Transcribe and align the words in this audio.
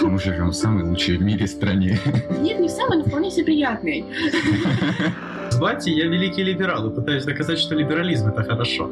Мы 0.00 0.18
живем 0.18 0.48
в 0.50 0.54
самой 0.54 0.84
лучшей 0.84 1.16
в 1.16 1.22
мире 1.22 1.46
стране. 1.46 1.98
Нет, 2.40 2.60
не 2.60 2.68
в 2.68 2.70
самой, 2.70 2.98
но 2.98 3.04
вполне 3.04 3.30
себе 3.30 3.44
приятной. 3.44 4.04
С 5.50 5.58
Бати 5.58 5.90
я 5.90 6.06
великий 6.06 6.42
либерал 6.42 6.90
и 6.90 6.94
пытаюсь 6.94 7.24
доказать, 7.24 7.58
что 7.58 7.74
либерализм 7.74 8.28
это 8.28 8.42
хорошо. 8.42 8.90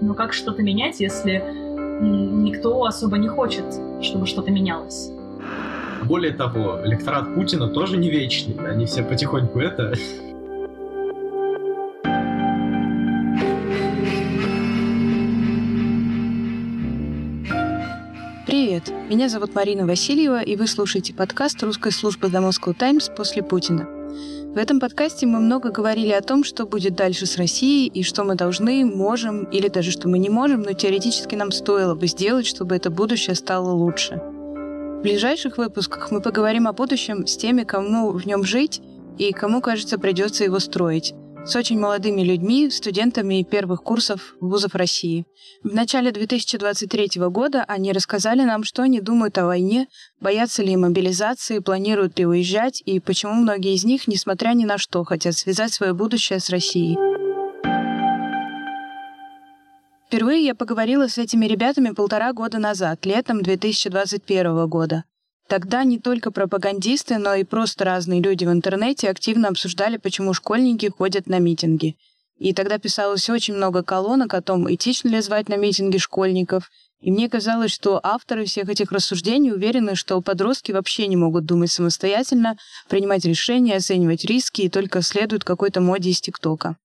Но 0.00 0.14
как 0.14 0.32
что-то 0.32 0.62
менять, 0.62 1.00
если 1.00 1.42
никто 2.00 2.84
особо 2.84 3.18
не 3.18 3.28
хочет, 3.28 3.64
чтобы 4.02 4.26
что-то 4.26 4.50
менялось? 4.50 5.10
Более 6.04 6.32
того, 6.32 6.80
электорат 6.84 7.34
Путина 7.34 7.68
тоже 7.68 7.96
не 7.96 8.10
вечный. 8.10 8.54
Они 8.68 8.86
все 8.86 9.02
потихоньку 9.02 9.58
это... 9.60 9.94
меня 19.08 19.30
зовут 19.30 19.54
Марина 19.54 19.86
Васильева, 19.86 20.42
и 20.42 20.54
вы 20.54 20.66
слушаете 20.66 21.14
подкаст 21.14 21.62
русской 21.62 21.92
службы 21.92 22.28
Moscow 22.28 22.74
Times 22.74 23.10
после 23.16 23.42
Путина. 23.42 23.88
В 24.54 24.58
этом 24.58 24.80
подкасте 24.80 25.26
мы 25.26 25.40
много 25.40 25.70
говорили 25.70 26.12
о 26.12 26.20
том, 26.20 26.44
что 26.44 26.66
будет 26.66 26.94
дальше 26.94 27.24
с 27.24 27.38
Россией 27.38 27.88
и 27.88 28.02
что 28.02 28.24
мы 28.24 28.34
должны, 28.34 28.84
можем 28.84 29.44
или 29.44 29.68
даже 29.68 29.92
что 29.92 30.08
мы 30.08 30.18
не 30.18 30.28
можем, 30.28 30.60
но 30.60 30.74
теоретически 30.74 31.36
нам 31.36 31.52
стоило 31.52 31.94
бы 31.94 32.06
сделать, 32.06 32.46
чтобы 32.46 32.76
это 32.76 32.90
будущее 32.90 33.34
стало 33.34 33.70
лучше. 33.70 34.16
В 34.16 35.00
ближайших 35.00 35.56
выпусках 35.56 36.10
мы 36.10 36.20
поговорим 36.20 36.68
о 36.68 36.74
будущем 36.74 37.26
с 37.26 37.34
теми, 37.38 37.64
кому 37.64 38.10
в 38.10 38.26
нем 38.26 38.44
жить 38.44 38.82
и 39.16 39.32
кому, 39.32 39.62
кажется, 39.62 39.98
придется 39.98 40.44
его 40.44 40.58
строить. 40.58 41.14
С 41.44 41.56
очень 41.56 41.78
молодыми 41.78 42.22
людьми, 42.22 42.70
студентами 42.70 43.42
первых 43.42 43.82
курсов 43.82 44.34
вузов 44.40 44.74
России. 44.74 45.24
В 45.62 45.72
начале 45.72 46.12
2023 46.12 47.22
года 47.30 47.64
они 47.66 47.92
рассказали 47.92 48.42
нам, 48.42 48.64
что 48.64 48.82
они 48.82 49.00
думают 49.00 49.38
о 49.38 49.46
войне, 49.46 49.88
боятся 50.20 50.62
ли 50.62 50.76
мобилизации, 50.76 51.60
планируют 51.60 52.18
ли 52.18 52.26
уезжать 52.26 52.82
и 52.84 53.00
почему 53.00 53.32
многие 53.34 53.74
из 53.74 53.84
них, 53.84 54.08
несмотря 54.08 54.50
ни 54.50 54.64
на 54.64 54.76
что, 54.76 55.04
хотят 55.04 55.34
связать 55.34 55.72
свое 55.72 55.94
будущее 55.94 56.40
с 56.40 56.50
Россией. 56.50 56.98
Впервые 60.08 60.44
я 60.44 60.54
поговорила 60.54 61.06
с 61.06 61.18
этими 61.18 61.44
ребятами 61.46 61.90
полтора 61.90 62.32
года 62.32 62.58
назад, 62.58 63.04
летом 63.04 63.42
2021 63.42 64.66
года. 64.66 65.04
Тогда 65.48 65.82
не 65.82 65.98
только 65.98 66.30
пропагандисты, 66.30 67.16
но 67.16 67.34
и 67.34 67.42
просто 67.42 67.84
разные 67.86 68.20
люди 68.20 68.44
в 68.44 68.52
интернете 68.52 69.08
активно 69.08 69.48
обсуждали, 69.48 69.96
почему 69.96 70.34
школьники 70.34 70.90
ходят 70.90 71.26
на 71.26 71.38
митинги. 71.38 71.96
И 72.38 72.52
тогда 72.52 72.78
писалось 72.78 73.30
очень 73.30 73.54
много 73.54 73.82
колонок 73.82 74.34
о 74.34 74.42
том, 74.42 74.72
этично 74.72 75.08
ли 75.08 75.20
звать 75.22 75.48
на 75.48 75.56
митинги 75.56 75.96
школьников. 75.96 76.70
И 77.00 77.10
мне 77.10 77.30
казалось, 77.30 77.70
что 77.70 77.98
авторы 78.02 78.44
всех 78.44 78.68
этих 78.68 78.92
рассуждений 78.92 79.50
уверены, 79.50 79.94
что 79.94 80.20
подростки 80.20 80.72
вообще 80.72 81.06
не 81.06 81.16
могут 81.16 81.46
думать 81.46 81.70
самостоятельно, 81.70 82.58
принимать 82.88 83.24
решения, 83.24 83.76
оценивать 83.76 84.26
риски 84.26 84.62
и 84.62 84.68
только 84.68 85.00
следуют 85.00 85.44
какой-то 85.44 85.80
моде 85.80 86.10
из 86.10 86.20
ТикТока. 86.20 86.76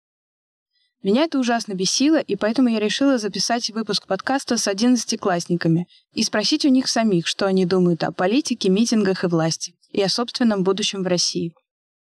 Меня 1.03 1.25
это 1.25 1.37
ужасно 1.37 1.73
бесило, 1.73 2.15
и 2.15 2.37
поэтому 2.37 2.69
я 2.69 2.79
решила 2.79 3.17
записать 3.17 3.69
выпуск 3.71 4.07
подкаста 4.07 4.55
с 4.55 4.69
одиннадцатиклассниками 4.69 5.85
и 6.13 6.23
спросить 6.23 6.63
у 6.63 6.69
них 6.69 6.87
самих, 6.87 7.27
что 7.27 7.45
они 7.45 7.65
думают 7.65 8.05
о 8.05 8.13
политике, 8.13 8.69
митингах 8.69 9.25
и 9.25 9.27
власти, 9.27 9.75
и 9.91 10.01
о 10.01 10.07
собственном 10.07 10.63
будущем 10.63 11.03
в 11.03 11.07
России. 11.07 11.53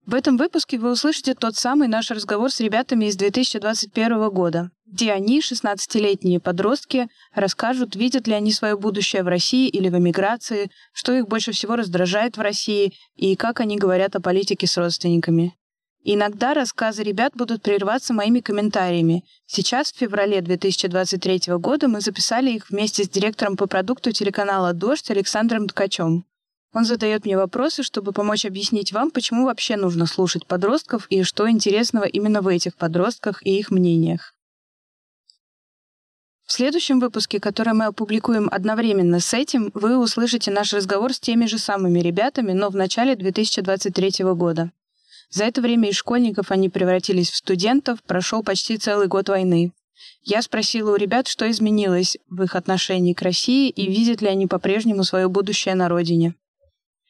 В 0.04 0.14
этом 0.14 0.36
выпуске 0.36 0.78
вы 0.78 0.92
услышите 0.92 1.34
тот 1.34 1.56
самый 1.56 1.88
наш 1.88 2.10
разговор 2.10 2.50
с 2.50 2.60
ребятами 2.60 3.06
из 3.06 3.16
2021 3.16 4.28
года, 4.28 4.70
где 4.84 5.12
они, 5.12 5.41
16-летние 5.41 6.38
подростки, 6.38 7.08
расскажут, 7.34 7.96
видят 7.96 8.26
ли 8.26 8.34
они 8.34 8.52
свое 8.52 8.76
будущее 8.76 9.22
в 9.22 9.28
России 9.28 9.66
или 9.66 9.88
в 9.88 9.96
эмиграции, 9.96 10.70
что 10.92 11.14
их 11.14 11.26
больше 11.26 11.52
всего 11.52 11.76
раздражает 11.76 12.36
в 12.36 12.42
России 12.42 12.92
и 13.16 13.34
как 13.34 13.60
они 13.60 13.78
говорят 13.78 14.14
о 14.14 14.20
политике 14.20 14.66
с 14.66 14.76
родственниками. 14.76 15.54
Иногда 16.06 16.52
рассказы 16.52 17.02
ребят 17.02 17.32
будут 17.34 17.62
прерваться 17.62 18.12
моими 18.12 18.41
комментариями. 18.41 19.25
Сейчас, 19.47 19.91
в 19.91 19.97
феврале 19.97 20.42
2023 20.42 21.54
года, 21.54 21.88
мы 21.88 22.03
записали 22.03 22.50
их 22.50 22.69
вместе 22.69 23.04
с 23.04 23.09
директором 23.09 23.56
по 23.56 23.66
продукту 23.66 24.12
телеканала 24.12 24.75
«Дождь» 24.75 25.10
Александром 25.10 25.66
Ткачем. 25.66 26.26
Он 26.75 26.84
задает 26.84 27.25
мне 27.25 27.38
вопросы, 27.38 27.82
чтобы 27.82 28.12
помочь 28.12 28.44
объяснить 28.44 28.92
вам, 28.92 29.10
почему 29.10 29.47
вообще 29.47 29.76
нужно 29.76 30.04
слушать 30.04 30.47
подростков 30.47 31.06
и 31.09 31.22
что 31.22 31.48
интересного 31.48 32.04
именно 32.04 32.42
в 32.42 32.48
этих 32.48 32.76
подростках 32.76 33.41
и 33.47 33.59
их 33.59 33.71
мнениях. 33.71 34.34
В 36.44 36.53
следующем 36.53 37.00
выпуске, 37.00 37.41
который 37.41 37.72
мы 37.72 37.86
опубликуем 37.86 38.50
одновременно 38.53 39.21
с 39.21 39.32
этим, 39.32 39.71
вы 39.72 39.97
услышите 39.97 40.50
наш 40.50 40.75
разговор 40.75 41.15
с 41.15 41.21
теми 41.21 41.47
же 41.47 41.56
самыми 41.56 42.00
ребятами, 42.00 42.53
но 42.53 42.69
в 42.69 42.76
начале 42.76 43.16
2023 43.16 44.25
года. 44.34 44.71
За 45.34 45.43
это 45.47 45.61
время 45.61 45.89
из 45.89 45.97
школьников 45.97 46.53
они 46.53 46.69
превратились 46.69 47.28
в 47.28 47.34
студентов, 47.34 48.00
прошел 48.05 48.45
почти 48.45 48.78
целый 48.78 49.09
год 49.09 49.28
войны. 49.28 49.72
Я 50.22 50.43
спросила 50.43 50.93
у 50.93 50.97
ребят, 50.97 51.27
что 51.27 51.50
изменилось 51.50 52.17
в 52.31 52.45
их 52.45 52.55
отношении 52.55 53.15
к 53.15 53.22
России 53.22 53.69
и 53.69 53.89
видят 53.89 54.22
ли 54.22 54.28
они 54.28 54.47
по-прежнему 54.47 55.03
свое 55.03 55.28
будущее 55.28 55.75
на 55.75 55.89
родине. 55.89 56.37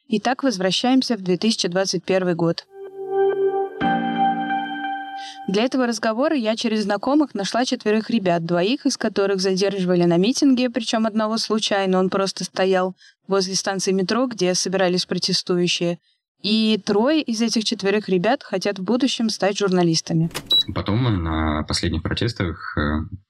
Итак, 0.08 0.42
возвращаемся 0.42 1.18
в 1.18 1.20
2021 1.20 2.34
год. 2.34 2.64
Для 5.46 5.64
этого 5.64 5.86
разговора 5.86 6.34
я 6.34 6.56
через 6.56 6.84
знакомых 6.84 7.34
нашла 7.34 7.66
четверых 7.66 8.08
ребят, 8.08 8.46
двоих 8.46 8.86
из 8.86 8.96
которых 8.96 9.42
задерживали 9.42 10.04
на 10.04 10.16
митинге, 10.16 10.70
причем 10.70 11.04
одного 11.04 11.36
случайно, 11.36 11.98
он 11.98 12.08
просто 12.08 12.44
стоял 12.44 12.96
возле 13.28 13.54
станции 13.54 13.92
метро, 13.92 14.26
где 14.26 14.54
собирались 14.54 15.04
протестующие, 15.04 15.98
и 16.42 16.80
трое 16.84 17.22
из 17.22 17.40
этих 17.40 17.64
четверых 17.64 18.08
ребят 18.08 18.42
хотят 18.42 18.78
в 18.78 18.84
будущем 18.84 19.30
стать 19.30 19.58
журналистами. 19.58 20.30
Потом 20.74 21.02
на 21.22 21.62
последних 21.62 22.02
протестах 22.02 22.76
э, 22.76 22.80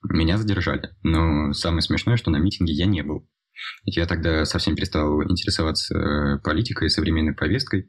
меня 0.03 0.37
задержали. 0.37 0.91
Но 1.03 1.53
самое 1.53 1.83
смешное, 1.83 2.17
что 2.17 2.31
на 2.31 2.39
митинге 2.39 2.73
я 2.73 2.87
не 2.87 3.03
был. 3.03 3.29
Ведь 3.87 3.97
я 3.97 4.07
тогда 4.07 4.45
совсем 4.45 4.75
перестал 4.75 5.23
интересоваться 5.23 6.41
политикой, 6.43 6.91
современной 6.91 7.35
повесткой, 7.35 7.89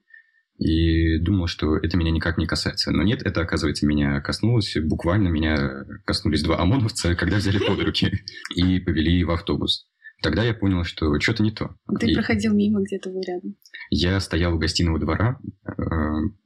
и 0.58 1.20
думал, 1.20 1.48
что 1.48 1.76
это 1.78 1.98
меня 1.98 2.12
никак 2.12 2.38
не 2.38 2.46
касается. 2.46 2.92
Но 2.92 3.04
нет, 3.04 3.22
это, 3.24 3.42
оказывается, 3.42 3.86
меня 3.86 4.22
коснулось. 4.22 4.78
Буквально 4.82 5.28
меня 5.28 5.86
коснулись 6.06 6.44
два 6.44 6.60
ОМОНовца, 6.60 7.16
когда 7.16 7.38
взяли 7.38 7.60
под 7.60 7.80
руки 7.84 8.12
и 8.56 8.80
повели 8.80 9.24
в 9.24 9.32
автобус. 9.32 9.88
Тогда 10.22 10.44
я 10.44 10.54
понял, 10.54 10.84
что 10.84 11.20
что-то 11.20 11.44
не 11.44 11.52
то. 11.52 11.76
Ты 12.00 12.12
и 12.12 12.16
проходил 12.16 12.54
мимо, 12.54 12.82
где-то 12.82 13.10
был 13.10 13.22
рядом. 13.22 13.56
Я 13.90 14.20
стоял 14.20 14.56
у 14.56 14.58
гостиного 14.58 15.00
двора, 15.00 15.40
э, 15.66 15.72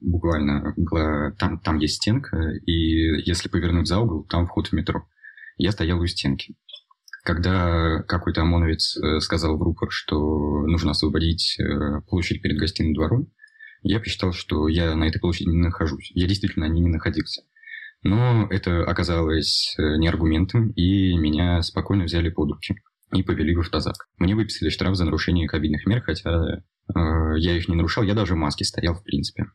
буквально 0.02 0.74
была, 0.76 1.32
там, 1.40 1.60
там 1.60 1.78
есть 1.78 1.96
стенка, 1.96 2.38
и 2.66 3.22
если 3.26 3.48
повернуть 3.48 3.88
за 3.88 4.00
угол, 4.00 4.26
там 4.26 4.48
вход 4.48 4.68
в 4.68 4.74
метро. 4.74 5.08
Я 5.58 5.72
стоял 5.72 6.00
у 6.00 6.06
стенки. 6.08 6.56
Когда 7.24 8.02
какой-то 8.08 8.42
ОМОНовец 8.42 8.98
э, 8.98 9.20
сказал 9.20 9.58
в 9.58 9.62
рупор, 9.62 9.90
что 9.92 10.18
нужно 10.66 10.92
освободить 10.92 11.58
э, 11.60 12.02
площадь 12.10 12.42
перед 12.42 12.58
гостиным 12.58 12.94
двором, 12.94 13.32
я 13.82 14.00
посчитал, 14.00 14.34
что 14.34 14.68
я 14.68 14.96
на 14.96 15.06
этой 15.06 15.20
площади 15.20 15.50
не 15.50 15.62
нахожусь. 15.62 16.12
Я 16.14 16.28
действительно 16.28 16.68
на 16.68 16.74
ней 16.74 16.82
не 16.82 16.90
находился. 16.90 17.44
Но 18.04 18.48
это 18.50 18.84
оказалось 18.84 19.76
не 19.78 20.08
аргументом, 20.08 20.72
и 20.72 21.18
меня 21.18 21.62
спокойно 21.62 22.06
взяли 22.06 22.30
под 22.30 22.52
руки 22.52 22.76
и 23.12 23.24
повели 23.24 23.56
в 23.56 23.60
автозак. 23.60 23.96
Мне 24.18 24.36
выписали 24.36 24.70
штраф 24.70 24.96
за 24.96 25.06
нарушение 25.06 25.48
ковидных 25.48 25.86
мер, 25.86 26.02
хотя 26.02 26.30
э, 26.30 27.38
я 27.38 27.58
их 27.58 27.68
не 27.68 27.76
нарушал, 27.76 28.04
я 28.04 28.14
даже 28.14 28.36
в 28.36 28.38
маске 28.38 28.66
стоял, 28.66 28.96
в 28.96 29.04
принципе. 29.04 29.46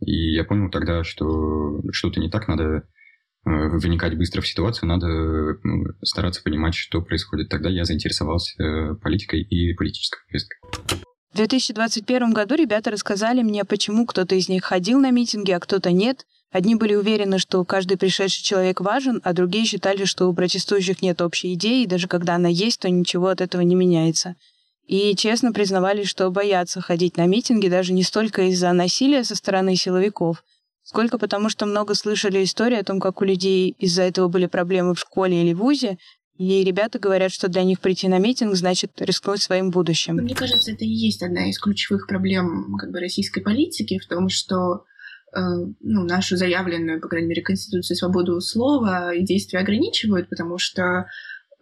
И 0.00 0.34
я 0.34 0.44
понял 0.44 0.70
тогда, 0.70 1.04
что 1.04 1.80
что-то 1.92 2.20
не 2.20 2.30
так, 2.30 2.48
надо 2.48 2.64
э, 2.64 2.80
вникать 3.44 4.16
быстро 4.16 4.40
в 4.40 4.48
ситуацию, 4.48 4.88
надо 4.88 5.58
стараться 6.02 6.42
понимать, 6.42 6.74
что 6.74 7.02
происходит. 7.02 7.48
Тогда 7.48 7.68
я 7.68 7.84
заинтересовался 7.84 8.62
э, 8.62 8.94
политикой 8.96 9.42
и 9.42 9.74
политической 9.74 10.20
повесткой. 10.28 10.58
В 11.32 11.36
2021 11.36 12.32
году 12.32 12.54
ребята 12.54 12.92
рассказали 12.92 13.42
мне, 13.42 13.64
почему 13.64 14.06
кто-то 14.06 14.36
из 14.36 14.48
них 14.48 14.64
ходил 14.64 15.00
на 15.00 15.10
митинги, 15.10 15.50
а 15.50 15.58
кто-то 15.58 15.90
нет, 15.90 16.26
Одни 16.54 16.76
были 16.76 16.94
уверены, 16.94 17.40
что 17.40 17.64
каждый 17.64 17.96
пришедший 17.96 18.44
человек 18.44 18.80
важен, 18.80 19.20
а 19.24 19.32
другие 19.32 19.66
считали, 19.66 20.04
что 20.04 20.28
у 20.28 20.32
протестующих 20.32 21.02
нет 21.02 21.20
общей 21.20 21.52
идеи, 21.54 21.82
и 21.82 21.86
даже 21.88 22.06
когда 22.06 22.36
она 22.36 22.48
есть, 22.48 22.78
то 22.78 22.88
ничего 22.88 23.26
от 23.26 23.40
этого 23.40 23.62
не 23.62 23.74
меняется. 23.74 24.36
И 24.86 25.16
честно 25.16 25.52
признавались, 25.52 26.06
что 26.06 26.30
боятся 26.30 26.80
ходить 26.80 27.16
на 27.16 27.26
митинги 27.26 27.66
даже 27.66 27.92
не 27.92 28.04
столько 28.04 28.42
из-за 28.42 28.72
насилия 28.72 29.24
со 29.24 29.34
стороны 29.34 29.74
силовиков, 29.74 30.44
сколько 30.84 31.18
потому, 31.18 31.48
что 31.48 31.66
много 31.66 31.94
слышали 31.94 32.44
истории 32.44 32.78
о 32.78 32.84
том, 32.84 33.00
как 33.00 33.20
у 33.20 33.24
людей 33.24 33.74
из-за 33.80 34.02
этого 34.02 34.28
были 34.28 34.46
проблемы 34.46 34.94
в 34.94 35.00
школе 35.00 35.42
или 35.42 35.54
вузе, 35.54 35.98
и 36.38 36.62
ребята 36.62 37.00
говорят, 37.00 37.32
что 37.32 37.48
для 37.48 37.64
них 37.64 37.80
прийти 37.80 38.06
на 38.06 38.18
митинг 38.18 38.54
значит 38.54 38.92
рискнуть 39.00 39.42
своим 39.42 39.72
будущим. 39.72 40.18
Мне 40.18 40.36
кажется, 40.36 40.70
это 40.70 40.84
и 40.84 40.88
есть 40.88 41.20
одна 41.20 41.50
из 41.50 41.58
ключевых 41.58 42.06
проблем 42.06 42.76
как 42.78 42.92
бы, 42.92 43.00
российской 43.00 43.40
политики 43.40 43.98
в 43.98 44.06
том, 44.06 44.28
что 44.28 44.84
ну, 45.34 46.04
нашу 46.04 46.36
заявленную, 46.36 47.00
по 47.00 47.08
крайней 47.08 47.28
мере, 47.28 47.42
Конституцию 47.42 47.96
свободу 47.96 48.40
слова 48.40 49.12
и 49.12 49.22
действия 49.22 49.58
ограничивают, 49.58 50.28
потому 50.28 50.58
что 50.58 51.06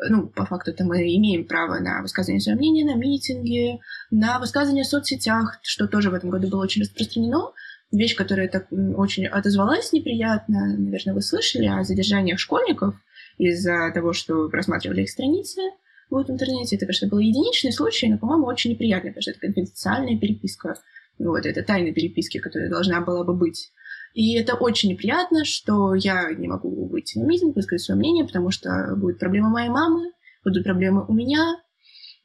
ну, 0.08 0.26
по 0.26 0.44
факту 0.46 0.72
мы 0.84 1.14
имеем 1.16 1.46
право 1.46 1.78
на 1.78 2.02
высказывание 2.02 2.40
своего 2.40 2.58
мнения, 2.58 2.84
на 2.84 2.96
митинги, 2.96 3.80
на 4.10 4.38
высказывание 4.38 4.84
в 4.84 4.88
соцсетях, 4.88 5.58
что 5.62 5.86
тоже 5.86 6.10
в 6.10 6.14
этом 6.14 6.30
году 6.30 6.48
было 6.48 6.62
очень 6.62 6.82
распространено. 6.82 7.52
Вещь, 7.92 8.16
которая 8.16 8.48
так 8.48 8.68
очень 8.70 9.26
отозвалась 9.26 9.92
неприятно, 9.92 10.76
наверное, 10.78 11.14
вы 11.14 11.20
слышали 11.20 11.66
о 11.66 11.84
задержаниях 11.84 12.38
школьников 12.38 12.94
из-за 13.36 13.90
того, 13.92 14.12
что 14.14 14.48
просматривали 14.48 15.02
их 15.02 15.10
страницы 15.10 15.60
вот 16.08 16.28
в 16.28 16.30
интернете. 16.30 16.76
Это, 16.76 16.86
конечно, 16.86 17.08
был 17.08 17.18
единичный 17.18 17.72
случай, 17.72 18.08
но, 18.08 18.18
по-моему, 18.18 18.46
очень 18.46 18.70
неприятный, 18.70 19.10
потому 19.10 19.22
что 19.22 19.30
это 19.32 19.40
конфиденциальная 19.40 20.18
переписка. 20.18 20.76
Вот, 21.22 21.46
это 21.46 21.62
тайна 21.62 21.92
переписки, 21.92 22.38
которая 22.38 22.68
должна 22.68 23.00
была 23.00 23.24
бы 23.24 23.34
быть. 23.34 23.70
И 24.12 24.34
это 24.34 24.54
очень 24.54 24.90
неприятно, 24.90 25.44
что 25.44 25.94
я 25.94 26.32
не 26.32 26.48
могу 26.48 26.88
выйти 26.88 27.18
на 27.18 27.24
митинг, 27.24 27.54
высказать 27.54 27.84
свое 27.84 27.98
мнение, 27.98 28.24
потому 28.24 28.50
что 28.50 28.94
будет 28.96 29.18
проблема 29.18 29.48
моей 29.50 29.68
мамы, 29.68 30.12
будут 30.44 30.64
проблемы 30.64 31.06
у 31.06 31.12
меня. 31.12 31.62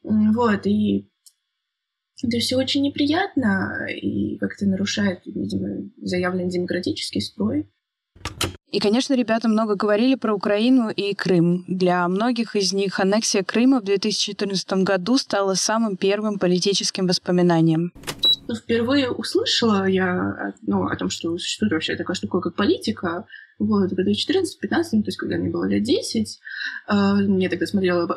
Вот, 0.04 0.66
и 0.66 1.10
это 2.24 2.40
все 2.40 2.58
очень 2.58 2.82
неприятно 2.82 3.88
и 3.90 4.38
как-то 4.38 4.66
нарушает, 4.66 5.20
видимо, 5.26 5.90
заявленный 6.02 6.50
демократический 6.50 7.22
строй. 7.22 7.70
И, 8.72 8.80
конечно, 8.80 9.14
ребята 9.14 9.48
много 9.48 9.76
говорили 9.76 10.16
про 10.16 10.34
Украину 10.34 10.90
и 10.90 11.14
Крым. 11.14 11.64
Для 11.68 12.06
многих 12.08 12.56
из 12.56 12.74
них 12.74 13.00
аннексия 13.00 13.44
Крыма 13.44 13.80
в 13.80 13.86
2014 13.86 14.84
году 14.84 15.18
стала 15.18 15.54
самым 15.54 15.96
первым 15.96 16.38
политическим 16.38 17.08
воспоминанием. 17.08 17.94
Ну, 18.48 18.56
впервые 18.56 19.12
услышала 19.12 19.88
я 19.88 20.54
ну, 20.62 20.86
о 20.88 20.96
том, 20.96 21.10
что 21.10 21.38
существует 21.38 21.74
вообще 21.74 21.96
такая 21.96 22.16
штука, 22.16 22.40
как 22.40 22.56
политика, 22.56 23.26
вот, 23.60 23.92
году 23.92 24.12
14-15, 24.12 24.44
то 24.70 25.04
есть 25.06 25.18
когда 25.18 25.38
мне 25.38 25.50
было 25.50 25.66
лет 25.66 25.84
10, 25.84 26.40
э, 26.90 26.94
я 27.40 27.50
тогда 27.50 27.66
смотрела 27.66 28.08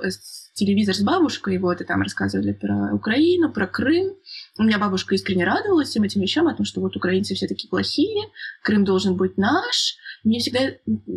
телевизор 0.54 0.94
с 0.94 1.00
бабушкой, 1.00 1.58
вот, 1.58 1.80
и 1.80 1.84
там 1.84 2.02
рассказывали 2.02 2.52
про 2.52 2.94
Украину, 2.94 3.50
про 3.50 3.66
Крым. 3.66 4.14
У 4.58 4.62
меня 4.62 4.78
бабушка 4.78 5.14
искренне 5.14 5.44
радовалась 5.44 5.88
всем 5.88 6.02
этим 6.02 6.20
вещам, 6.20 6.46
о 6.46 6.54
том, 6.54 6.66
что 6.66 6.80
вот 6.80 6.96
украинцы 6.96 7.34
все 7.34 7.48
такие 7.48 7.68
плохие, 7.68 8.28
Крым 8.62 8.84
должен 8.84 9.16
быть 9.16 9.38
наш. 9.38 9.96
Мне 10.24 10.38
всегда, 10.38 10.60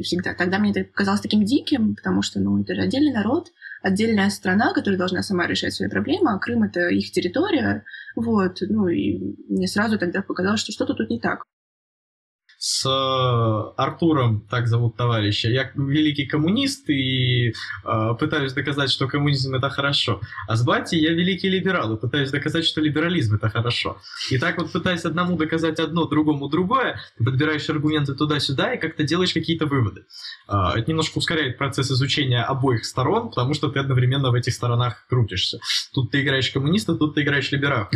всегда, 0.02 0.34
тогда 0.34 0.60
мне 0.60 0.72
это 0.72 0.84
казалось 0.84 1.22
таким 1.22 1.44
диким, 1.44 1.96
потому 1.96 2.22
что, 2.22 2.40
ну, 2.40 2.62
это 2.62 2.76
же 2.76 2.82
отдельный 2.82 3.14
народ, 3.14 3.50
отдельная 3.82 4.30
страна, 4.30 4.74
которая 4.74 4.98
должна 4.98 5.24
сама 5.24 5.48
решать 5.48 5.74
свои 5.74 5.90
проблемы, 5.90 6.32
а 6.32 6.40
Крым— 6.40 6.64
это 6.64 6.88
их 6.88 7.12
территория. 7.12 7.84
Вот, 8.16 8.58
ну, 8.62 8.88
и 8.88 9.36
мне 9.50 9.68
сразу 9.68 10.00
тогда 10.00 10.22
показалось, 10.22 10.62
что 10.62 10.72
что-то 10.72 10.94
тут 10.94 11.10
не 11.10 11.20
так 11.20 11.44
с 12.66 12.86
э, 12.86 13.74
Артуром, 13.76 14.48
так 14.50 14.68
зовут 14.68 14.96
товарища. 14.96 15.50
Я 15.50 15.70
великий 15.76 16.26
коммунист 16.26 16.90
и 16.90 17.50
э, 17.50 17.54
пытаюсь 18.18 18.54
доказать, 18.54 18.90
что 18.90 19.06
коммунизм 19.06 19.54
это 19.54 19.70
хорошо. 19.70 20.22
А 20.48 20.56
с 20.56 20.64
Батей 20.64 21.02
я 21.02 21.12
великий 21.12 21.50
либерал 21.50 21.94
и 21.94 22.00
пытаюсь 22.00 22.32
доказать, 22.32 22.64
что 22.64 22.80
либерализм 22.80 23.36
это 23.36 23.50
хорошо. 23.50 23.98
И 24.32 24.38
так 24.38 24.58
вот 24.58 24.72
пытаясь 24.72 25.04
одному 25.04 25.36
доказать 25.36 25.78
одно, 25.78 26.06
другому 26.06 26.48
другое, 26.48 27.02
ты 27.18 27.26
подбираешь 27.26 27.70
аргументы 27.70 28.16
туда-сюда 28.16 28.76
и 28.76 28.80
как-то 28.80 29.04
делаешь 29.04 29.34
какие-то 29.34 29.66
выводы. 29.66 30.06
Э, 30.48 30.70
это 30.78 30.90
немножко 30.90 31.18
ускоряет 31.18 31.58
процесс 31.58 31.92
изучения 31.92 32.44
обоих 32.44 32.86
сторон, 32.86 33.28
потому 33.28 33.56
что 33.56 33.68
ты 33.72 33.80
одновременно 33.80 34.32
в 34.32 34.36
этих 34.36 34.54
сторонах 34.54 35.06
крутишься. 35.10 35.60
Тут 35.94 36.12
ты 36.12 36.22
играешь 36.22 36.50
коммуниста, 36.50 36.96
тут 36.96 37.16
ты 37.16 37.24
играешь 37.24 37.52
либерал. 37.52 37.90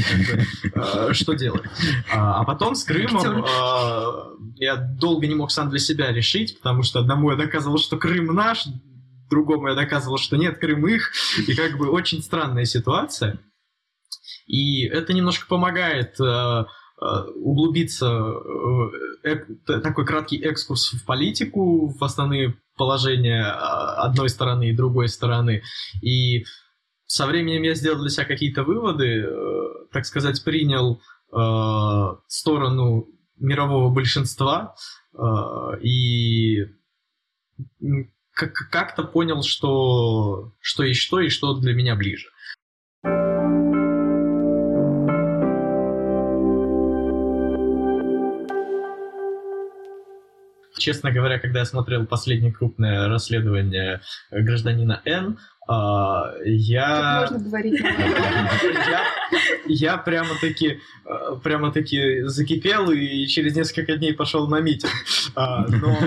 Э, 0.76 1.14
что 1.14 1.34
делать? 1.36 1.64
А, 2.14 2.42
а 2.42 2.44
потом 2.44 2.76
с 2.76 2.84
Крымом 2.84 3.46
я 4.60 4.76
долго 4.76 5.28
не 5.28 5.36
мог 5.36 5.52
сам 5.52 5.70
для 5.70 5.80
себя 5.80 6.12
решить, 6.12 6.58
потому 6.58 6.84
что 6.84 7.00
одному 7.00 7.32
я 7.32 7.38
доказывал, 7.38 7.78
что 7.78 7.98
Крым 7.98 8.28
наш, 8.28 8.66
другому 9.30 9.70
я 9.70 9.76
доказывал, 9.76 10.18
что 10.18 10.38
нет, 10.38 10.58
Крым 10.58 10.88
их, 10.88 11.12
и 11.48 11.54
как 11.54 11.78
бы 11.78 11.90
очень 11.90 12.22
странная 12.22 12.66
ситуация. 12.66 13.40
И 14.48 14.86
это 14.86 15.14
немножко 15.14 15.46
помогает 15.48 16.20
э, 16.20 16.24
э, 16.24 17.06
углубиться 17.36 18.34
э, 19.24 19.36
такой 19.66 20.06
краткий 20.06 20.38
экскурс 20.38 20.94
в 20.94 21.06
политику, 21.06 21.90
в 21.90 22.04
основные 22.04 22.56
положения 22.78 23.44
одной 23.44 24.30
стороны 24.30 24.70
и 24.70 24.76
другой 24.76 25.10
стороны. 25.10 25.64
И 26.02 26.46
со 27.06 27.26
временем 27.28 27.64
я 27.64 27.76
сделал 27.76 28.00
для 28.00 28.10
себя 28.10 28.26
какие-то 28.26 28.64
выводы, 28.64 29.28
так 29.92 30.06
сказать, 30.06 30.44
принял 30.44 31.02
сторону 32.28 33.08
мирового 33.38 33.94
большинства 33.94 34.76
э, 35.14 35.80
и 35.82 36.66
как-то 38.34 39.04
понял, 39.04 39.42
что, 39.44 40.54
что 40.60 40.84
есть 40.84 41.02
что 41.02 41.20
и 41.20 41.30
что 41.30 41.56
для 41.56 41.74
меня 41.74 41.96
ближе. 41.96 42.28
Честно 50.78 51.12
говоря, 51.12 51.40
когда 51.40 51.60
я 51.60 51.66
смотрел 51.66 52.06
последнее 52.06 52.54
крупное 52.54 53.08
расследование 53.08 54.02
гражданина 54.32 55.02
Н, 55.06 55.40
а, 55.68 56.34
я... 56.46 57.28
Можно 57.30 57.40
говорить? 57.40 57.80
я, 57.82 59.04
я 59.66 59.98
прямо-таки 59.98 60.80
прямо-таки 61.44 62.24
закипел 62.24 62.90
и 62.92 63.28
через 63.28 63.56
несколько 63.56 63.98
дней 63.98 64.14
пошел 64.14 64.48
на 64.48 64.60
митинг. 64.60 64.92
А, 65.36 65.66
но 65.68 65.98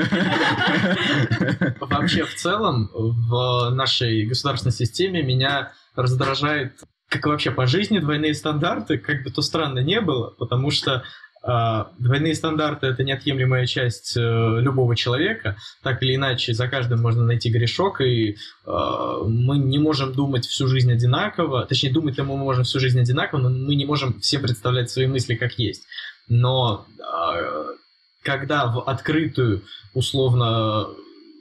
вообще 1.81 2.25
в 2.25 2.35
целом 2.35 2.91
в 2.93 3.71
нашей 3.71 4.27
государственной 4.27 4.73
системе 4.73 5.23
меня 5.23 5.73
раздражает 5.95 6.73
как 7.09 7.27
вообще 7.27 7.51
по 7.51 7.67
жизни 7.67 7.99
двойные 7.99 8.35
стандарты, 8.35 8.97
как 8.97 9.25
бы 9.25 9.31
то 9.31 9.43
странно 9.43 9.81
не 9.81 10.01
было, 10.01 10.31
потому 10.31 10.71
что 10.71 10.95
а, 10.95 11.03
двойные 11.43 12.35
стандарты 12.35 12.89
это 12.89 13.03
неотъемлемая 13.03 13.67
часть 13.67 14.15
э, 14.17 14.21
любого 14.21 14.95
человека. 14.95 15.57
Так 15.83 16.03
или 16.03 16.17
иначе, 16.17 16.53
за 16.53 16.69
каждым 16.69 17.01
можно 17.01 17.25
найти 17.25 17.51
грешок, 17.51 18.03
и 18.03 18.37
а, 18.67 19.25
мы 19.25 19.57
не 19.59 19.79
можем 19.79 20.13
думать 20.13 20.45
всю 20.45 20.67
жизнь 20.67 20.93
одинаково. 20.93 21.65
Точнее, 21.65 21.93
думать 21.93 22.19
мы 22.19 22.37
можем 22.37 22.65
всю 22.65 22.79
жизнь 22.79 23.01
одинаково, 23.01 23.39
но 23.41 23.49
мы 23.49 23.75
не 23.75 23.87
можем 23.87 24.21
все 24.21 24.39
представлять 24.39 24.91
свои 24.91 25.07
мысли 25.07 25.35
как 25.35 25.59
есть. 25.59 25.85
Но 26.29 26.87
а, 27.03 27.67
когда 28.23 28.67
в 28.67 28.81
открытую, 28.81 29.63
условно, 29.95 30.89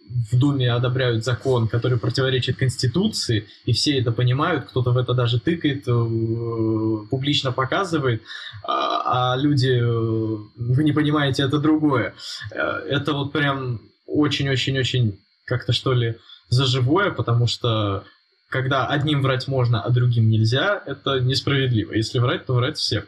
в 0.09 0.37
Думе 0.37 0.71
одобряют 0.71 1.23
закон, 1.23 1.67
который 1.67 1.97
противоречит 1.97 2.57
Конституции, 2.57 3.47
и 3.65 3.73
все 3.73 3.99
это 3.99 4.11
понимают, 4.11 4.65
кто-то 4.65 4.91
в 4.91 4.97
это 4.97 5.13
даже 5.13 5.39
тыкает, 5.39 5.87
э, 5.87 7.07
публично 7.09 7.51
показывает, 7.51 8.23
а, 8.63 9.33
а 9.33 9.37
люди, 9.37 9.69
э, 9.69 10.37
вы 10.57 10.83
не 10.83 10.91
понимаете, 10.91 11.43
это 11.43 11.59
другое. 11.59 12.15
Э, 12.51 12.57
это 12.87 13.13
вот 13.13 13.31
прям 13.31 13.81
очень-очень-очень 14.05 15.19
как-то 15.45 15.73
что 15.73 15.93
ли 15.93 16.15
заживое, 16.49 17.11
потому 17.11 17.47
что 17.47 18.03
когда 18.49 18.87
одним 18.87 19.21
врать 19.21 19.47
можно, 19.47 19.81
а 19.81 19.89
другим 19.91 20.29
нельзя, 20.29 20.81
это 20.85 21.19
несправедливо. 21.19 21.93
Если 21.93 22.19
врать, 22.19 22.45
то 22.45 22.53
врать 22.55 22.77
всем. 22.77 23.03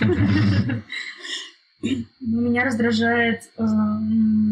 Ну, 1.80 2.40
меня 2.40 2.64
раздражает, 2.64 3.44
э, 3.56 3.62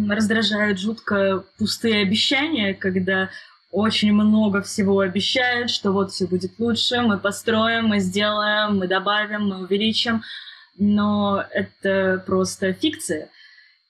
раздражают 0.09 0.79
жутко 0.79 1.45
пустые 1.59 2.03
обещания, 2.03 2.73
когда 2.73 3.31
очень 3.73 4.13
много 4.13 4.63
всего 4.63 5.01
обещают, 5.01 5.71
что 5.71 5.93
вот 5.93 6.13
все 6.13 6.27
будет 6.27 6.59
лучше, 6.59 7.01
мы 7.01 7.19
построим, 7.19 7.87
мы 7.87 7.99
сделаем, 7.99 8.79
мы 8.79 8.87
добавим, 8.87 9.49
мы 9.49 9.63
увеличим, 9.65 10.23
но 10.79 11.45
это 11.51 12.23
просто 12.25 12.73
фикция. 12.73 13.29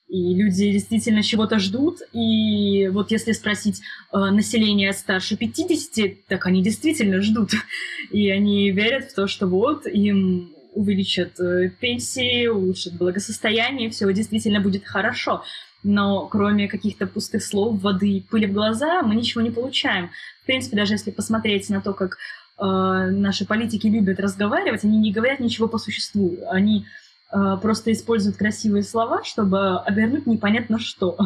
И 0.08 0.34
люди 0.34 0.70
действительно 0.70 1.22
чего-то 1.22 1.58
ждут. 1.58 1.98
И 2.12 2.88
вот 2.88 3.10
если 3.10 3.32
спросить 3.32 3.82
э, 4.12 4.18
население 4.18 4.92
старше 4.92 5.36
50, 5.36 6.26
так 6.28 6.46
они 6.46 6.62
действительно 6.62 7.20
ждут. 7.20 7.50
И 8.12 8.30
они 8.30 8.70
верят 8.70 9.10
в 9.10 9.14
то, 9.16 9.26
что 9.26 9.48
вот 9.48 9.84
им 9.86 10.55
увеличат 10.76 11.40
э, 11.40 11.70
пенсии, 11.80 12.46
улучшат 12.46 12.94
благосостояние, 12.94 13.90
все 13.90 14.12
действительно 14.12 14.60
будет 14.60 14.84
хорошо. 14.84 15.42
Но 15.82 16.26
кроме 16.26 16.68
каких-то 16.68 17.06
пустых 17.06 17.42
слов, 17.42 17.80
воды 17.80 18.08
и 18.08 18.20
пыли 18.20 18.46
в 18.46 18.52
глаза, 18.52 19.02
мы 19.02 19.14
ничего 19.14 19.40
не 19.40 19.50
получаем. 19.50 20.10
В 20.42 20.46
принципе, 20.46 20.76
даже 20.76 20.94
если 20.94 21.10
посмотреть 21.10 21.70
на 21.70 21.80
то, 21.80 21.92
как 21.94 22.18
э, 22.58 22.64
наши 22.64 23.46
политики 23.46 23.86
любят 23.86 24.20
разговаривать, 24.20 24.84
они 24.84 24.98
не 24.98 25.12
говорят 25.12 25.40
ничего 25.40 25.66
по 25.66 25.78
существу. 25.78 26.36
Они 26.50 26.86
э, 27.32 27.56
просто 27.62 27.92
используют 27.92 28.36
красивые 28.36 28.82
слова, 28.82 29.24
чтобы 29.24 29.78
обернуть 29.80 30.26
непонятно 30.26 30.78
что. 30.78 31.16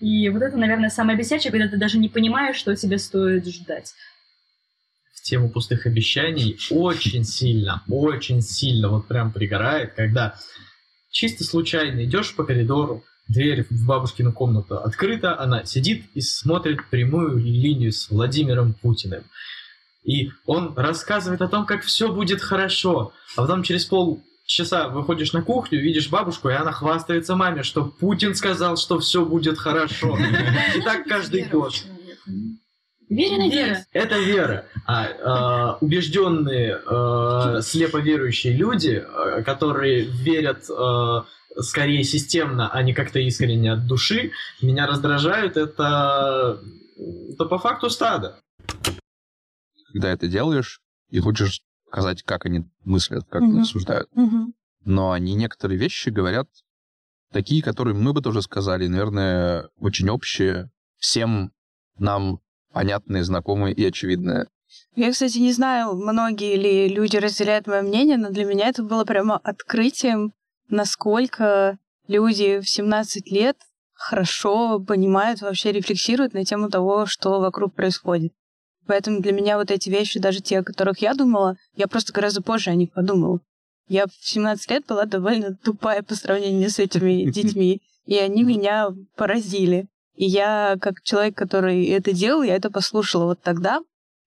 И 0.00 0.28
вот 0.28 0.42
это, 0.42 0.56
наверное, 0.56 0.90
самое 0.90 1.16
бесячее, 1.16 1.50
когда 1.50 1.68
ты 1.68 1.76
даже 1.76 1.98
не 1.98 2.08
понимаешь, 2.08 2.56
что 2.56 2.76
тебе 2.76 2.98
стоит 2.98 3.46
ждать 3.46 3.94
тему 5.22 5.48
пустых 5.48 5.86
обещаний 5.86 6.58
очень 6.70 7.24
сильно, 7.24 7.82
очень 7.88 8.42
сильно 8.42 8.88
вот 8.88 9.08
прям 9.08 9.32
пригорает, 9.32 9.94
когда 9.94 10.34
чисто 11.10 11.44
случайно 11.44 12.04
идешь 12.04 12.34
по 12.34 12.44
коридору, 12.44 13.04
Дверь 13.28 13.64
в 13.70 13.86
бабушкину 13.86 14.32
комнату 14.32 14.78
открыта, 14.78 15.38
она 15.38 15.64
сидит 15.64 16.04
и 16.14 16.20
смотрит 16.20 16.88
прямую 16.90 17.38
линию 17.38 17.92
с 17.92 18.10
Владимиром 18.10 18.74
Путиным. 18.74 19.24
И 20.04 20.30
он 20.44 20.74
рассказывает 20.76 21.40
о 21.40 21.48
том, 21.48 21.64
как 21.64 21.82
все 21.82 22.12
будет 22.12 22.42
хорошо. 22.42 23.12
А 23.36 23.42
потом 23.42 23.62
через 23.62 23.84
полчаса 23.84 24.88
выходишь 24.88 25.32
на 25.32 25.42
кухню, 25.42 25.80
видишь 25.80 26.10
бабушку, 26.10 26.48
и 26.48 26.54
она 26.54 26.72
хвастается 26.72 27.36
маме, 27.36 27.62
что 27.62 27.84
Путин 27.84 28.34
сказал, 28.34 28.76
что 28.76 28.98
все 28.98 29.24
будет 29.24 29.56
хорошо. 29.56 30.18
И 30.76 30.80
так 30.82 31.04
каждый 31.04 31.44
год. 31.44 31.72
Вера 33.12 33.36
надеюсь. 33.36 33.78
Это 33.92 34.18
вера. 34.18 34.64
А 34.86 35.74
э, 35.74 35.78
убежденные, 35.82 36.80
э, 36.80 37.60
слепо 37.60 37.98
верующие 37.98 38.56
люди, 38.56 39.04
э, 39.06 39.42
которые 39.42 40.04
верят 40.04 40.64
э, 40.70 41.60
скорее 41.60 42.04
системно, 42.04 42.70
а 42.72 42.82
не 42.82 42.94
как-то 42.94 43.18
искренне 43.18 43.72
от 43.72 43.86
души, 43.86 44.32
меня 44.62 44.86
раздражают. 44.86 45.58
Это, 45.58 46.62
это 47.30 47.44
по 47.44 47.58
факту 47.58 47.90
стадо. 47.90 48.40
Когда 49.92 50.10
это 50.10 50.26
делаешь 50.26 50.80
и 51.10 51.20
хочешь 51.20 51.60
сказать, 51.88 52.22
как 52.22 52.46
они 52.46 52.64
мыслят, 52.82 53.26
как 53.28 53.42
они 53.42 53.60
рассуждают. 53.60 54.08
Но 54.84 55.12
они 55.12 55.34
некоторые 55.34 55.78
вещи 55.78 56.08
говорят 56.08 56.48
такие, 57.30 57.62
которые 57.62 57.94
мы 57.94 58.14
бы 58.14 58.22
тоже 58.22 58.40
сказали, 58.40 58.86
наверное, 58.86 59.68
очень 59.78 60.08
общие 60.08 60.70
всем 60.96 61.52
нам 61.98 62.40
понятные, 62.72 63.24
знакомые 63.24 63.74
и 63.74 63.84
очевидные. 63.84 64.48
Я, 64.94 65.10
кстати, 65.10 65.38
не 65.38 65.52
знаю, 65.52 65.94
многие 65.94 66.56
ли 66.56 66.88
люди 66.88 67.16
разделяют 67.16 67.66
мое 67.66 67.82
мнение, 67.82 68.16
но 68.16 68.30
для 68.30 68.44
меня 68.44 68.68
это 68.68 68.82
было 68.82 69.04
прямо 69.04 69.38
открытием, 69.38 70.32
насколько 70.68 71.78
люди 72.08 72.60
в 72.60 72.68
17 72.68 73.30
лет 73.30 73.56
хорошо 73.94 74.80
понимают, 74.80 75.40
вообще 75.40 75.72
рефлексируют 75.72 76.34
на 76.34 76.44
тему 76.44 76.68
того, 76.68 77.06
что 77.06 77.40
вокруг 77.40 77.74
происходит. 77.74 78.32
Поэтому 78.86 79.20
для 79.20 79.32
меня 79.32 79.58
вот 79.58 79.70
эти 79.70 79.88
вещи, 79.88 80.18
даже 80.18 80.40
те, 80.40 80.58
о 80.58 80.64
которых 80.64 80.98
я 80.98 81.14
думала, 81.14 81.56
я 81.76 81.86
просто 81.86 82.12
гораздо 82.12 82.42
позже 82.42 82.70
о 82.70 82.74
них 82.74 82.92
подумала. 82.92 83.40
Я 83.88 84.06
в 84.06 84.12
17 84.20 84.70
лет 84.70 84.86
была 84.86 85.04
довольно 85.04 85.56
тупая 85.56 86.02
по 86.02 86.14
сравнению 86.14 86.70
с 86.70 86.78
этими 86.78 87.30
детьми, 87.30 87.82
и 88.06 88.16
они 88.18 88.42
меня 88.42 88.88
поразили. 89.16 89.86
И 90.14 90.26
я, 90.26 90.76
как 90.80 91.02
человек, 91.02 91.36
который 91.36 91.86
это 91.86 92.12
делал, 92.12 92.42
я 92.42 92.56
это 92.56 92.70
послушала 92.70 93.24
вот 93.24 93.42
тогда, 93.42 93.80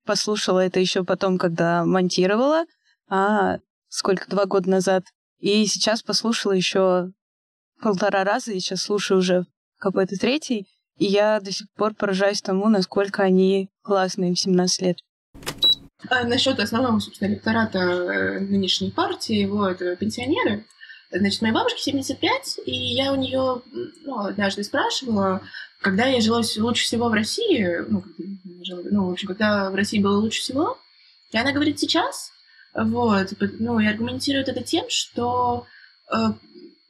послушала 0.06 0.60
это 0.60 0.80
еще 0.80 1.04
потом, 1.04 1.38
когда 1.38 1.86
монтировала, 1.86 2.66
а 3.08 3.58
сколько, 3.88 4.30
два 4.30 4.46
года 4.46 4.70
назад. 4.70 5.04
И 5.40 5.66
сейчас 5.68 6.02
послушала 6.02 6.54
еще 6.54 7.12
полтора 7.82 8.24
раза, 8.24 8.52
и 8.52 8.60
сейчас 8.60 8.82
слушаю 8.82 9.20
уже 9.20 9.46
какой-то 9.78 10.16
третий, 10.16 10.68
и 10.98 11.06
я 11.06 11.40
до 11.40 11.52
сих 11.52 11.68
пор 11.76 11.94
поражаюсь 11.94 12.42
тому, 12.42 12.70
насколько 12.70 13.22
они 13.24 13.70
классные 13.84 14.34
в 14.34 14.40
17 14.40 14.82
лет. 14.82 14.98
А 16.10 16.24
насчет 16.24 16.60
основного, 16.60 17.00
собственно, 17.00 17.30
электората 17.30 17.80
э, 17.80 18.40
нынешней 18.40 18.92
партии, 18.92 19.46
вот, 19.46 19.82
э, 19.82 19.98
пенсионеры, 19.98 20.66
Значит, 21.12 21.42
моей 21.42 21.54
бабушке 21.54 21.82
75, 21.82 22.60
и 22.66 22.74
я 22.74 23.14
у 23.14 23.16
нее 23.16 23.62
ну, 24.04 24.20
однажды 24.26 24.64
спрашивала, 24.64 25.42
когда 25.86 26.08
я 26.08 26.20
жила 26.20 26.42
лучше 26.58 26.84
всего 26.84 27.10
в 27.10 27.14
России, 27.14 27.78
ну, 27.88 28.04
ну, 28.90 29.08
в 29.08 29.12
общем, 29.12 29.28
когда 29.28 29.70
в 29.70 29.76
России 29.76 30.02
было 30.02 30.18
лучше 30.18 30.42
всего, 30.42 30.80
и 31.32 31.38
она 31.38 31.52
говорит 31.52 31.80
сейчас, 31.80 32.32
вот, 32.74 33.32
ну, 33.60 33.80
и 33.80 33.86
аргументирует 33.86 34.50
это 34.50 34.64
тем, 34.64 34.86
что, 34.90 35.68
э, 36.12 36.16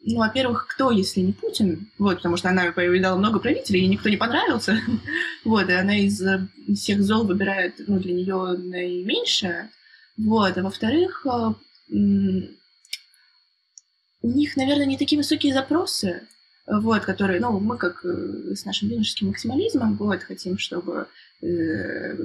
ну, 0.05 0.17
во-первых, 0.17 0.67
кто, 0.67 0.91
если 0.91 1.19
не 1.19 1.33
Путин, 1.33 1.91
вот, 1.97 2.15
потому 2.15 2.37
что 2.37 2.47
она 2.47 2.71
повидала 2.71 3.17
много 3.17 3.39
правителей, 3.39 3.81
и 3.81 3.87
никто 3.87 4.07
не 4.07 4.15
понравился, 4.15 4.79
вот, 5.43 5.67
и 5.67 5.73
она 5.73 5.97
из 5.97 6.23
всех 6.73 7.03
зол 7.03 7.25
выбирает, 7.25 7.75
ну, 7.87 7.99
для 7.99 8.13
нее 8.13 8.57
наименьшее, 8.57 9.71
вот, 10.15 10.57
а 10.57 10.63
во-вторых, 10.63 11.25
э, 11.25 11.53
у 14.21 14.29
них, 14.29 14.55
наверное, 14.55 14.85
не 14.85 14.97
такие 14.97 15.17
высокие 15.17 15.53
запросы, 15.53 16.29
вот, 16.67 17.05
которые, 17.05 17.39
ну, 17.39 17.59
мы 17.59 17.77
как 17.77 18.03
э, 18.03 18.55
с 18.55 18.65
нашим 18.65 18.89
юношеским 18.89 19.27
максимализмом, 19.27 19.95
вот, 19.97 20.23
хотим, 20.23 20.57
чтобы 20.57 21.07
э, 21.41 21.45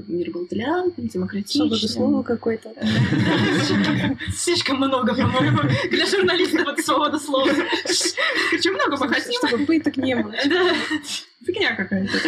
мир 0.08 0.30
был 0.30 0.46
толерантным, 0.46 1.08
демократичным. 1.08 1.68
Свобода 1.68 1.88
слова 1.88 2.22
какой-то. 2.22 2.72
Слишком 4.34 4.78
много, 4.78 5.14
по-моему, 5.14 5.58
для 5.90 6.06
журналистов 6.06 6.66
это 6.66 6.82
свобода 6.82 7.18
слова. 7.18 7.50
Очень 7.50 8.72
много 8.72 8.96
мы 8.96 9.08
хотим. 9.08 9.46
Чтобы 9.46 9.66
пыток 9.66 9.98
не 9.98 10.16
было. 10.16 10.32
Фигня 11.44 11.76
какая-то. 11.76 12.18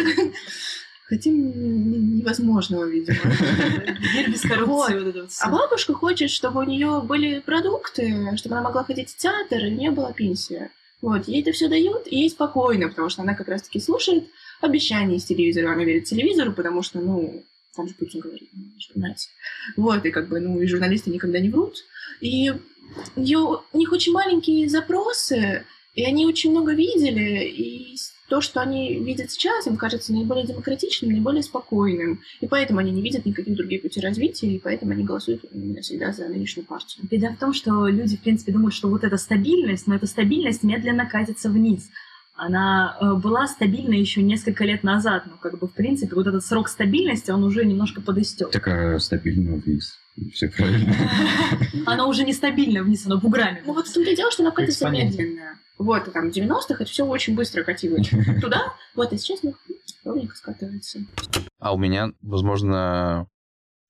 Хотим 1.05 2.17
невозможного, 2.17 2.85
видимо. 2.85 3.17
Мир 4.15 4.29
без 4.29 4.41
коррупции. 4.41 4.99
Вот. 4.99 5.15
Вот 5.15 5.29
а 5.41 5.49
бабушка 5.49 5.93
хочет, 5.93 6.29
чтобы 6.29 6.61
у 6.61 6.63
нее 6.63 7.01
были 7.03 7.39
продукты, 7.39 8.37
чтобы 8.37 8.55
она 8.55 8.65
могла 8.65 8.83
ходить 8.83 9.09
в 9.09 9.17
театр, 9.17 9.65
и 9.65 9.71
не 9.71 9.89
была 9.89 10.13
пенсия. 10.13 10.71
Вот, 11.03 11.27
ей 11.27 11.41
это 11.41 11.51
все 11.51 11.67
дают, 11.67 12.07
и 12.07 12.17
ей 12.17 12.29
спокойно, 12.29 12.87
потому 12.87 13.09
что 13.09 13.23
она 13.23 13.35
как 13.35 13.49
раз-таки 13.49 13.81
слушает 13.81 14.29
обещания 14.61 15.17
из 15.17 15.25
телевизора, 15.25 15.73
она 15.73 15.83
верит 15.83 16.05
телевизору, 16.05 16.53
потому 16.53 16.81
что, 16.81 17.01
ну, 17.01 17.43
там 17.75 17.89
же 17.89 17.93
Путин 17.93 18.21
говорит, 18.21 18.47
ну, 18.53 18.63
понимаете. 18.93 19.27
Вот, 19.75 20.05
и 20.05 20.11
как 20.11 20.29
бы, 20.29 20.39
ну, 20.39 20.61
и 20.61 20.65
журналисты 20.65 21.09
никогда 21.09 21.41
не 21.41 21.49
врут. 21.49 21.83
И 22.21 22.51
у, 23.17 23.19
нее, 23.19 23.59
у 23.73 23.77
них 23.77 23.91
очень 23.91 24.13
маленькие 24.13 24.69
запросы, 24.69 25.65
и 25.93 26.05
они 26.05 26.25
очень 26.25 26.51
много 26.51 26.71
видели, 26.71 27.49
и 27.49 27.97
то, 28.29 28.41
что 28.41 28.61
они 28.61 28.99
видят 28.99 29.31
сейчас, 29.31 29.67
им 29.67 29.77
кажется 29.77 30.13
наиболее 30.13 30.45
демократичным, 30.45 31.11
наиболее 31.11 31.43
спокойным. 31.43 32.21
И 32.39 32.47
поэтому 32.47 32.79
они 32.79 32.91
не 32.91 33.01
видят 33.01 33.25
никаких 33.25 33.55
других 33.55 33.81
путей 33.81 34.01
развития, 34.01 34.47
и 34.47 34.59
поэтому 34.59 34.93
они 34.93 35.03
голосуют 35.03 35.45
именно 35.51 35.81
всегда 35.81 36.13
за 36.13 36.27
нынешнюю 36.27 36.65
партию. 36.65 37.05
Беда 37.09 37.29
в 37.31 37.37
том, 37.37 37.53
что 37.53 37.87
люди, 37.87 38.17
в 38.17 38.21
принципе, 38.21 38.51
думают, 38.51 38.73
что 38.73 38.89
вот 38.89 39.03
эта 39.03 39.17
стабильность, 39.17 39.87
но 39.87 39.95
эта 39.95 40.07
стабильность 40.07 40.63
медленно 40.63 41.05
катится 41.05 41.49
вниз. 41.49 41.89
Она 42.35 42.97
э, 42.99 43.13
была 43.13 43.45
стабильна 43.47 43.93
еще 43.93 44.23
несколько 44.23 44.63
лет 44.63 44.83
назад, 44.83 45.25
но 45.27 45.37
как 45.37 45.59
бы, 45.59 45.67
в 45.67 45.73
принципе, 45.73 46.15
вот 46.15 46.25
этот 46.25 46.43
срок 46.43 46.67
стабильности, 46.67 47.29
он 47.29 47.43
уже 47.43 47.63
немножко 47.63 48.01
подыстек. 48.01 48.49
Такая 48.49 48.97
стабильная 48.97 49.59
вниз. 49.59 49.99
Все 50.33 50.47
правильно. 50.49 50.95
Она 51.85 52.07
уже 52.07 52.23
не 52.23 52.33
стабильная 52.33 52.83
вниз, 52.83 53.05
она 53.05 53.17
буграми. 53.17 53.63
Ну 53.65 53.73
вот 53.73 53.87
в 53.87 53.93
том-то 53.93 54.15
дело, 54.15 54.31
что 54.31 54.43
она 54.43 54.51
катится 54.51 54.89
медленно. 54.89 55.57
Вот, 55.77 56.11
там, 56.13 56.31
в 56.31 56.35
90-х 56.35 56.75
это 56.75 56.85
все 56.85 57.05
очень 57.05 57.35
быстро 57.35 57.63
катилось 57.63 58.09
туда, 58.41 58.73
вот, 58.95 59.11
и 59.11 59.17
сейчас 59.17 59.41
ровненько 60.03 60.35
скатывается. 60.35 60.99
А 61.59 61.73
у 61.73 61.77
меня, 61.77 62.11
возможно, 62.21 63.27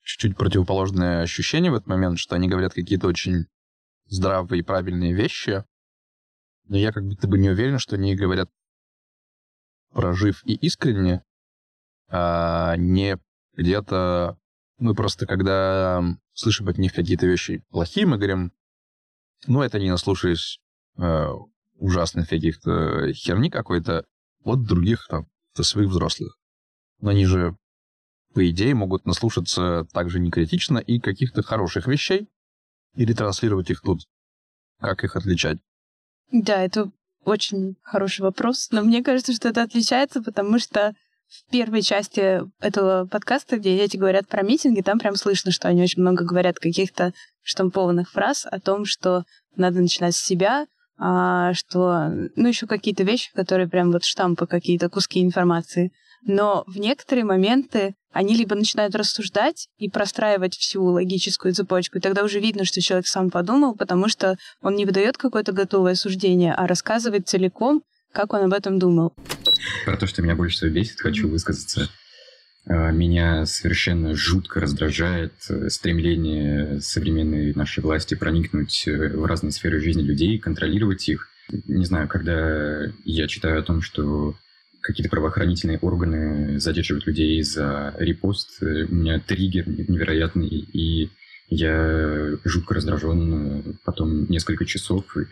чуть-чуть 0.03 0.37
противоположное 0.37 1.21
ощущение 1.21 1.71
в 1.71 1.75
этот 1.75 1.87
момент, 1.87 2.19
что 2.19 2.35
они 2.35 2.47
говорят 2.47 2.73
какие-то 2.73 3.07
очень 3.07 3.47
здравые 4.05 4.59
и 4.59 4.63
правильные 4.63 5.13
вещи, 5.13 5.63
но 6.67 6.77
я 6.77 6.91
как 6.91 7.05
будто 7.05 7.27
бы 7.27 7.37
не 7.37 7.49
уверен, 7.49 7.79
что 7.79 7.95
они 7.95 8.15
говорят 8.15 8.49
прожив 9.91 10.41
и 10.45 10.53
искренне, 10.55 11.23
а 12.09 12.75
не 12.77 13.17
где-то... 13.55 14.37
Мы 14.79 14.95
просто, 14.95 15.25
когда 15.25 16.03
слышим 16.33 16.67
от 16.67 16.77
них 16.77 16.93
какие-то 16.93 17.25
вещи 17.25 17.63
плохие, 17.69 18.05
мы 18.05 18.17
говорим, 18.17 18.51
ну, 19.45 19.61
это 19.61 19.79
не 19.79 19.89
наслушаясь 19.89 20.59
э, 20.97 21.27
ужасных 21.83 22.29
каких-то 22.29 23.11
херни 23.13 23.49
какой-то 23.49 24.05
от 24.43 24.63
других 24.63 25.05
там, 25.09 25.27
своих 25.53 25.89
взрослых. 25.89 26.37
Но 27.01 27.09
они 27.09 27.25
же, 27.25 27.57
по 28.33 28.49
идее, 28.49 28.73
могут 28.73 29.05
наслушаться 29.05 29.85
также 29.91 30.19
некритично 30.19 30.77
и 30.77 30.99
каких-то 30.99 31.43
хороших 31.43 31.87
вещей 31.87 32.29
и 32.95 33.05
ретранслировать 33.05 33.69
их 33.69 33.81
тут. 33.81 33.99
Как 34.79 35.03
их 35.03 35.17
отличать? 35.17 35.59
Да, 36.31 36.63
это 36.63 36.89
очень 37.25 37.75
хороший 37.81 38.21
вопрос, 38.21 38.69
но 38.71 38.81
мне 38.81 39.03
кажется, 39.03 39.33
что 39.33 39.49
это 39.49 39.63
отличается, 39.63 40.21
потому 40.21 40.59
что 40.59 40.93
в 41.27 41.51
первой 41.51 41.81
части 41.81 42.41
этого 42.59 43.05
подкаста, 43.07 43.57
где 43.57 43.77
дети 43.77 43.97
говорят 43.97 44.27
про 44.27 44.43
митинги, 44.43 44.81
там 44.81 44.99
прям 44.99 45.15
слышно, 45.15 45.51
что 45.51 45.67
они 45.67 45.83
очень 45.83 46.01
много 46.01 46.23
говорят 46.23 46.59
каких-то 46.59 47.13
штампованных 47.41 48.11
фраз 48.11 48.45
о 48.49 48.59
том, 48.59 48.85
что 48.85 49.23
надо 49.55 49.81
начинать 49.81 50.15
с 50.15 50.23
себя, 50.23 50.65
а, 50.97 51.53
что, 51.53 52.09
ну, 52.35 52.47
еще 52.47 52.67
какие-то 52.67 53.03
вещи, 53.03 53.31
которые 53.33 53.67
прям 53.67 53.91
вот 53.91 54.03
штампы, 54.03 54.47
какие-то 54.47 54.89
куски 54.89 55.21
информации. 55.21 55.91
Но 56.25 56.63
в 56.67 56.77
некоторые 56.77 57.25
моменты 57.25 57.95
они 58.11 58.35
либо 58.35 58.55
начинают 58.55 58.95
рассуждать 58.95 59.67
и 59.77 59.89
простраивать 59.89 60.55
всю 60.55 60.83
логическую 60.83 61.53
цепочку, 61.53 61.97
и 61.97 62.01
тогда 62.01 62.23
уже 62.23 62.39
видно, 62.39 62.63
что 62.63 62.79
человек 62.79 63.07
сам 63.07 63.31
подумал, 63.31 63.75
потому 63.75 64.07
что 64.07 64.37
он 64.61 64.75
не 64.75 64.85
выдает 64.85 65.17
какое-то 65.17 65.51
готовое 65.51 65.95
суждение, 65.95 66.53
а 66.53 66.67
рассказывает 66.67 67.27
целиком, 67.27 67.81
как 68.13 68.33
он 68.33 68.43
об 68.43 68.53
этом 68.53 68.77
думал. 68.77 69.13
Про 69.85 69.97
то, 69.97 70.05
что 70.05 70.21
меня 70.21 70.35
больше 70.35 70.57
всего 70.57 70.69
бесит, 70.69 70.99
хочу 70.99 71.27
высказаться. 71.27 71.89
А, 72.65 72.91
меня 72.91 73.45
совершенно 73.45 74.15
жутко 74.15 74.61
раздражает 74.61 75.33
э, 75.49 75.69
стремление 75.69 76.79
современной 76.79 77.53
нашей 77.53 77.83
власти 77.83 78.15
проникнуть 78.15 78.87
э, 78.87 79.09
в 79.09 79.25
разные 79.25 79.51
сферы 79.51 79.81
жизни 79.81 80.01
людей, 80.01 80.39
контролировать 80.39 81.09
их 81.09 81.27
Не 81.67 81.85
знаю, 81.85 82.07
когда 82.07 82.85
я 83.03 83.27
читаю 83.27 83.59
о 83.59 83.63
том, 83.63 83.81
что 83.81 84.35
какие-то 84.81 85.09
правоохранительные 85.09 85.77
органы 85.79 86.59
задерживают 86.59 87.05
людей 87.05 87.41
за 87.43 87.95
репост, 87.97 88.61
э, 88.61 88.85
у 88.85 88.93
меня 88.95 89.19
триггер 89.19 89.67
невероятный, 89.67 90.47
и 90.47 91.09
я 91.49 92.37
жутко 92.45 92.75
раздражен 92.75 93.77
потом 93.83 94.25
несколько 94.29 94.65
часов, 94.65 95.05
э, 95.17 95.25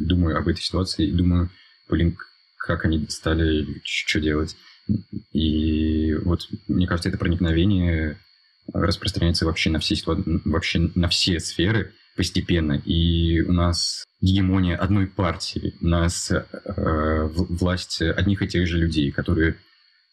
думаю 0.00 0.36
об 0.36 0.48
этой 0.48 0.60
ситуации, 0.60 1.06
и 1.06 1.12
думаю, 1.12 1.48
блин, 1.88 2.16
как 2.58 2.84
они 2.84 3.06
стали, 3.08 3.80
что 3.84 4.20
делать. 4.20 4.54
И 5.32 6.14
вот, 6.14 6.48
мне 6.68 6.86
кажется, 6.86 7.08
это 7.08 7.18
проникновение 7.18 8.18
распространяется 8.72 9.44
вообще 9.44 9.70
на 9.70 9.78
все, 9.78 9.94
вообще 10.44 10.90
на 10.94 11.08
все 11.08 11.40
сферы 11.40 11.92
постепенно. 12.16 12.74
И 12.84 13.40
у 13.42 13.52
нас 13.52 14.04
гегемония 14.20 14.76
одной 14.76 15.06
партии, 15.06 15.74
у 15.80 15.86
нас 15.86 16.30
э, 16.30 17.28
власть 17.32 18.00
одних 18.00 18.42
и 18.42 18.48
тех 18.48 18.66
же 18.66 18.78
людей, 18.78 19.10
которые 19.10 19.56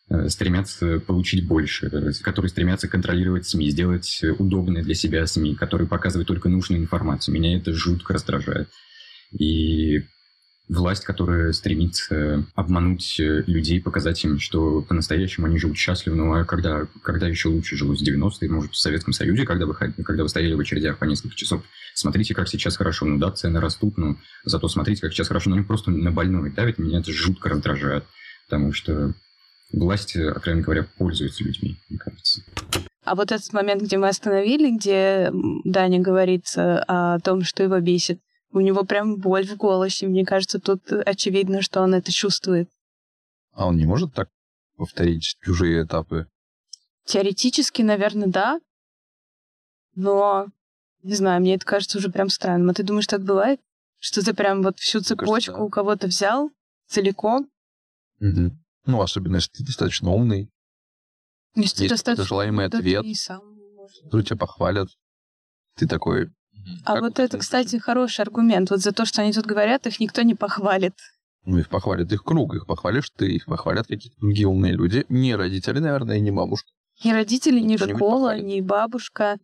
э, 0.10 0.28
стремятся 0.30 1.00
получить 1.00 1.48
больше, 1.48 1.90
которые 2.22 2.50
стремятся 2.50 2.88
контролировать 2.88 3.48
СМИ, 3.48 3.70
сделать 3.70 4.22
удобные 4.40 4.84
для 4.84 4.96
себя 4.96 5.26
СМИ, 5.26 5.56
которые 5.56 5.88
показывают 5.88 6.28
только 6.28 6.50
нужную 6.50 6.82
информацию. 6.82 7.36
Меня 7.36 7.56
это 7.56 7.74
жутко 7.74 8.14
раздражает. 8.14 8.70
И 9.38 10.02
власть, 10.72 11.04
которая 11.04 11.52
стремится 11.52 12.46
обмануть 12.56 13.20
э, 13.20 13.44
людей, 13.46 13.82
показать 13.82 14.24
им, 14.24 14.40
что 14.40 14.82
по-настоящему 14.82 15.48
они 15.48 15.58
живут 15.58 15.78
счастливо. 15.78 16.16
Ну 16.16 16.34
а 16.34 16.46
когда, 16.46 16.88
когда 17.04 17.28
еще 17.28 17.50
лучше 17.50 17.76
жилось 17.76 18.02
в 18.02 18.08
90-е, 18.08 18.50
может, 18.50 18.72
в 18.72 18.78
Советском 18.78 19.14
Союзе, 19.14 19.46
когда 19.46 19.66
вы, 19.66 19.74
когда 19.74 20.24
вы 20.24 20.30
стояли 20.30 20.54
в 20.54 20.60
очередях 20.60 20.98
по 20.98 21.06
несколько 21.06 21.36
часов. 21.36 21.64
Смотрите, 21.94 22.34
как 22.34 22.48
сейчас 22.48 22.78
хорошо. 22.78 23.06
Ну 23.06 23.18
да, 23.18 23.32
цены 23.32 23.60
растут, 23.60 23.98
но 23.98 24.16
зато 24.46 24.68
смотрите, 24.70 25.02
как 25.02 25.12
сейчас 25.12 25.28
хорошо. 25.28 25.50
Но 25.50 25.58
они 25.58 25.66
просто 25.66 25.92
на 25.92 26.12
больной 26.12 26.52
давит. 26.52 26.80
Меня 26.80 27.00
это 27.00 27.12
жутко 27.12 27.50
раздражает. 27.50 28.06
Потому 28.48 28.72
что 28.72 29.14
власть, 29.74 30.16
откровенно 30.16 30.64
говоря, 30.64 30.88
пользуется 30.98 31.44
людьми, 31.44 31.78
мне 31.90 32.00
кажется. 32.00 32.44
А 33.04 33.16
вот 33.16 33.32
этот 33.32 33.52
момент, 33.52 33.82
где 33.82 33.98
мы 33.98 34.08
остановили, 34.08 34.76
где 34.76 35.32
Даня 35.66 36.00
говорится 36.00 36.84
о 36.88 37.20
том, 37.20 37.44
что 37.44 37.64
его 37.64 37.80
бесит, 37.80 38.20
у 38.52 38.60
него 38.60 38.84
прям 38.84 39.16
боль 39.18 39.48
в 39.48 39.56
голосе. 39.56 40.08
Мне 40.08 40.26
кажется, 40.26 40.60
тут 40.60 40.92
очевидно, 40.92 41.62
что 41.62 41.82
он 41.82 41.94
это 41.94 42.12
чувствует. 42.12 42.70
А 43.54 43.68
он 43.68 43.78
не 43.78 43.86
может 43.86 44.14
так 44.14 44.30
повторить 44.78 45.38
чужие 45.42 45.84
этапы? 45.84 46.28
Теоретически, 47.06 47.82
наверное, 47.82 48.28
да. 48.28 48.60
Но, 49.96 50.48
не 51.04 51.16
знаю, 51.16 51.42
мне 51.42 51.56
это 51.56 51.66
кажется 51.66 51.98
уже 51.98 52.10
прям 52.10 52.30
странным. 52.30 52.70
А 52.70 52.74
ты 52.74 52.84
думаешь, 52.84 53.08
так 53.08 53.24
бывает? 53.24 53.60
Что 54.00 54.24
ты 54.24 54.34
прям 54.34 54.64
вот 54.64 54.80
всю 54.80 55.02
цепочку 55.02 55.28
кажется, 55.28 55.52
да. 55.52 55.64
у 55.64 55.70
кого-то 55.70 56.08
взял 56.08 56.50
целиком? 56.88 57.50
Угу. 58.20 58.52
Ну, 58.86 59.02
особенно 59.02 59.36
если 59.36 59.52
ты 59.52 59.66
достаточно 59.66 60.10
умный. 60.10 60.50
Если 61.56 61.84
есть 61.84 61.92
достаточно 61.92 62.24
желаемый 62.24 62.66
ответ, 62.66 63.06
сам 63.18 63.52
который 64.04 64.24
тебя 64.24 64.38
похвалят. 64.38 64.90
Ты 65.76 65.88
такой, 65.88 66.30
а 66.86 66.94
как 66.94 67.02
вот 67.02 67.20
это, 67.20 67.38
кстати, 67.38 67.78
хороший 67.78 68.22
аргумент. 68.22 68.70
Вот 68.70 68.80
за 68.80 68.92
то, 68.92 69.06
что 69.06 69.22
они 69.22 69.34
тут 69.34 69.46
говорят, 69.46 69.88
их 69.88 70.00
никто 70.00 70.22
не 70.22 70.36
похвалит. 70.36 70.94
Ну, 71.46 71.58
их 71.58 71.70
похвалит 71.70 72.12
их 72.12 72.24
круг, 72.24 72.54
их 72.54 72.68
похвалишь 72.68 73.10
ты, 73.16 73.32
их 73.32 73.46
похвалят 73.46 73.88
какие-то 73.88 74.20
другие 74.20 74.48
умные 74.48 74.74
люди. 74.74 75.06
Не 75.10 75.36
родители, 75.36 75.80
наверное, 75.80 76.18
и 76.18 76.22
не 76.22 76.32
бабушка. 76.32 76.70
Не 77.04 77.14
родители, 77.14 77.60
не 77.60 77.78
школа, 77.78 78.40
не 78.40 78.62
бабушка, 78.62 79.38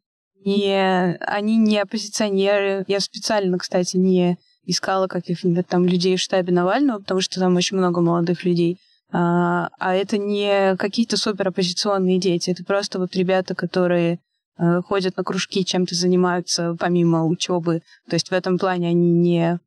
не... 0.46 1.16
они 1.16 1.58
не 1.58 1.80
оппозиционеры. 1.80 2.86
Я 2.88 3.00
специально, 3.00 3.58
кстати, 3.58 3.98
не 3.98 4.38
искала 4.64 5.08
каких-нибудь 5.08 5.68
там 5.68 5.86
людей 5.86 6.18
в 6.18 6.22
штабе 6.22 6.54
Навального, 6.54 7.00
потому 7.00 7.22
что 7.22 7.40
там 7.40 7.56
очень 7.56 7.78
много 7.78 8.02
молодых 8.02 8.44
людей. 8.44 8.78
А, 9.12 9.70
а 9.80 9.96
это 9.96 10.18
не 10.18 10.76
какие-то 10.76 11.18
супер 11.18 11.48
оппозиционные 11.48 12.20
дети, 12.20 12.52
это 12.52 12.64
просто 12.66 13.00
вот 13.00 13.16
ребята, 13.16 13.56
которые 13.56 14.20
ходят 14.58 15.18
на 15.18 15.24
кружки, 15.24 15.64
чем-то 15.64 15.96
занимаются 15.96 16.76
помимо 16.80 17.26
учебы. 17.26 17.82
То 18.10 18.16
есть 18.16 18.30
в 18.30 18.34
этом 18.34 18.58
плане 18.58 18.90
они 18.90 19.12
не, 19.12 19.60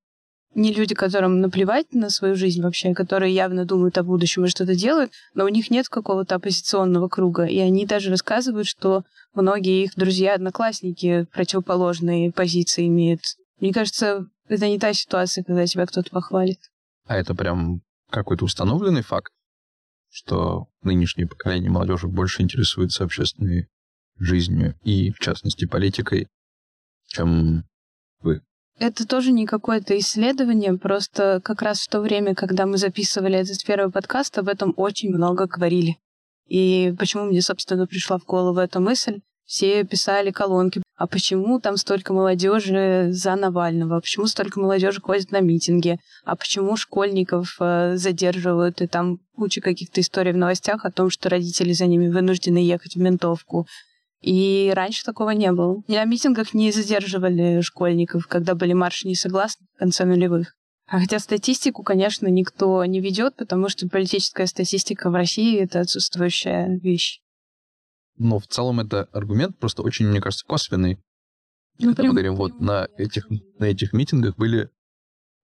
не 0.54 0.72
люди, 0.72 0.94
которым 0.94 1.40
наплевать 1.40 1.92
на 1.92 2.10
свою 2.10 2.34
жизнь 2.34 2.60
вообще, 2.60 2.92
которые 2.94 3.34
явно 3.34 3.64
думают 3.64 3.98
о 3.98 4.02
будущем 4.02 4.44
и 4.44 4.48
что-то 4.48 4.74
делают, 4.74 5.12
но 5.34 5.44
у 5.44 5.48
них 5.48 5.70
нет 5.70 5.88
какого-то 5.88 6.34
оппозиционного 6.36 7.08
круга. 7.08 7.44
И 7.44 7.58
они 7.58 7.86
даже 7.86 8.10
рассказывают, 8.10 8.66
что 8.66 9.04
многие 9.34 9.84
их 9.84 9.94
друзья-одноклассники 9.94 11.26
противоположные 11.32 12.32
позиции 12.32 12.88
имеют. 12.88 13.20
Мне 13.60 13.72
кажется, 13.72 14.26
это 14.48 14.66
не 14.66 14.78
та 14.78 14.92
ситуация, 14.92 15.44
когда 15.44 15.66
тебя 15.66 15.86
кто-то 15.86 16.10
похвалит. 16.10 16.58
А 17.06 17.16
это 17.16 17.34
прям 17.34 17.82
какой-то 18.10 18.44
установленный 18.44 19.02
факт, 19.02 19.32
что 20.08 20.66
нынешнее 20.82 21.28
поколение 21.28 21.70
молодежи 21.70 22.08
больше 22.08 22.42
интересуется 22.42 23.04
общественной 23.04 23.68
жизнью 24.20 24.74
и, 24.82 25.10
в 25.10 25.18
частности, 25.18 25.66
политикой, 25.66 26.28
чем 27.08 27.64
вы. 28.20 28.42
Это 28.78 29.06
тоже 29.06 29.32
не 29.32 29.46
какое-то 29.46 29.98
исследование, 29.98 30.76
просто 30.78 31.40
как 31.44 31.62
раз 31.62 31.80
в 31.80 31.88
то 31.88 32.00
время, 32.00 32.34
когда 32.34 32.66
мы 32.66 32.78
записывали 32.78 33.38
этот 33.38 33.64
первый 33.64 33.90
подкаст, 33.90 34.38
об 34.38 34.48
этом 34.48 34.72
очень 34.76 35.10
много 35.10 35.46
говорили. 35.46 35.98
И 36.46 36.94
почему 36.98 37.24
мне, 37.24 37.42
собственно, 37.42 37.86
пришла 37.86 38.18
в 38.18 38.24
голову 38.24 38.58
эта 38.58 38.80
мысль? 38.80 39.20
Все 39.44 39.84
писали 39.84 40.30
колонки. 40.30 40.80
А 40.96 41.06
почему 41.06 41.60
там 41.60 41.76
столько 41.76 42.12
молодежи 42.12 43.08
за 43.10 43.34
Навального? 43.34 43.96
А 43.96 44.00
почему 44.00 44.26
столько 44.26 44.60
молодежи 44.60 45.00
ходит 45.00 45.32
на 45.32 45.40
митинги? 45.40 45.98
А 46.24 46.36
почему 46.36 46.76
школьников 46.76 47.56
э, 47.58 47.96
задерживают? 47.96 48.80
И 48.80 48.86
там 48.86 49.18
куча 49.34 49.60
каких-то 49.60 50.00
историй 50.00 50.32
в 50.32 50.36
новостях 50.36 50.84
о 50.84 50.92
том, 50.92 51.10
что 51.10 51.28
родители 51.28 51.72
за 51.72 51.86
ними 51.86 52.08
вынуждены 52.08 52.58
ехать 52.58 52.94
в 52.94 53.00
ментовку. 53.00 53.66
И 54.20 54.70
раньше 54.74 55.04
такого 55.04 55.30
не 55.30 55.50
было. 55.52 55.82
На 55.88 56.04
митингах 56.04 56.52
не 56.52 56.72
задерживали 56.72 57.60
школьников, 57.62 58.26
когда 58.26 58.54
были 58.54 58.74
марши 58.74 59.08
несогласных 59.08 59.68
в 59.74 59.78
конце 59.78 60.04
нулевых. 60.04 60.54
А 60.86 61.00
хотя 61.00 61.18
статистику, 61.20 61.82
конечно, 61.82 62.26
никто 62.26 62.84
не 62.84 63.00
ведет, 63.00 63.36
потому 63.36 63.68
что 63.68 63.88
политическая 63.88 64.46
статистика 64.46 65.08
в 65.08 65.14
России— 65.14 65.58
это 65.60 65.80
отсутствующая 65.80 66.78
вещь. 66.82 67.20
Но 68.18 68.38
в 68.38 68.46
целом 68.46 68.80
это 68.80 69.04
аргумент 69.12 69.56
просто 69.58 69.82
очень, 69.82 70.06
мне 70.06 70.20
кажется, 70.20 70.44
косвенный. 70.44 70.98
Ну, 71.78 71.94
прям, 71.94 72.10
говорим, 72.10 72.34
вот 72.34 72.60
на 72.60 72.88
этих, 72.98 73.30
на 73.58 73.64
этих 73.66 73.92
митингах 73.94 74.36
были 74.36 74.68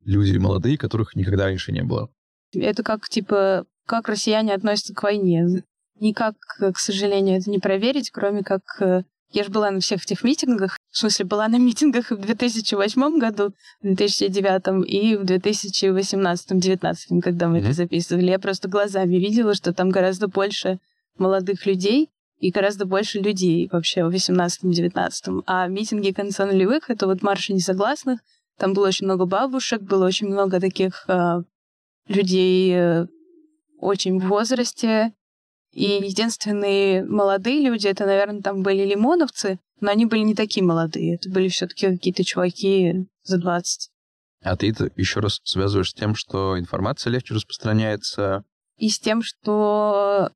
люди 0.05 0.37
молодые, 0.37 0.77
которых 0.77 1.15
никогда 1.15 1.45
раньше 1.45 1.73
не 1.73 1.83
было. 1.83 2.11
Это 2.53 2.83
как, 2.83 3.09
типа, 3.09 3.67
как 3.87 4.09
россияне 4.09 4.53
относятся 4.53 4.95
к 4.95 5.03
войне 5.03 5.63
никак, 6.01 6.35
к 6.59 6.79
сожалению, 6.79 7.39
это 7.39 7.51
не 7.51 7.59
проверить, 7.59 8.11
кроме 8.11 8.43
как 8.43 8.63
э, 8.81 9.03
я 9.33 9.45
же 9.45 9.51
была 9.51 9.71
на 9.71 9.81
всех 9.81 10.05
этих 10.05 10.23
митингах, 10.25 10.79
в 10.91 10.99
смысле, 10.99 11.25
была 11.27 11.49
на 11.49 11.59
митингах 11.59 12.11
в 12.11 12.17
2008 12.17 13.19
году, 13.19 13.53
в 13.83 13.85
2009 13.85 14.89
и 14.89 15.17
в 15.17 15.25
2018-2019, 15.25 17.21
когда 17.21 17.49
мы 17.49 17.59
mm-hmm. 17.59 17.61
это 17.61 17.73
записывали. 17.73 18.31
Я 18.31 18.39
просто 18.39 18.69
глазами 18.69 19.17
видела, 19.17 19.55
что 19.55 19.73
там 19.73 19.91
гораздо 19.91 20.29
больше 20.29 20.79
молодых 21.19 21.67
людей 21.67 22.11
и 22.39 22.51
гораздо 22.51 22.87
больше 22.87 23.19
людей 23.19 23.69
вообще 23.71 24.05
в 24.05 24.15
18-19. 24.15 25.43
А 25.47 25.67
митинги 25.67 26.13
конца 26.13 26.47
нулевых— 26.47 26.89
это 26.91 27.07
вот 27.07 27.23
марши 27.23 27.53
несогласных, 27.53 28.21
там 28.59 28.73
было 28.73 28.89
очень 28.89 29.07
много 29.07 29.27
бабушек, 29.27 29.83
было 29.83 30.07
очень 30.07 30.29
много 30.29 30.61
таких 30.61 31.05
э, 31.09 31.43
людей 32.09 32.73
э, 32.75 33.07
очень 33.79 34.19
в 34.19 34.29
возрасте, 34.29 35.13
и 35.77 36.03
единственные 36.07 37.05
молодые 37.05 37.61
люди, 37.61 37.87
это, 37.87 38.07
наверное, 38.07 38.41
там 38.41 38.63
были 38.63 38.83
лимоновцы, 38.83 39.59
но 39.81 39.91
они 39.91 40.07
были 40.07 40.21
не 40.21 40.35
такие 40.35 40.65
молодые. 40.65 41.17
Это 41.17 41.29
были 41.29 41.49
все-таки 41.49 41.89
какие-то 41.89 42.25
чуваки 42.25 43.07
за 43.25 43.37
20. 43.37 43.91
А 44.43 44.57
ты 44.57 44.71
это 44.71 44.91
еще 44.97 45.21
раз 45.21 45.39
связываешь 45.45 45.91
с 45.91 45.95
тем, 45.95 46.15
что 46.15 46.59
информация 46.59 47.11
легче 47.11 47.35
распространяется? 47.35 48.43
И 48.79 48.89
с 48.89 48.99
тем, 48.99 49.21
что 49.21 50.31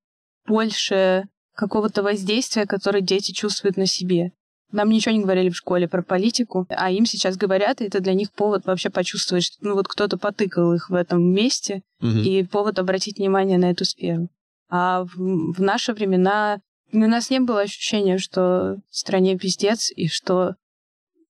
больше 0.46 1.24
какого-то 1.55 2.03
воздействия, 2.03 2.66
которое 2.66 3.00
дети 3.00 3.33
чувствуют 3.33 3.79
на 3.79 3.87
себе. 3.87 4.33
Нам 4.72 4.90
ничего 4.90 5.14
не 5.14 5.22
говорили 5.22 5.48
в 5.48 5.57
школе 5.57 5.88
про 5.88 6.03
политику, 6.03 6.66
а 6.68 6.90
им 6.90 7.07
сейчас 7.07 7.38
говорят, 7.38 7.81
и 7.81 7.87
это 7.87 8.00
для 8.00 8.12
них 8.12 8.31
повод 8.31 8.66
вообще 8.66 8.90
почувствовать, 8.90 9.44
что 9.44 9.57
ну, 9.62 9.72
вот 9.72 9.88
кто-то 9.88 10.18
потыкал 10.18 10.74
их 10.74 10.90
в 10.90 10.94
этом 10.94 11.22
месте, 11.22 11.81
угу. 12.03 12.11
и 12.11 12.44
повод 12.44 12.79
обратить 12.79 13.16
внимание 13.16 13.57
на 13.57 13.70
эту 13.70 13.87
сферу. 13.87 14.29
А 14.70 15.04
в, 15.04 15.16
в 15.16 15.61
наши 15.61 15.92
времена 15.92 16.61
у 16.92 16.98
нас 16.98 17.30
не 17.30 17.40
было 17.40 17.62
ощущения, 17.62 18.18
что 18.18 18.78
в 18.88 18.96
стране 18.96 19.37
пиздец, 19.37 19.90
и 19.94 20.09
что 20.09 20.54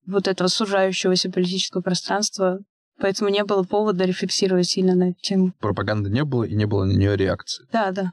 вот 0.06 0.28
этого 0.28 0.48
сужающегося 0.48 1.30
политического 1.30 1.80
пространства, 1.80 2.60
поэтому 2.98 3.30
не 3.30 3.44
было 3.44 3.62
повода 3.62 4.04
рефлексировать 4.04 4.68
сильно 4.68 4.94
на 4.94 5.10
эту 5.10 5.20
тему. 5.20 5.52
Пропаганды 5.60 6.10
не 6.10 6.24
было, 6.24 6.44
и 6.44 6.54
не 6.54 6.66
было 6.66 6.84
на 6.84 6.92
нее 6.92 7.16
реакции. 7.16 7.66
Да, 7.72 7.92
да. 7.92 8.12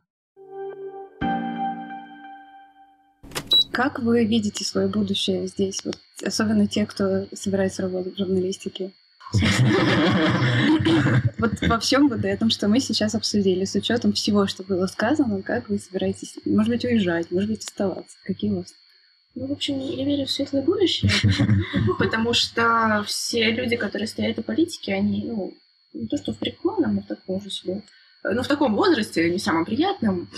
Как 3.72 4.00
вы 4.00 4.26
видите 4.26 4.64
свое 4.64 4.88
будущее 4.88 5.48
здесь? 5.48 5.84
Вот, 5.86 5.98
особенно 6.26 6.68
те, 6.68 6.86
кто 6.86 7.28
собирается 7.34 7.84
работать 7.84 8.16
в 8.16 8.18
журналистике. 8.18 8.94
Вот 11.38 11.52
во 11.62 11.80
всем 11.80 12.10
вот 12.10 12.26
этом, 12.26 12.50
что 12.50 12.68
мы 12.68 12.80
сейчас 12.80 13.14
обсудили, 13.14 13.66
с 13.66 13.76
учетом 13.76 14.14
всего, 14.14 14.48
что 14.48 14.64
было 14.64 14.88
сказано, 14.88 15.44
как 15.44 15.70
вы 15.70 15.78
собираетесь, 15.78 16.36
может 16.46 16.72
быть, 16.72 16.86
уезжать, 16.86 17.30
может 17.30 17.50
быть, 17.50 17.64
оставаться? 17.64 18.18
Какие 18.26 18.52
у 18.52 18.58
вас? 18.58 18.74
Ну, 19.36 19.48
в 19.48 19.52
общем, 19.52 19.80
я 19.80 20.04
верю 20.04 20.26
в 20.26 20.32
светлое 20.32 20.64
будущее, 20.64 21.12
потому 22.00 22.34
что 22.34 23.04
все 23.06 23.52
люди, 23.52 23.76
которые 23.76 24.08
стоят 24.08 24.40
у 24.40 24.42
политики, 24.42 24.90
они, 24.90 25.26
ну, 25.26 25.54
не 25.94 26.08
то 26.08 26.18
что 26.18 26.34
в 26.34 26.38
преклонном, 26.38 26.96
но 26.96 27.02
в 27.02 27.08
таком 27.08 27.40
же 27.42 27.52
себе 27.52 27.84
ну, 28.34 28.44
в 28.44 28.48
таком 28.48 28.76
возрасте, 28.76 29.30
не 29.30 29.40
самом 29.40 29.66
приятном. 29.66 30.30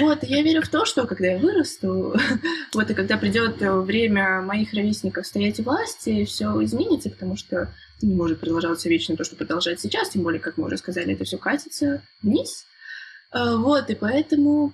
Вот, 0.00 0.24
я 0.24 0.42
верю 0.42 0.62
в 0.62 0.68
то, 0.68 0.86
что 0.86 1.06
когда 1.06 1.26
я 1.28 1.38
вырасту, 1.38 2.14
вот, 2.74 2.90
и 2.90 2.94
когда 2.94 3.18
придет 3.18 3.56
время 3.60 4.40
моих 4.40 4.72
ровесников 4.72 5.26
стоять 5.26 5.60
у 5.60 5.64
власти, 5.64 6.24
все 6.24 6.62
изменится, 6.64 7.10
потому 7.10 7.36
что 7.36 7.68
не 8.00 8.14
может 8.14 8.40
продолжаться 8.40 8.88
вечно 8.88 9.16
то, 9.16 9.24
что 9.24 9.36
продолжает 9.36 9.80
сейчас, 9.80 10.08
тем 10.08 10.22
более, 10.22 10.40
как 10.40 10.56
мы 10.56 10.66
уже 10.66 10.78
сказали, 10.78 11.12
это 11.12 11.24
все 11.24 11.36
катится 11.36 12.02
вниз. 12.22 12.64
А, 13.30 13.56
вот, 13.56 13.90
и 13.90 13.94
поэтому 13.94 14.72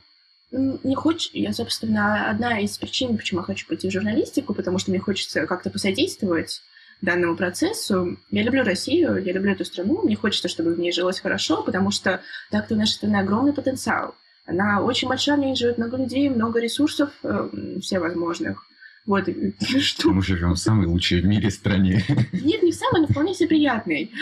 не 0.50 0.94
хочешь, 0.94 1.30
я, 1.34 1.52
собственно, 1.52 2.30
одна 2.30 2.60
из 2.60 2.78
причин, 2.78 3.16
почему 3.16 3.40
я 3.40 3.44
хочу 3.44 3.66
пойти 3.66 3.88
в 3.88 3.92
журналистику, 3.92 4.54
потому 4.54 4.78
что 4.78 4.90
мне 4.90 5.00
хочется 5.00 5.46
как-то 5.46 5.68
посодействовать 5.70 6.62
данному 7.00 7.36
процессу. 7.36 8.18
Я 8.30 8.42
люблю 8.42 8.64
Россию, 8.64 9.22
я 9.22 9.32
люблю 9.32 9.52
эту 9.52 9.64
страну, 9.64 10.02
мне 10.02 10.16
хочется, 10.16 10.48
чтобы 10.48 10.74
в 10.74 10.78
ней 10.78 10.92
жилось 10.92 11.20
хорошо, 11.20 11.62
потому 11.62 11.90
что 11.90 12.20
так-то 12.50 12.74
у 12.74 12.78
нашей 12.78 12.92
страны 12.92 13.16
огромный 13.16 13.52
потенциал. 13.52 14.14
Она 14.46 14.82
очень 14.82 15.08
большая, 15.08 15.36
в 15.36 15.40
ней 15.40 15.54
живет 15.54 15.78
много 15.78 15.98
людей, 15.98 16.28
много 16.28 16.58
ресурсов 16.60 17.10
э, 17.22 17.48
всевозможных. 17.80 18.64
Вот, 19.06 19.26
что? 19.80 20.10
Мы 20.10 20.22
живем 20.22 20.52
в 20.52 20.58
самой 20.58 20.86
лучшей 20.86 21.20
в 21.20 21.26
мире 21.26 21.50
стране. 21.50 22.04
Нет, 22.32 22.62
не 22.62 22.72
в 22.72 22.74
самой, 22.74 23.02
но 23.02 23.06
вполне 23.06 23.34
себе 23.34 23.48
приятной. 23.48 24.10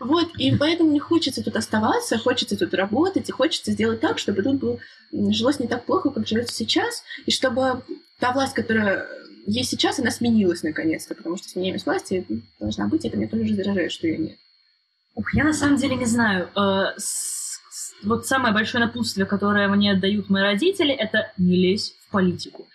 Вот, 0.00 0.30
и 0.38 0.56
поэтому 0.56 0.90
мне 0.90 1.00
хочется 1.00 1.44
тут 1.44 1.54
оставаться, 1.56 2.18
хочется 2.18 2.56
тут 2.56 2.72
работать, 2.72 3.28
и 3.28 3.32
хочется 3.32 3.72
сделать 3.72 4.00
так, 4.00 4.18
чтобы 4.18 4.42
тут 4.42 4.56
было, 4.58 4.78
жилось 5.12 5.60
не 5.60 5.68
так 5.68 5.84
плохо, 5.84 6.10
как 6.10 6.26
живется 6.26 6.54
сейчас, 6.54 7.02
и 7.26 7.30
чтобы 7.30 7.82
та 8.18 8.32
власть, 8.32 8.54
которая 8.54 9.06
есть 9.50 9.70
сейчас, 9.70 9.98
она 9.98 10.10
сменилась 10.10 10.62
наконец-то, 10.62 11.14
потому 11.14 11.38
что 11.38 11.48
сменяемость 11.48 11.86
власти 11.86 12.26
должна 12.60 12.86
быть, 12.86 13.04
и 13.04 13.08
это 13.08 13.16
меня 13.16 13.28
тоже 13.28 13.44
раздражает, 13.44 13.92
что 13.92 14.06
ее 14.06 14.18
нет. 14.18 14.36
Ух, 15.14 15.34
я 15.34 15.44
на 15.44 15.54
самом 15.54 15.78
деле 15.78 15.96
не 15.96 16.04
знаю. 16.04 16.50
Э, 16.54 16.94
вот 18.02 18.26
самое 18.26 18.52
большое 18.52 18.84
напутствие, 18.84 19.26
которое 19.26 19.68
мне 19.68 19.94
дают 19.94 20.28
мои 20.28 20.42
родители, 20.42 20.92
это 20.92 21.32
не 21.38 21.56
лезь 21.56 21.94
в 22.06 22.10
политику. 22.10 22.68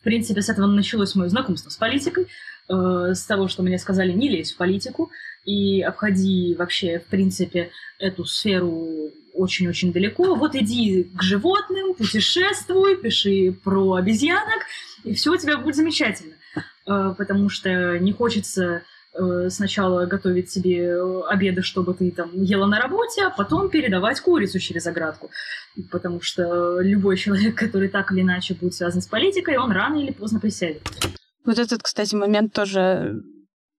В 0.00 0.04
принципе, 0.04 0.40
с 0.40 0.48
этого 0.48 0.66
началось 0.66 1.14
мое 1.14 1.28
знакомство 1.28 1.68
с 1.68 1.76
политикой, 1.76 2.28
э, 2.68 3.12
с 3.14 3.24
того, 3.24 3.48
что 3.48 3.62
мне 3.62 3.78
сказали 3.78 4.12
не 4.12 4.28
лезь 4.28 4.52
в 4.52 4.56
политику 4.56 5.10
и 5.44 5.80
обходи 5.82 6.54
вообще, 6.58 6.98
в 6.98 7.06
принципе, 7.06 7.70
эту 7.98 8.24
сферу 8.24 9.12
очень-очень 9.34 9.92
далеко. 9.92 10.34
Вот 10.34 10.54
иди 10.54 11.04
к 11.14 11.22
животным, 11.22 11.94
путешествуй, 11.94 12.96
пиши 12.96 13.54
про 13.64 13.94
обезьянок, 13.94 14.64
и 15.04 15.14
все 15.14 15.32
у 15.32 15.36
тебя 15.36 15.58
будет 15.58 15.76
замечательно. 15.76 16.34
Э, 16.86 17.14
потому 17.16 17.48
что 17.48 17.98
не 17.98 18.12
хочется 18.12 18.82
э, 19.14 19.48
сначала 19.50 20.06
готовить 20.06 20.50
себе 20.50 21.00
обеды, 21.28 21.62
чтобы 21.62 21.94
ты 21.94 22.10
там 22.10 22.30
ела 22.34 22.66
на 22.66 22.80
работе, 22.80 23.24
а 23.24 23.30
потом 23.30 23.68
передавать 23.68 24.20
курицу 24.20 24.58
через 24.58 24.86
оградку. 24.86 25.30
Потому 25.90 26.20
что 26.20 26.80
любой 26.80 27.16
человек, 27.16 27.54
который 27.56 27.88
так 27.88 28.12
или 28.12 28.22
иначе 28.22 28.54
будет 28.54 28.74
связан 28.74 29.02
с 29.02 29.06
политикой, 29.06 29.58
он 29.58 29.72
рано 29.72 29.96
или 29.96 30.12
поздно 30.12 30.40
присядет. 30.40 30.82
Вот 31.46 31.58
этот, 31.60 31.82
кстати, 31.82 32.14
момент 32.16 32.52
тоже 32.52 33.22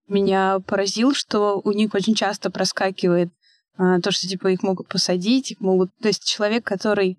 меня 0.08 0.58
поразил, 0.60 1.12
что 1.12 1.60
у 1.62 1.72
них 1.72 1.94
очень 1.94 2.14
часто 2.14 2.50
проскакивает 2.50 3.28
а, 3.76 4.00
то, 4.00 4.10
что 4.10 4.26
типа 4.26 4.48
их 4.48 4.62
могут 4.62 4.88
посадить, 4.88 5.50
их 5.50 5.60
могут... 5.60 5.90
То 6.00 6.08
есть 6.08 6.24
человек, 6.24 6.64
который... 6.64 7.18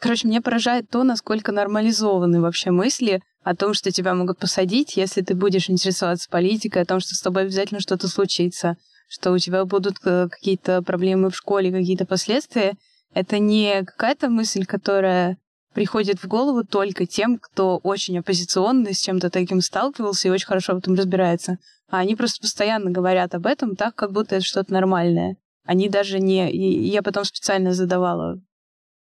Короче, 0.00 0.26
меня 0.26 0.42
поражает 0.42 0.90
то, 0.90 1.04
насколько 1.04 1.52
нормализованы 1.52 2.40
вообще 2.40 2.72
мысли 2.72 3.22
о 3.44 3.54
том, 3.54 3.72
что 3.72 3.92
тебя 3.92 4.14
могут 4.14 4.38
посадить, 4.38 4.96
если 4.96 5.22
ты 5.22 5.34
будешь 5.36 5.70
интересоваться 5.70 6.28
политикой, 6.28 6.82
о 6.82 6.86
том, 6.86 6.98
что 6.98 7.14
с 7.14 7.20
тобой 7.20 7.42
обязательно 7.42 7.80
что-то 7.80 8.08
случится, 8.08 8.76
что 9.08 9.30
у 9.30 9.38
тебя 9.38 9.64
будут 9.64 9.98
э, 10.04 10.28
какие-то 10.28 10.82
проблемы 10.82 11.30
в 11.30 11.36
школе, 11.36 11.70
какие-то 11.70 12.04
последствия. 12.04 12.74
Это 13.14 13.38
не 13.38 13.84
какая-то 13.84 14.28
мысль, 14.28 14.64
которая 14.66 15.38
приходит 15.74 16.22
в 16.22 16.26
голову 16.26 16.64
только 16.64 17.04
тем, 17.06 17.38
кто 17.38 17.78
очень 17.78 18.18
оппозиционный, 18.18 18.94
с 18.94 19.00
чем-то 19.00 19.28
таким 19.28 19.60
сталкивался 19.60 20.28
и 20.28 20.30
очень 20.30 20.46
хорошо 20.46 20.74
в 20.74 20.78
этом 20.78 20.94
разбирается. 20.94 21.58
А 21.90 21.98
они 21.98 22.16
просто 22.16 22.40
постоянно 22.40 22.90
говорят 22.90 23.34
об 23.34 23.46
этом 23.46 23.76
так, 23.76 23.94
как 23.94 24.12
будто 24.12 24.36
это 24.36 24.44
что-то 24.44 24.72
нормальное. 24.72 25.36
Они 25.64 25.88
даже 25.88 26.20
не... 26.20 26.50
И 26.50 26.88
я 26.88 27.02
потом 27.02 27.24
специально 27.24 27.72
задавала 27.72 28.40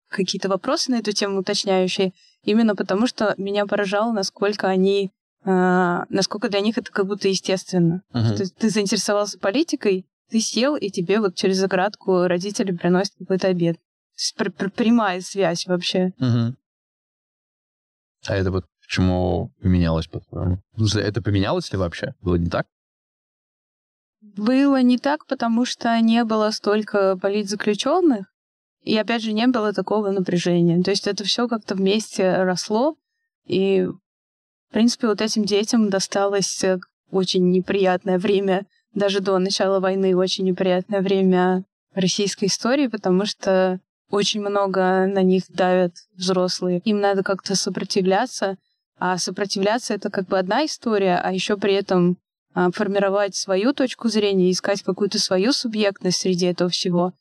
какие-то 0.09 0.49
вопросы 0.49 0.91
на 0.91 0.97
эту 0.97 1.13
тему 1.13 1.41
уточняющие, 1.41 2.13
именно 2.45 2.77
потому 2.77 3.07
что 3.07 3.35
меня 3.39 3.67
поражало, 3.67 4.13
насколько 4.13 4.69
они... 4.69 5.11
Э, 5.45 6.05
насколько 6.09 6.49
для 6.49 6.61
них 6.61 6.79
это 6.79 6.93
как 6.93 7.07
будто 7.07 7.29
естественно. 7.29 8.03
Uh-huh. 8.13 8.37
Ты, 8.37 8.47
ты 8.47 8.71
заинтересовался 8.71 9.39
политикой, 9.39 10.07
ты 10.31 10.41
сел, 10.41 10.77
и 10.77 10.91
тебе 10.91 11.21
вот 11.21 11.35
через 11.35 11.57
заградку 11.57 12.27
родители 12.27 12.73
приносят 12.73 13.15
какой-то 13.19 13.49
обед. 13.49 13.77
То 13.77 14.19
есть 14.19 14.35
пр- 14.37 14.53
пр- 14.53 14.71
прямая 14.71 15.21
связь 15.21 15.67
вообще. 15.67 16.13
Uh-huh. 16.21 16.55
А 18.27 18.37
это 18.37 18.51
вот 18.51 18.67
почему 18.81 19.53
поменялось, 19.61 20.07
по-твоему? 20.07 20.59
Это 20.97 21.23
поменялось 21.23 21.73
ли 21.73 21.79
вообще? 21.79 22.15
Было 22.21 22.37
не 22.37 22.51
так? 22.51 22.67
Было 24.21 24.81
не 24.83 24.99
так, 24.99 25.27
потому 25.27 25.65
что 25.65 25.99
не 26.01 26.23
было 26.25 26.51
столько 26.51 27.17
политзаключенных, 27.17 28.27
и 28.83 28.97
опять 28.97 29.23
же 29.23 29.33
не 29.33 29.47
было 29.49 29.73
такого 29.73 30.11
напряжения. 30.11 30.81
То 30.83 30.91
есть 30.91 31.07
это 31.07 31.25
все 31.25 31.49
как-то 31.49 31.75
вместе 31.75 32.43
росло, 32.45 32.97
и 33.47 33.87
в 33.87 34.73
принципе 34.73 35.09
вот 35.09 35.21
этим 35.21 35.45
детям 35.45 35.91
досталось 35.91 36.63
э, 36.63 36.79
очень 37.11 37.51
неприятное 37.51 38.19
время, 38.19 38.67
даже 38.95 39.21
до 39.21 39.39
начала 39.39 39.81
войны 39.81 40.17
очень 40.17 40.45
неприятное 40.45 41.01
время 41.01 41.65
российской 41.95 42.47
истории, 42.47 42.87
потому 42.87 43.27
что 43.27 43.81
очень 44.13 44.43
много 44.43 45.07
на 45.07 45.23
них 45.23 45.45
давят 45.49 45.95
взрослые. 46.15 46.81
Им 46.85 47.01
надо 47.01 47.23
как-то 47.23 47.57
сопротивляться, 47.57 48.59
а 48.99 49.17
сопротивляться 49.17 49.95
это 49.95 50.11
как 50.11 50.29
бы 50.29 50.39
одна 50.39 50.67
история, 50.67 51.17
а 51.17 51.33
еще 51.33 51.57
при 51.57 51.73
этом 51.73 52.19
а, 52.55 52.71
формировать 52.71 53.35
свою 53.35 53.73
точку 53.73 54.11
зрения, 54.11 54.51
искать 54.51 54.83
какую-то 54.83 55.19
свою 55.19 55.53
субъектность 55.53 56.21
среди 56.21 56.45
этого 56.45 56.69
всего. 56.69 57.15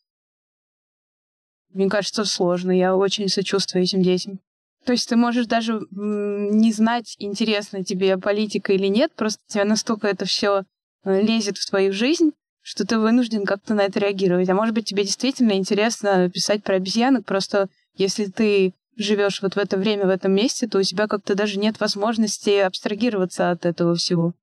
Мне 1.73 1.89
кажется, 1.89 2.25
сложно. 2.25 2.71
Я 2.71 2.93
очень 2.93 3.29
сочувствую 3.29 3.83
этим 3.83 4.03
детям. 4.03 4.41
То 4.83 4.91
есть 4.91 5.07
ты 5.07 5.15
можешь 5.15 5.45
даже 5.45 5.79
не 5.91 6.73
знать, 6.73 7.15
интересна 7.19 7.85
тебе 7.85 8.17
политика 8.17 8.73
или 8.73 8.87
нет, 8.87 9.13
просто 9.15 9.41
тебя 9.47 9.63
настолько 9.63 10.07
это 10.07 10.25
все 10.25 10.63
э, 11.05 11.21
лезет 11.21 11.57
в 11.57 11.69
твою 11.69 11.93
жизнь, 11.93 12.31
что 12.61 12.85
ты 12.85 12.99
вынужден 12.99 13.45
как-то 13.45 13.73
на 13.73 13.81
это 13.81 13.99
реагировать. 13.99 14.49
А 14.49 14.53
может 14.53 14.75
быть, 14.75 14.85
тебе 14.85 15.03
действительно 15.03 15.53
интересно 15.53 16.29
писать 16.29 16.63
про 16.63 16.75
обезьянок, 16.75 17.25
просто 17.25 17.67
если 17.95 18.25
ты 18.25 18.73
живешь 18.97 19.41
вот 19.41 19.55
в 19.55 19.57
это 19.57 19.77
время, 19.77 20.05
в 20.05 20.09
этом 20.09 20.33
месте, 20.33 20.67
то 20.67 20.79
у 20.79 20.83
тебя 20.83 21.07
как-то 21.07 21.35
даже 21.35 21.59
нет 21.59 21.79
возможности 21.79 22.59
абстрагироваться 22.59 23.51
от 23.51 23.65
этого 23.65 23.95
всего. 23.95 24.33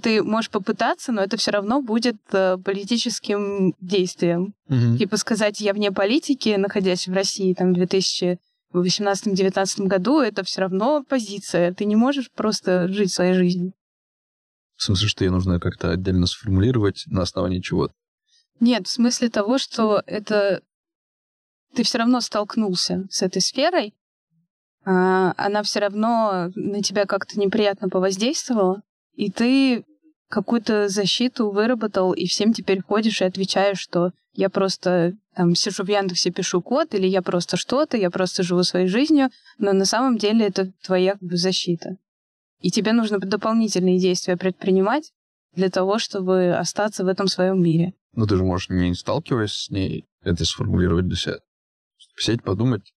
Ты 0.00 0.22
можешь 0.22 0.50
попытаться, 0.50 1.12
но 1.12 1.22
это 1.22 1.36
все 1.36 1.50
равно 1.50 1.82
будет 1.82 2.16
э, 2.32 2.56
политическим 2.64 3.74
действием. 3.80 4.54
Угу. 4.68 4.96
Типа 4.96 5.18
сказать, 5.18 5.60
я 5.60 5.74
вне 5.74 5.92
политики, 5.92 6.54
находясь 6.56 7.08
в 7.08 7.12
России 7.12 7.52
там, 7.52 7.74
в 7.74 7.78
2018-2019 7.78 9.86
году, 9.86 10.20
это 10.20 10.44
все 10.44 10.62
равно 10.62 11.04
позиция. 11.06 11.74
Ты 11.74 11.84
не 11.84 11.96
можешь 11.96 12.30
просто 12.30 12.88
жить 12.88 13.12
своей 13.12 13.34
жизнью. 13.34 13.74
В 14.82 14.84
смысле, 14.84 15.06
что 15.06 15.24
ее 15.24 15.30
нужно 15.30 15.60
как-то 15.60 15.92
отдельно 15.92 16.26
сформулировать 16.26 17.04
на 17.06 17.22
основании 17.22 17.60
чего-то? 17.60 17.94
Нет, 18.58 18.88
в 18.88 18.90
смысле 18.90 19.28
того, 19.28 19.58
что 19.58 20.02
это 20.06 20.60
ты 21.72 21.84
все 21.84 21.98
равно 21.98 22.20
столкнулся 22.20 23.06
с 23.08 23.22
этой 23.22 23.40
сферой, 23.40 23.94
а, 24.84 25.34
она 25.36 25.62
все 25.62 25.78
равно 25.78 26.50
на 26.56 26.82
тебя 26.82 27.04
как-то 27.04 27.38
неприятно 27.38 27.90
повоздействовала, 27.90 28.82
и 29.14 29.30
ты 29.30 29.84
какую-то 30.28 30.88
защиту 30.88 31.52
выработал, 31.52 32.12
и 32.12 32.26
всем 32.26 32.52
теперь 32.52 32.82
ходишь 32.82 33.20
и 33.20 33.24
отвечаешь, 33.24 33.78
что 33.78 34.10
я 34.32 34.50
просто 34.50 35.12
там 35.36 35.54
сижу 35.54 35.84
в 35.84 35.88
Яндексе, 35.88 36.32
пишу 36.32 36.60
код, 36.60 36.92
или 36.94 37.06
я 37.06 37.22
просто 37.22 37.56
что-то, 37.56 37.96
я 37.96 38.10
просто 38.10 38.42
живу 38.42 38.64
своей 38.64 38.88
жизнью, 38.88 39.30
но 39.58 39.72
на 39.74 39.84
самом 39.84 40.18
деле 40.18 40.44
это 40.44 40.72
твоя 40.82 41.12
как 41.12 41.22
бы, 41.22 41.36
защита. 41.36 41.98
И 42.62 42.70
тебе 42.70 42.92
нужно 42.92 43.18
дополнительные 43.18 43.98
действия 43.98 44.36
предпринимать 44.36 45.12
для 45.54 45.68
того, 45.68 45.98
чтобы 45.98 46.54
остаться 46.54 47.04
в 47.04 47.08
этом 47.08 47.26
своем 47.26 47.62
мире. 47.62 47.92
Ну, 48.14 48.26
ты 48.26 48.36
же 48.36 48.44
можешь, 48.44 48.70
не 48.70 48.94
сталкиваясь 48.94 49.52
с 49.52 49.70
ней, 49.70 50.06
это 50.22 50.44
сформулировать 50.44 51.08
для 51.08 51.16
себя 51.16 51.38
сесть, 52.16 52.42
подумать, 52.42 52.92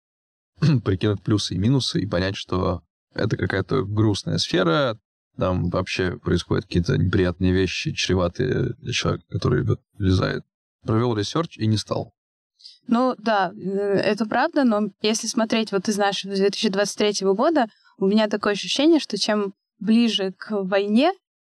прикинуть 0.84 1.22
плюсы 1.22 1.54
и 1.54 1.58
минусы 1.58 2.00
и 2.00 2.06
понять, 2.06 2.36
что 2.36 2.82
это 3.14 3.36
какая-то 3.36 3.84
грустная 3.84 4.38
сфера, 4.38 4.98
там 5.38 5.70
вообще 5.70 6.18
происходят 6.18 6.66
какие-то 6.66 6.96
неприятные 6.96 7.52
вещи, 7.52 7.92
чреватые 7.92 8.74
для 8.78 8.92
человека, 8.92 9.24
который 9.30 9.64
влезает. 9.94 10.44
Провел 10.82 11.16
research 11.16 11.56
и 11.56 11.66
не 11.66 11.76
стал. 11.76 12.12
Ну 12.86 13.14
да, 13.18 13.52
э, 13.54 13.60
это 13.60 14.26
правда, 14.26 14.64
но 14.64 14.90
если 15.00 15.26
смотреть 15.26 15.72
вот 15.72 15.88
из 15.88 15.96
нашего 15.96 16.34
2023 16.34 17.26
года, 17.34 17.66
у 18.02 18.06
меня 18.06 18.26
такое 18.28 18.54
ощущение, 18.54 18.98
что 18.98 19.16
чем 19.16 19.54
ближе 19.78 20.32
к 20.36 20.50
войне, 20.50 21.12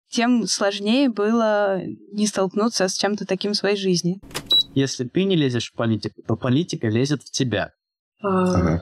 тем 0.09 0.47
сложнее 0.47 1.09
было 1.09 1.79
не 2.11 2.25
столкнуться 2.25 2.87
с 2.87 2.97
чем-то 2.97 3.27
таким 3.27 3.53
в 3.53 3.57
своей 3.57 3.77
жизни. 3.77 4.19
Если 4.73 5.07
ты 5.07 5.25
не 5.25 5.35
лезешь 5.35 5.69
в 5.69 5.73
политику, 5.73 6.23
то 6.23 6.35
политика 6.35 6.87
лезет 6.87 7.21
в 7.21 7.29
тебя. 7.29 7.73
А, 8.23 8.79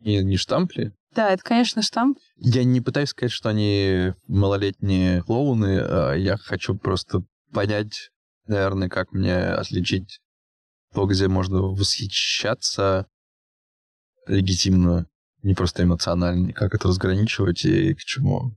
И 0.00 0.22
не 0.22 0.36
штамп 0.36 0.72
ли? 0.76 0.92
Да, 1.12 1.30
это, 1.30 1.42
конечно, 1.42 1.82
штамп. 1.82 2.18
Я 2.36 2.62
не 2.62 2.80
пытаюсь 2.80 3.08
сказать, 3.08 3.32
что 3.32 3.48
они 3.48 4.12
малолетние 4.28 5.24
клоуны, 5.24 5.80
а 5.80 6.12
я 6.12 6.36
хочу 6.36 6.76
просто 6.76 7.24
понять, 7.52 8.10
наверное, 8.46 8.88
как 8.88 9.10
мне 9.12 9.34
отличить 9.34 10.20
то, 10.92 11.06
где 11.06 11.26
можно 11.26 11.62
восхищаться 11.62 13.08
легитимно, 14.26 15.06
не 15.44 15.54
просто 15.54 15.84
эмоционально, 15.84 16.52
как 16.52 16.74
это 16.74 16.88
разграничивать 16.88 17.64
и 17.64 17.94
к 17.94 17.98
чему 18.00 18.56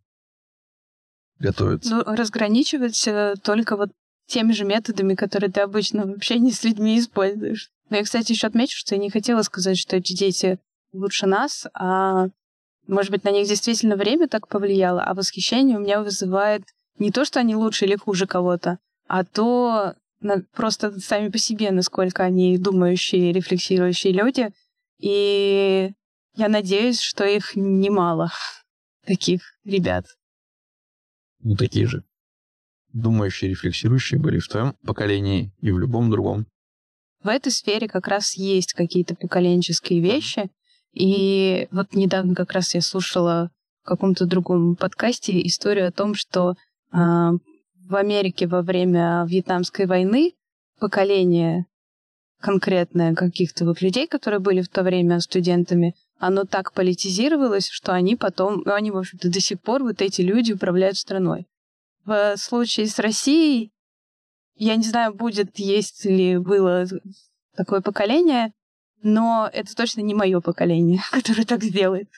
готовиться. 1.39 1.95
Ну, 1.95 2.04
разграничивать 2.15 3.08
э, 3.08 3.36
только 3.43 3.78
вот 3.78 3.89
теми 4.28 4.54
же 4.54 4.65
методами, 4.65 5.13
которые 5.13 5.52
ты 5.52 5.62
обычно 5.62 6.06
в 6.06 6.12
общении 6.12 6.52
с 6.52 6.63
людьми 6.63 7.00
используешь. 7.00 7.69
Но 7.89 7.97
я, 7.97 8.04
кстати, 8.04 8.32
еще 8.32 8.47
отмечу, 8.47 8.78
что 8.78 8.95
я 8.95 9.02
не 9.02 9.10
хотела 9.10 9.41
сказать, 9.43 9.78
что 9.78 9.95
эти 9.95 10.13
дети 10.13 10.60
лучше 10.93 11.28
нас, 11.28 11.67
а 11.73 12.28
может 12.88 13.12
быть, 13.12 13.23
на 13.23 13.32
них 13.32 13.47
действительно 13.47 13.95
время 13.95 14.28
так 14.28 14.47
повлияло, 14.47 15.04
а 15.04 15.13
восхищение 15.13 15.78
у 15.78 15.82
меня 15.82 16.02
вызывает 16.02 16.63
не 16.97 17.12
то, 17.12 17.26
что 17.26 17.39
они 17.39 17.56
лучше 17.56 17.86
или 17.86 17.95
хуже 17.95 18.26
кого-то, 18.26 18.80
а 19.08 19.23
то 19.23 19.93
на- 20.21 20.43
просто 20.56 21.00
сами 21.00 21.30
по 21.30 21.38
себе, 21.38 21.71
насколько 21.71 22.23
они 22.23 22.58
думающие, 22.58 23.32
рефлексирующие 23.34 24.13
люди. 24.13 24.50
И 25.00 25.91
я 26.38 26.50
надеюсь, 26.50 27.00
что 27.00 27.26
их 27.26 27.56
немало, 27.56 28.32
таких 29.06 29.41
ребят. 29.65 30.06
Ну, 31.39 31.56
такие 31.56 31.88
же. 31.88 32.04
Думающие, 32.93 33.50
рефлексирующие 33.52 34.19
были 34.19 34.39
в 34.39 34.47
твоем 34.47 34.76
поколении 34.86 35.52
и 35.60 35.71
в 35.71 35.80
любом 35.80 36.10
другом. 36.10 36.45
В 37.23 37.28
этой 37.28 37.52
сфере 37.52 37.88
как 37.88 38.08
раз 38.08 38.36
есть 38.36 38.73
какие-то 38.73 39.15
поколенческие 39.15 40.00
вещи. 40.00 40.50
И 40.93 41.67
вот 41.71 41.93
недавно 41.93 42.36
как 42.36 42.54
раз 42.54 42.73
я 42.76 42.82
слушала 42.82 43.52
в 43.84 43.88
каком-то 43.88 44.26
другом 44.26 44.76
подкасте 44.76 45.45
историю 45.45 45.88
о 45.88 45.91
том, 45.91 46.13
что 46.15 46.56
а, 46.91 47.32
в 47.76 47.95
Америке 47.95 48.47
во 48.47 48.62
время 48.62 49.26
Вьетнамской 49.28 49.86
войны 49.86 50.34
поколение 50.80 51.65
конкретное 52.39 53.15
каких-то 53.15 53.65
вот 53.65 53.82
людей, 53.82 54.08
которые 54.08 54.39
были 54.39 54.62
в 54.62 54.69
то 54.69 54.84
время 54.84 55.19
студентами, 55.19 55.95
оно 56.20 56.46
так 56.46 56.74
политизировалось, 56.74 57.70
что 57.70 57.94
они 57.94 58.16
потом, 58.16 58.64
ну, 58.66 58.74
они, 58.74 58.92
в 58.92 58.98
общем-то, 58.98 59.30
до 59.30 59.40
сих 59.40 59.62
пор, 59.62 59.84
вот 59.84 60.02
эти 60.02 60.22
люди 60.22 60.54
управляют 60.54 60.98
страной. 60.98 61.48
В 62.06 62.36
случае 62.38 62.88
с 62.88 63.00
Россией, 63.00 63.72
я 64.56 64.76
не 64.76 64.84
знаю, 64.84 65.14
будет, 65.14 65.60
есть 65.60 66.06
ли 66.06 66.38
было 66.38 66.86
такое 67.56 67.82
поколение, 67.82 68.54
но 69.04 69.50
это 69.54 69.76
точно 69.76 70.02
не 70.02 70.16
мое 70.16 70.42
поколение, 70.42 71.02
которое 71.12 71.46
так 71.46 71.64
сделает. 71.64 72.10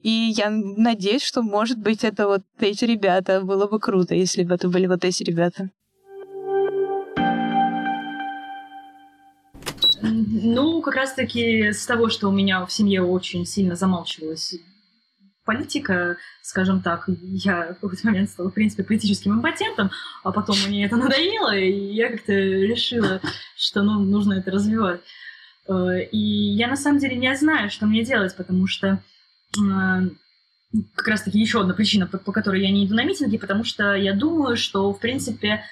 И 0.00 0.32
я 0.36 0.50
надеюсь, 0.50 1.22
что, 1.22 1.42
может 1.42 1.78
быть, 1.78 2.04
это 2.04 2.26
вот 2.26 2.42
эти 2.58 2.84
ребята. 2.84 3.40
Было 3.40 3.66
бы 3.66 3.80
круто, 3.80 4.14
если 4.14 4.44
бы 4.44 4.54
это 4.54 4.68
были 4.68 4.86
вот 4.86 5.02
эти 5.02 5.22
ребята. 5.22 5.70
Ну, 10.04 10.82
как 10.82 10.94
раз-таки 10.94 11.72
с 11.72 11.86
того, 11.86 12.08
что 12.08 12.28
у 12.28 12.32
меня 12.32 12.64
в 12.66 12.72
семье 12.72 13.02
очень 13.02 13.46
сильно 13.46 13.74
замалчивалась 13.74 14.54
политика, 15.44 16.16
скажем 16.42 16.80
так, 16.80 17.04
я 17.06 17.74
в 17.74 17.80
какой-то 17.80 18.06
момент 18.06 18.30
стала, 18.30 18.50
в 18.50 18.54
принципе, 18.54 18.82
политическим 18.82 19.34
импотентом, 19.34 19.90
а 20.22 20.32
потом 20.32 20.56
мне 20.66 20.86
это 20.86 20.96
надоело, 20.96 21.54
и 21.54 21.92
я 21.92 22.10
как-то 22.10 22.32
решила, 22.32 23.20
что 23.56 23.82
ну, 23.82 24.00
нужно 24.00 24.34
это 24.34 24.50
развивать. 24.50 25.00
Э, 25.68 26.02
И 26.10 26.18
я 26.18 26.68
на 26.68 26.76
самом 26.76 26.98
деле 26.98 27.16
не 27.16 27.34
знаю, 27.36 27.70
что 27.70 27.86
мне 27.86 28.04
делать, 28.04 28.34
потому 28.36 28.66
что 28.66 29.02
э, 29.58 30.00
как 30.94 31.08
раз-таки 31.08 31.38
еще 31.38 31.60
одна 31.60 31.74
причина, 31.74 32.06
по, 32.06 32.18
по 32.18 32.32
которой 32.32 32.62
я 32.62 32.70
не 32.70 32.86
иду 32.86 32.94
на 32.94 33.04
митинги, 33.04 33.38
потому 33.38 33.64
что 33.64 33.94
я 33.94 34.14
думаю, 34.14 34.56
что, 34.56 34.92
в 34.92 34.98
принципе, 34.98 35.64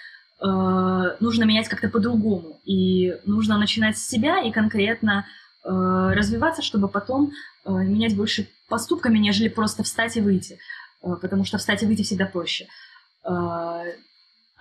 нужно 0.44 1.44
менять 1.44 1.68
как-то 1.68 1.88
по-другому. 1.88 2.60
И 2.64 3.16
нужно 3.24 3.58
начинать 3.58 3.96
с 3.96 4.08
себя 4.08 4.40
и 4.40 4.50
конкретно 4.50 5.24
э, 5.64 5.68
развиваться, 5.68 6.62
чтобы 6.62 6.88
потом 6.88 7.30
э, 7.64 7.70
менять 7.70 8.16
больше 8.16 8.48
поступками, 8.68 9.18
нежели 9.18 9.48
просто 9.48 9.82
встать 9.82 10.16
и 10.16 10.20
выйти. 10.20 10.58
Э, 11.02 11.16
потому 11.20 11.44
что 11.44 11.58
встать 11.58 11.82
и 11.82 11.86
выйти 11.86 12.02
всегда 12.02 12.26
проще. 12.26 12.66
Э, 13.24 13.28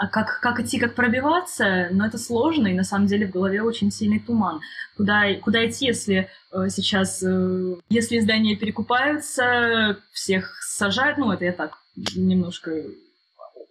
а 0.02 0.08
как, 0.08 0.40
как 0.42 0.60
идти, 0.60 0.80
как 0.80 0.96
пробиваться, 0.96 1.90
ну, 1.92 2.04
это 2.04 2.18
сложно, 2.18 2.68
и 2.68 2.74
на 2.74 2.84
самом 2.84 3.06
деле 3.06 3.28
в 3.28 3.32
голове 3.32 3.62
очень 3.62 3.92
сильный 3.92 4.20
туман. 4.20 4.60
Куда, 4.98 5.32
куда 5.36 5.64
идти, 5.70 5.86
если 5.86 6.28
э, 6.52 6.70
сейчас, 6.70 7.22
э, 7.22 7.76
если 7.90 8.20
здания 8.20 8.56
перекупаются, 8.56 9.98
всех 10.12 10.60
сажают, 10.64 11.20
ну, 11.20 11.32
это 11.32 11.46
я 11.46 11.52
так 11.52 11.78
немножко 12.16 12.72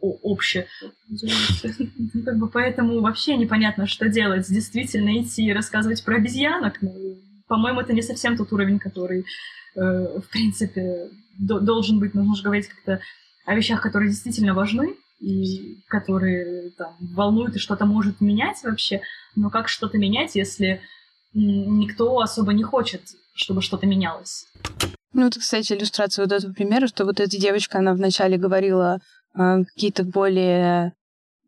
о- 0.00 0.18
обще. 0.34 0.66
Ну, 1.08 2.22
Как 2.24 2.38
бы 2.38 2.48
поэтому 2.48 3.00
вообще 3.00 3.36
непонятно, 3.36 3.86
что 3.86 4.08
делать. 4.08 4.46
Действительно 4.48 5.20
идти 5.20 5.44
и 5.46 5.52
рассказывать 5.52 6.04
про 6.04 6.16
обезьянок, 6.16 6.80
ну, 6.82 7.18
по-моему, 7.48 7.80
это 7.80 7.92
не 7.92 8.02
совсем 8.02 8.36
тот 8.36 8.52
уровень, 8.52 8.78
который, 8.78 9.24
э, 9.76 9.80
в 10.20 10.28
принципе, 10.30 11.08
до- 11.38 11.60
должен 11.60 11.98
быть. 11.98 12.14
Нужно 12.14 12.36
же 12.36 12.42
говорить 12.42 12.68
как-то 12.68 13.00
о 13.46 13.54
вещах, 13.54 13.80
которые 13.82 14.10
действительно 14.10 14.54
важны, 14.54 14.94
и 15.20 15.76
которые 15.88 16.70
там 16.78 16.96
волнуют 17.00 17.56
и 17.56 17.58
что-то 17.58 17.84
может 17.86 18.20
менять 18.20 18.62
вообще. 18.62 19.00
Но 19.36 19.50
как 19.50 19.68
что-то 19.68 19.98
менять, 19.98 20.34
если 20.34 20.80
никто 21.34 22.20
особо 22.20 22.52
не 22.52 22.62
хочет, 22.62 23.02
чтобы 23.34 23.62
что-то 23.62 23.86
менялось? 23.86 24.46
Ну, 25.12 25.26
это, 25.26 25.40
кстати, 25.40 25.72
иллюстрация 25.72 26.24
вот 26.24 26.32
этого 26.32 26.52
примера, 26.52 26.86
что 26.86 27.04
вот 27.04 27.18
эта 27.20 27.36
девочка, 27.38 27.78
она 27.78 27.92
вначале 27.94 28.36
говорила 28.38 28.98
какие-то 29.34 30.04
более 30.04 30.92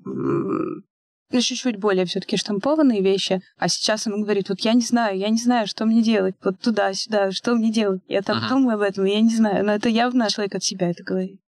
ну, 0.04 1.40
чуть-чуть 1.40 1.78
более 1.78 2.04
все-таки 2.04 2.36
штампованные 2.36 3.02
вещи, 3.02 3.40
а 3.56 3.68
сейчас 3.68 4.06
она 4.06 4.18
говорит, 4.18 4.48
вот 4.50 4.60
я 4.60 4.74
не 4.74 4.82
знаю, 4.82 5.18
я 5.18 5.30
не 5.30 5.38
знаю, 5.38 5.66
что 5.66 5.86
мне 5.86 6.02
делать, 6.02 6.34
вот 6.42 6.60
туда-сюда, 6.60 7.32
что 7.32 7.54
мне 7.54 7.72
делать. 7.72 8.02
Я 8.06 8.22
там 8.22 8.38
Ага. 8.38 8.48
думаю 8.50 8.74
об 8.76 8.82
этом, 8.82 9.04
я 9.04 9.20
не 9.20 9.34
знаю, 9.34 9.64
но 9.64 9.72
это 9.72 9.88
явно 9.88 10.28
человек 10.30 10.54
от 10.54 10.64
себя 10.64 10.90
это 10.90 11.02
говорит. 11.02 11.40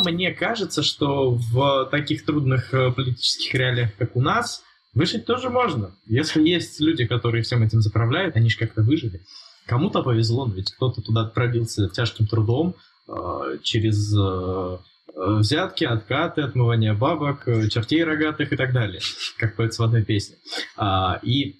Мне 0.00 0.32
кажется, 0.32 0.82
что 0.82 1.30
в 1.30 1.88
таких 1.90 2.24
трудных 2.24 2.72
э, 2.74 2.92
политических 2.92 3.54
реалиях, 3.54 3.96
как 3.96 4.14
у 4.16 4.20
нас, 4.20 4.62
выжить 4.94 5.24
тоже 5.26 5.50
можно. 5.50 5.94
Если 6.06 6.42
есть 6.46 6.80
люди, 6.80 7.06
которые 7.06 7.42
всем 7.42 7.62
этим 7.62 7.80
заправляют, 7.80 8.36
они 8.36 8.50
же 8.50 8.58
как-то 8.58 8.82
выжили. 8.82 9.22
Кому-то 9.66 10.02
повезло, 10.02 10.46
но 10.46 10.54
ведь 10.54 10.72
кто-то 10.72 11.00
туда 11.02 11.24
пробился 11.24 11.88
тяжким 11.88 12.26
трудом, 12.26 12.76
э, 13.08 13.58
через 13.62 14.14
э, 14.16 14.18
э, 14.20 14.78
взятки, 15.14 15.84
откаты, 15.84 16.42
отмывание 16.42 16.92
бабок, 16.92 17.46
э, 17.48 17.68
чертей 17.68 18.04
рогатых 18.04 18.52
и 18.52 18.56
так 18.56 18.72
далее, 18.72 19.00
как 19.38 19.56
поется 19.56 19.82
в 19.82 19.86
одной 19.86 20.04
песне. 20.04 20.36
А, 20.76 21.18
И 21.22 21.56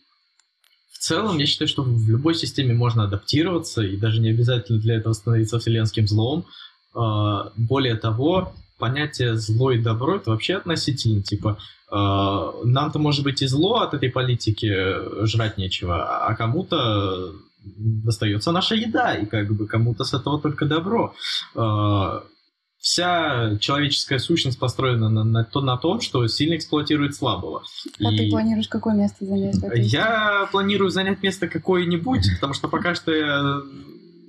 в 0.93 0.99
целом, 0.99 1.39
я 1.39 1.47
считаю, 1.47 1.69
что 1.69 1.83
в 1.83 2.09
любой 2.09 2.35
системе 2.35 2.75
можно 2.75 3.05
адаптироваться, 3.05 3.83
и 3.83 3.97
даже 3.97 4.21
не 4.21 4.31
обязательно 4.31 4.81
для 4.81 4.97
этого 4.97 5.13
становиться 5.13 5.59
вселенским 5.59 6.07
злом. 6.07 6.47
А, 6.95 7.53
Более 7.57 7.97
того, 7.97 8.55
понятие 8.79 9.37
зло 9.37 9.71
и 9.71 9.79
добро 9.79 10.17
это 10.17 10.31
вообще 10.31 10.57
относительно. 10.57 11.23
Типа, 11.23 11.59
а, 11.91 12.53
нам-то 12.65 12.99
может 12.99 13.25
быть 13.25 13.43
и 13.43 13.47
зло 13.47 13.77
от 13.77 13.95
этой 13.95 14.11
политики 14.11 14.67
э, 14.67 15.27
жрать 15.27 15.57
нечего, 15.57 16.27
а 16.27 16.35
кому-то 16.35 17.33
достается 17.65 18.53
наша 18.53 18.75
еда, 18.75 19.15
и 19.15 19.27
как 19.27 19.53
бы 19.53 19.67
кому-то 19.67 20.05
с 20.05 20.15
этого 20.15 20.41
только 20.41 20.67
добро. 20.67 21.15
Вся 22.91 23.59
человеческая 23.59 24.21
сущность 24.21 24.61
построена 24.61 25.09
на, 25.09 25.25
на, 25.25 25.43
то- 25.43 25.61
на 25.61 25.77
том, 25.77 26.01
что 26.01 26.25
сильно 26.29 26.55
эксплуатирует 26.55 27.17
слабого. 27.17 27.65
А 27.99 28.11
ты 28.11 28.27
И- 28.29 28.31
планируешь 28.31 28.69
какое 28.69 28.95
место 28.95 29.25
занять? 29.27 29.57
я 29.93 30.49
планирую 30.53 30.91
занять 30.91 31.21
место 31.21 31.49
какое-нибудь, 31.49 32.23
потому 32.37 32.55
что 32.55 32.69
пока 32.69 32.95
что 32.95 33.13
я 33.13 33.61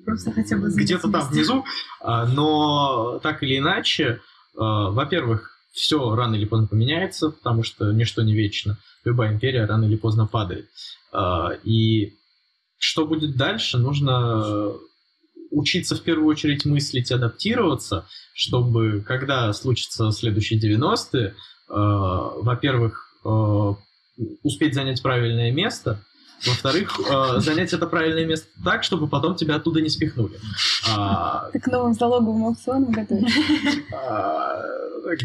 Просто 0.07 0.31
хотя 0.31 0.57
бы 0.57 0.69
где-то 0.73 1.11
там 1.11 1.27
внизу, 1.29 1.65
а, 2.01 2.25
но 2.25 3.19
так 3.21 3.43
или 3.43 3.59
иначе, 3.59 4.21
а, 4.57 4.89
во-первых, 4.89 5.51
все 5.73 6.15
рано 6.15 6.33
или 6.33 6.45
поздно 6.45 6.65
поменяется, 6.65 7.29
потому 7.29 7.61
что 7.61 7.91
ничто 7.91 8.23
не 8.23 8.33
вечно. 8.33 8.79
Любая 9.05 9.33
империя 9.33 9.65
рано 9.65 9.85
или 9.85 9.97
поздно 9.97 10.25
падает. 10.25 10.67
А, 11.13 11.51
И 11.63 12.15
что 12.79 13.05
будет 13.05 13.35
дальше, 13.37 13.77
нужно 13.77 14.73
учиться 15.51 15.95
в 15.95 16.01
первую 16.01 16.27
очередь 16.27 16.65
мыслить, 16.65 17.11
адаптироваться, 17.11 18.05
чтобы 18.33 19.01
когда 19.01 19.51
случится 19.53 20.11
следующие 20.11 20.59
90-е, 20.59 21.27
э, 21.27 21.33
во-первых, 21.69 23.15
э, 23.25 23.73
успеть 24.43 24.73
занять 24.73 25.01
правильное 25.01 25.51
место, 25.51 26.03
во-вторых, 26.45 26.99
э, 26.99 27.39
занять 27.39 27.73
это 27.73 27.87
правильное 27.87 28.25
место 28.25 28.47
так, 28.63 28.83
чтобы 28.83 29.07
потом 29.07 29.35
тебя 29.35 29.55
оттуда 29.55 29.81
не 29.81 29.89
спихнули. 29.89 30.39
А, 30.89 31.49
Ты 31.51 31.59
к 31.59 31.67
новым 31.67 31.93
залоговым 31.93 32.45
аукционам 32.45 32.91
готовишься. 32.91 33.39
а, 33.93 34.61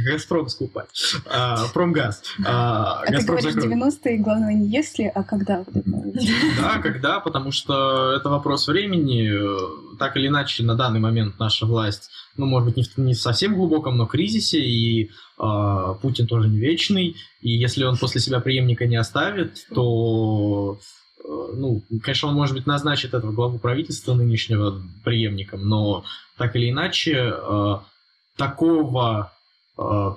Газпром 0.07 0.48
скупать. 0.48 0.87
А, 1.27 1.66
Промгаз. 1.75 2.22
А, 2.44 3.03
А 3.03 3.07
ты 3.07 3.25
говоришь 3.25 3.53
закроют. 3.53 3.72
90-е, 3.75 4.18
главное 4.18 4.55
не 4.55 4.68
если, 4.68 5.11
а 5.12 5.22
когда. 5.25 5.64
Да, 5.75 6.79
когда, 6.81 7.20
потому 7.20 7.51
что 7.53 8.12
это 8.12 8.29
вопрос 8.29 8.68
времени. 8.68 9.31
Э, 9.33 9.96
Так 9.98 10.16
или 10.16 10.29
иначе, 10.29 10.62
на 10.64 10.75
данный 10.77 11.01
момент 11.01 11.38
наша 11.38 11.66
власть, 11.66 12.11
ну, 12.37 12.46
может 12.46 12.68
быть, 12.68 12.77
не 12.77 12.83
в, 12.85 12.96
не 12.98 13.14
совсем 13.14 13.55
глубоком, 13.55 13.96
но 13.96 14.07
кризисе, 14.07 14.59
и 14.61 15.11
а, 15.38 15.94
Путин 15.94 16.27
тоже 16.27 16.48
не 16.48 16.59
вечный. 16.59 17.16
И 17.40 17.51
если 17.51 17.85
он 17.85 17.96
после 17.98 18.20
себя 18.20 18.40
преемника 18.40 18.87
не 18.87 18.96
оставит, 18.96 19.66
то, 19.75 20.79
э, 20.81 20.83
ну, 21.25 21.83
конечно, 22.03 22.29
он, 22.29 22.35
может 22.35 22.55
быть, 22.55 22.67
назначит 22.67 23.15
этого 23.15 23.33
главу 23.33 23.59
правительства 23.59 24.15
нынешнего 24.15 24.83
преемником, 25.05 25.69
но 25.69 26.05
так 26.37 26.57
или 26.57 26.71
иначе, 26.71 27.33
э, 27.33 27.75
такого 28.37 29.33
э, 29.79 30.11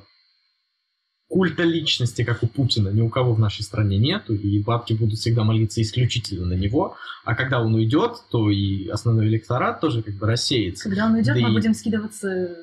культа 1.28 1.64
личности, 1.64 2.24
как 2.24 2.44
у 2.44 2.48
Путина, 2.48 2.90
ни 2.90 3.02
у 3.02 3.10
кого 3.10 3.34
в 3.34 3.40
нашей 3.40 3.64
стране 3.64 3.98
нету, 3.98 4.34
и 4.34 4.62
бабки 4.64 4.94
будут 4.94 5.20
всегда 5.20 5.44
молиться 5.44 5.82
исключительно 5.82 6.46
на 6.46 6.54
него. 6.54 6.96
А 7.24 7.36
когда 7.36 7.62
он 7.62 7.74
уйдет, 7.76 8.14
то 8.32 8.50
и 8.50 8.88
основной 8.88 9.28
электорат 9.28 9.82
тоже 9.82 10.02
как 10.02 10.16
бы 10.16 10.28
рассеется. 10.28 10.84
Когда 10.84 11.08
он 11.08 11.14
уйдет, 11.16 11.36
Да 11.36 11.42
мы 11.42 11.52
и- 11.52 11.54
будем 11.54 11.74
скидываться, 11.74 12.56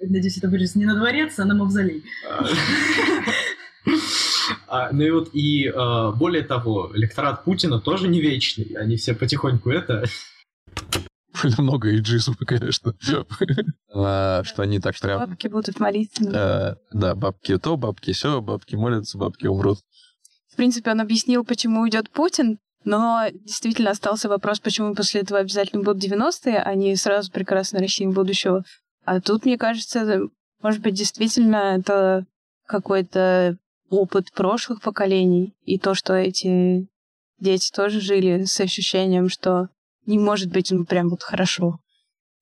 надеюсь, 0.00 0.38
это 0.38 0.48
будет 0.48 0.74
не 0.74 0.84
на 0.86 0.96
дворец, 0.96 1.38
а 1.38 1.44
на 1.44 1.54
мавзолей. 1.54 2.02
А, 4.68 4.90
Ну 4.92 5.02
и 5.02 5.10
вот, 5.10 5.30
и 5.32 5.68
а, 5.74 6.12
более 6.12 6.42
того, 6.42 6.90
электорат 6.94 7.44
Путина 7.44 7.80
тоже 7.80 8.08
не 8.08 8.20
вечный. 8.20 8.76
Они 8.78 8.96
все 8.96 9.14
потихоньку 9.14 9.70
это... 9.70 10.04
Довольно 11.34 11.62
много 11.62 11.96
иджизма, 11.96 12.36
конечно. 12.36 12.94
А, 13.94 14.42
Что 14.44 14.62
они 14.62 14.78
так 14.80 14.98
прям... 15.00 15.20
Бабки 15.30 15.48
будут 15.48 15.80
молиться. 15.80 16.22
э, 16.24 16.76
Да, 16.92 17.14
бабки 17.14 17.56
то, 17.58 17.76
бабки 17.76 18.12
все, 18.12 18.40
бабки 18.40 18.74
молятся, 18.74 19.16
бабки 19.18 19.46
умрут. 19.46 19.78
В 20.52 20.56
принципе, 20.56 20.90
он 20.90 21.00
объяснил, 21.00 21.44
почему 21.44 21.80
уйдет 21.82 22.10
Путин, 22.10 22.58
но 22.84 23.26
действительно 23.32 23.90
остался 23.90 24.28
вопрос, 24.28 24.60
почему 24.60 24.94
после 24.94 25.20
этого 25.20 25.40
обязательно 25.40 25.82
будут 25.82 26.02
90-е, 26.04 26.58
а 26.58 26.74
не 26.74 26.96
сразу 26.96 27.30
прекрасная 27.30 27.80
Россия 27.80 28.08
будущего. 28.08 28.64
А 29.04 29.20
тут, 29.20 29.44
мне 29.44 29.58
кажется, 29.58 30.20
может 30.62 30.80
быть, 30.82 30.94
действительно 30.94 31.76
это 31.78 32.24
какой-то 32.66 33.56
опыт 33.90 34.32
прошлых 34.32 34.80
поколений, 34.80 35.54
и 35.64 35.78
то, 35.78 35.94
что 35.94 36.14
эти 36.14 36.88
дети 37.38 37.70
тоже 37.70 38.00
жили 38.00 38.44
с 38.44 38.58
ощущением, 38.60 39.28
что 39.28 39.68
не 40.06 40.18
может 40.18 40.50
быть 40.50 40.70
ну, 40.70 40.84
прям 40.84 41.08
вот 41.08 41.22
хорошо. 41.22 41.80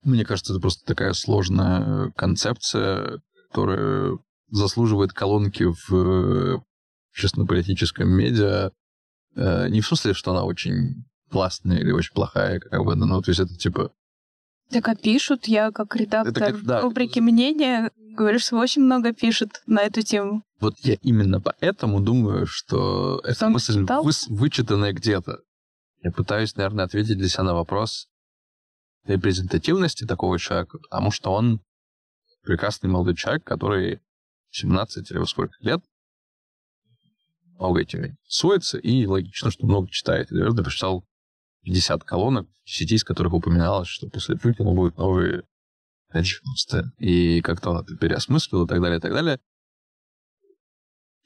Мне 0.03 0.25
кажется, 0.25 0.53
это 0.53 0.61
просто 0.61 0.85
такая 0.85 1.13
сложная 1.15 2.11
концепция, 2.13 3.21
которая 3.49 4.19
заслуживает 4.51 5.13
колонки 5.13 5.65
в 5.65 5.95
э, 5.95 6.59
общественно-политическом 7.13 8.09
медиа. 8.09 8.71
Э, 9.35 9.69
Не 9.69 9.81
в 9.81 9.87
смысле, 9.87 10.13
что 10.13 10.33
она 10.33 10.45
очень 10.45 11.05
классная 11.31 11.79
или 11.79 11.91
очень 11.91 12.13
плохая, 12.13 12.61
как 12.61 12.81
угодно, 12.81 13.07
но 13.07 13.21
то 13.23 13.31
есть 13.31 13.41
это 13.41 13.57
типа... 13.57 13.93
Так 14.71 14.89
а 14.89 14.95
пишут, 14.95 15.47
я 15.47 15.71
как 15.73 15.97
редактор 15.97 16.53
как- 16.53 16.63
да. 16.65 16.81
рубрики 16.83 17.19
«Мнения» 17.21 17.91
говорю, 18.15 18.39
что 18.39 18.57
очень 18.57 18.83
много 18.83 19.13
пишут 19.13 19.51
на 19.67 19.83
эту 19.83 20.03
тему. 20.03 20.43
Вот 20.61 20.79
я 20.81 20.95
именно 21.03 21.41
поэтому 21.41 22.01
думаю, 22.01 22.47
что 22.47 23.21
эта 23.25 23.47
Он 23.47 23.53
мысль 23.53 23.81
читал? 23.81 24.05
выс- 24.07 24.27
вычитанная 24.29 24.93
где-то. 24.93 25.41
Я 26.03 26.11
пытаюсь, 26.13 26.57
наверное, 26.57 26.85
ответить 26.85 27.19
для 27.19 27.29
себя 27.29 27.45
на 27.45 27.55
вопрос 27.55 28.09
репрезентативности 29.05 30.07
такого 30.07 30.39
человека, 30.39 30.79
потому 30.79 31.11
что 31.11 31.33
он 31.33 31.61
прекрасный 32.43 32.89
молодой 32.91 33.15
человек, 33.17 33.45
который 33.45 34.01
17 34.51 35.11
или 35.11 35.19
во 35.19 35.27
сколько 35.27 35.55
лет 35.61 35.81
много 37.59 37.81
этим 37.81 38.05
интересуется, 38.05 38.79
и 38.79 39.07
логично, 39.07 39.51
что 39.51 39.67
много 39.67 39.89
читает. 39.91 40.31
И, 40.31 40.35
наверное, 40.35 40.65
прочитал 40.65 41.05
50 41.63 42.05
колонок 42.05 42.49
в 42.65 42.71
сети, 42.71 42.97
из 42.97 43.05
которых 43.05 43.33
упоминалось, 43.33 43.89
что 43.89 44.09
после 44.09 44.37
Путина 44.37 44.73
будут 44.73 44.99
новые 44.99 45.43
90 46.23 46.93
И 46.99 47.41
как-то 47.41 47.71
он 47.71 47.83
это 47.83 47.97
переосмыслил 47.97 48.65
и 48.65 48.69
так 48.69 48.81
далее, 48.81 48.99
и 48.99 49.01
так 49.01 49.13
далее. 49.13 49.41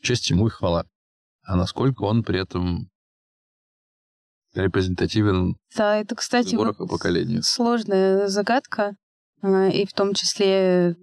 Честь 0.03 0.31
ему 0.31 0.47
и 0.47 0.51
хвала. 0.51 0.87
А 1.43 1.57
насколько 1.57 2.03
он 2.03 2.23
при 2.23 2.41
этом 2.41 2.91
репрезентативен 4.55 5.57
Да, 5.77 5.97
это, 5.97 6.15
кстати, 6.15 6.55
вот 6.55 6.79
и 6.81 6.87
поколению. 6.87 7.43
сложная 7.43 8.29
загадка, 8.29 8.97
а, 9.43 9.69
и 9.69 9.87
в 9.87 9.93
том 9.93 10.15
числе 10.15 10.97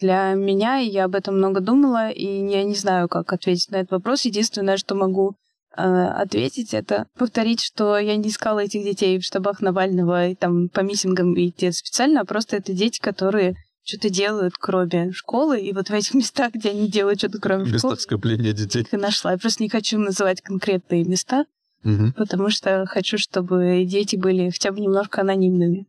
для 0.00 0.34
меня, 0.34 0.80
и 0.80 0.88
я 0.88 1.04
об 1.04 1.14
этом 1.14 1.36
много 1.36 1.60
думала, 1.60 2.10
и 2.10 2.24
я 2.24 2.64
не 2.64 2.74
знаю, 2.74 3.08
как 3.08 3.32
ответить 3.32 3.70
на 3.70 3.76
этот 3.76 3.92
вопрос. 3.92 4.24
Единственное, 4.24 4.76
что 4.76 4.94
могу 4.94 5.36
ответить, 5.74 6.74
это 6.74 7.06
повторить, 7.16 7.60
что 7.60 7.98
я 7.98 8.16
не 8.16 8.28
искала 8.28 8.60
этих 8.60 8.84
детей 8.84 9.18
в 9.18 9.24
штабах 9.24 9.60
Навального 9.60 10.28
и 10.28 10.34
там 10.34 10.68
по 10.68 10.80
митингам 10.80 11.34
идти 11.34 11.70
специально, 11.72 12.20
а 12.20 12.24
просто 12.24 12.56
это 12.56 12.72
дети, 12.72 13.00
которые 13.00 13.56
что-то 13.84 14.10
делают, 14.10 14.54
кроме 14.58 15.10
школы, 15.12 15.60
и 15.60 15.72
вот 15.72 15.88
в 15.88 15.92
этих 15.92 16.14
местах, 16.14 16.52
где 16.54 16.70
они 16.70 16.88
делают 16.88 17.18
что-то 17.18 17.38
кроме 17.40 17.64
В 17.64 17.68
школы, 17.76 17.94
местах 17.94 18.00
скопления 18.00 18.52
детей. 18.52 18.86
и 18.90 18.96
нашла. 18.96 19.32
Я 19.32 19.38
просто 19.38 19.62
не 19.62 19.68
хочу 19.68 19.98
называть 19.98 20.40
конкретные 20.40 21.04
места, 21.04 21.46
Мгм. 21.82 22.12
потому 22.12 22.48
что 22.50 22.84
хочу, 22.86 23.18
чтобы 23.18 23.84
дети 23.84 24.14
были 24.16 24.50
хотя 24.50 24.70
бы 24.70 24.80
немножко 24.80 25.22
анонимными. 25.22 25.86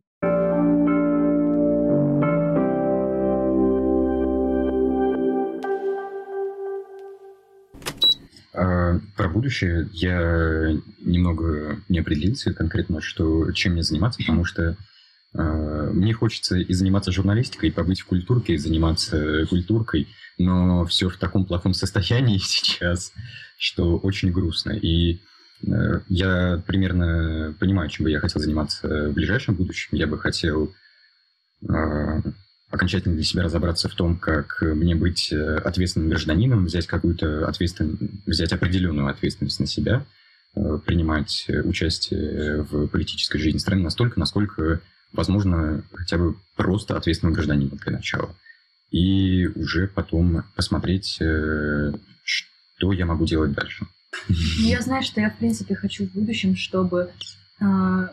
Про 8.54 9.28
будущее 9.28 9.88
я 9.92 10.72
немного 11.00 11.80
не 11.88 11.98
определился 11.98 12.54
конкретно, 12.54 13.00
что, 13.00 13.50
чем 13.50 13.72
мне 13.72 13.82
заниматься, 13.82 14.20
потому 14.20 14.44
что 14.44 14.76
а, 15.34 15.90
мне 15.92 16.12
хочется 16.12 16.56
и 16.56 16.72
заниматься 16.72 17.12
журналистикой, 17.12 17.70
и 17.70 17.72
побыть 17.72 18.00
в 18.00 18.06
культурке, 18.06 18.54
и 18.54 18.58
заниматься 18.58 19.46
культуркой, 19.46 20.08
но 20.38 20.84
все 20.86 21.08
в 21.08 21.16
таком 21.16 21.44
плохом 21.44 21.74
состоянии 21.74 22.38
сейчас, 22.42 23.12
что 23.58 23.98
очень 23.98 24.30
грустно. 24.30 24.72
И 24.72 25.20
э, 25.66 26.00
я 26.08 26.62
примерно 26.66 27.54
понимаю, 27.58 27.88
чем 27.90 28.04
бы 28.04 28.10
я 28.10 28.20
хотел 28.20 28.40
заниматься 28.40 29.08
в 29.08 29.12
ближайшем 29.12 29.56
будущем. 29.56 29.96
Я 29.96 30.06
бы 30.06 30.18
хотел 30.18 30.72
а, 31.68 32.22
окончательно 32.74 33.14
для 33.14 33.24
себя 33.24 33.42
разобраться 33.42 33.88
в 33.88 33.94
том, 33.94 34.16
как 34.16 34.60
мне 34.60 34.94
быть 34.94 35.32
э, 35.32 35.56
ответственным 35.56 36.08
гражданином, 36.10 36.64
взять 36.64 36.86
какую-то 36.86 37.46
ответственность, 37.46 38.02
взять 38.26 38.52
определенную 38.52 39.08
ответственность 39.08 39.60
на 39.60 39.66
себя, 39.66 40.04
э, 40.54 40.78
принимать 40.84 41.44
э, 41.48 41.60
участие 41.62 42.62
в 42.62 42.88
политической 42.88 43.38
жизни 43.38 43.58
страны 43.58 43.82
настолько, 43.82 44.18
насколько 44.18 44.80
возможно 45.12 45.84
хотя 45.92 46.18
бы 46.18 46.36
просто 46.56 46.96
ответственным 46.96 47.34
гражданином 47.34 47.78
для 47.78 47.92
начала. 47.92 48.34
И 48.90 49.46
уже 49.46 49.88
потом 49.88 50.44
посмотреть, 50.56 51.18
э, 51.20 51.92
что 52.22 52.92
я 52.92 53.06
могу 53.06 53.24
делать 53.26 53.52
дальше. 53.52 53.86
Ну, 54.28 54.34
Я 54.58 54.80
знаю, 54.80 55.02
что 55.02 55.20
я, 55.20 55.30
в 55.30 55.38
принципе, 55.38 55.74
хочу 55.74 56.06
в 56.06 56.12
будущем, 56.12 56.54
чтобы 56.54 57.10
а, 57.60 58.10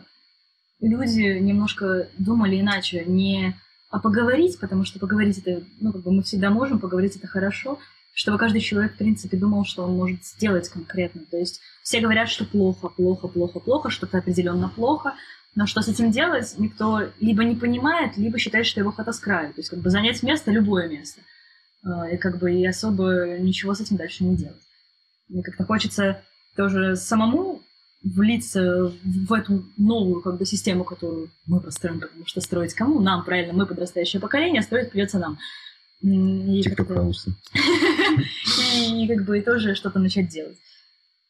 люди 0.80 1.38
немножко 1.38 2.08
думали 2.18 2.60
иначе, 2.60 3.04
не 3.04 3.56
а 3.92 4.00
поговорить, 4.00 4.58
потому 4.58 4.84
что 4.84 4.98
поговорить 4.98 5.38
это, 5.38 5.62
ну, 5.78 5.92
как 5.92 6.02
бы 6.02 6.12
мы 6.12 6.22
всегда 6.22 6.48
можем, 6.48 6.80
поговорить 6.80 7.14
это 7.16 7.26
хорошо, 7.26 7.78
чтобы 8.14 8.38
каждый 8.38 8.62
человек, 8.62 8.94
в 8.94 8.96
принципе, 8.96 9.36
думал, 9.36 9.66
что 9.66 9.84
он 9.84 9.94
может 9.96 10.24
сделать 10.24 10.66
конкретно. 10.70 11.20
То 11.30 11.36
есть 11.36 11.60
все 11.82 12.00
говорят, 12.00 12.30
что 12.30 12.46
плохо, 12.46 12.88
плохо, 12.88 13.28
плохо, 13.28 13.60
плохо, 13.60 13.90
что-то 13.90 14.16
определенно 14.16 14.70
плохо, 14.70 15.12
но 15.54 15.66
что 15.66 15.82
с 15.82 15.88
этим 15.88 16.10
делать, 16.10 16.54
никто 16.56 17.10
либо 17.20 17.44
не 17.44 17.54
понимает, 17.54 18.16
либо 18.16 18.38
считает, 18.38 18.64
что 18.64 18.80
его 18.80 18.92
хата 18.92 19.12
с 19.12 19.20
краю. 19.20 19.52
То 19.52 19.60
есть 19.60 19.68
как 19.68 19.80
бы 19.80 19.90
занять 19.90 20.22
место, 20.22 20.50
любое 20.50 20.88
место. 20.88 21.20
А, 21.84 22.08
И 22.08 22.16
как 22.16 22.38
бы 22.38 22.50
и 22.50 22.66
особо 22.66 23.36
ничего 23.38 23.74
с 23.74 23.80
этим 23.82 23.96
дальше 23.96 24.24
не 24.24 24.36
делать. 24.36 24.62
Мне 25.28 25.42
как-то 25.42 25.64
хочется 25.64 26.22
тоже 26.56 26.96
самому 26.96 27.60
влиться 28.04 28.92
в 29.04 29.32
эту 29.32 29.64
новую 29.76 30.20
как 30.22 30.38
бы 30.38 30.44
систему, 30.46 30.84
которую 30.84 31.30
мы 31.46 31.60
построим, 31.60 32.00
потому 32.00 32.26
что 32.26 32.40
строить 32.40 32.74
кому? 32.74 33.00
Нам, 33.00 33.24
правильно, 33.24 33.52
мы 33.52 33.66
подрастающее 33.66 34.20
поколение, 34.20 34.60
а 34.60 34.64
строить 34.64 34.90
придется 34.90 35.18
нам. 35.18 35.38
И 36.02 36.62
Тикток 36.62 36.88
как-то- 36.88 37.02
Хауса. 37.02 37.30
и 38.90 39.06
как 39.08 39.24
бы 39.24 39.40
тоже 39.40 39.74
что-то 39.74 39.98
начать 40.00 40.28
делать. 40.28 40.56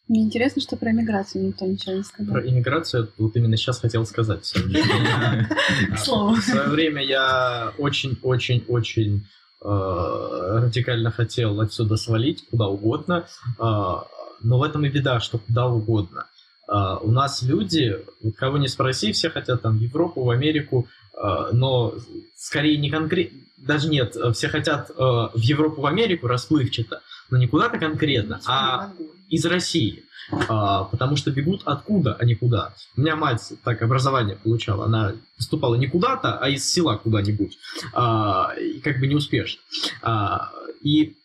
Мне 0.08 0.22
интересно, 0.22 0.60
что 0.60 0.76
про 0.76 0.90
иммиграцию 0.90 1.46
никто 1.46 1.64
ничего 1.64 1.94
не 1.96 2.02
сказал. 2.02 2.32
Про 2.34 2.48
иммиграцию 2.48 3.08
вот 3.18 3.36
именно 3.36 3.56
сейчас 3.56 3.78
хотел 3.80 4.04
сказать. 4.06 4.42
В 4.44 4.46
свое 4.46 4.66
время. 4.66 5.48
К 5.94 5.98
слову. 5.98 6.34
В 6.34 6.40
свое 6.42 6.68
время 6.68 7.04
я 7.04 7.72
очень-очень-очень 7.78 9.26
э, 9.64 9.64
радикально 9.64 11.10
хотел 11.10 11.60
отсюда 11.60 11.96
свалить 11.96 12.44
куда 12.50 12.66
угодно, 12.66 13.26
э, 13.46 13.62
но 13.62 14.58
в 14.58 14.62
этом 14.62 14.84
и 14.84 14.88
беда, 14.90 15.20
что 15.20 15.38
куда 15.38 15.66
угодно. 15.68 16.26
Э, 16.68 16.96
у 17.02 17.10
нас 17.10 17.42
люди, 17.42 17.98
кого 18.36 18.58
не 18.58 18.68
спроси, 18.68 19.12
все 19.12 19.30
хотят 19.30 19.62
там 19.62 19.78
в 19.78 19.80
Европу, 19.80 20.24
в 20.24 20.30
Америку, 20.30 20.88
э, 21.14 21.50
но 21.52 21.94
скорее 22.36 22.76
не 22.76 22.90
конкретно, 22.90 23.38
даже 23.58 23.88
нет, 23.88 24.16
все 24.34 24.48
хотят 24.48 24.90
э, 24.90 24.94
в 24.94 25.38
Европу, 25.38 25.82
в 25.82 25.86
Америку 25.86 26.26
расплывчато, 26.26 27.00
но 27.30 27.38
не 27.38 27.46
куда-то 27.46 27.78
конкретно, 27.78 28.40
а 28.46 28.92
из 29.28 29.44
России. 29.46 30.04
А, 30.30 30.84
потому 30.84 31.16
что 31.16 31.30
бегут 31.30 31.62
откуда, 31.64 32.14
а 32.14 32.24
не 32.24 32.34
куда. 32.34 32.74
У 32.96 33.00
меня 33.00 33.16
мать 33.16 33.52
так 33.64 33.82
образование 33.82 34.36
получала. 34.36 34.84
Она 34.86 35.14
поступала 35.36 35.74
не 35.74 35.88
куда-то, 35.88 36.38
а 36.38 36.48
из 36.48 36.70
села 36.70 36.96
куда-нибудь. 36.96 37.58
А, 37.92 38.54
и 38.58 38.80
как 38.80 39.00
бы 39.00 39.06
неуспешно. 39.06 39.60
А, 40.02 40.52
и 40.82 41.16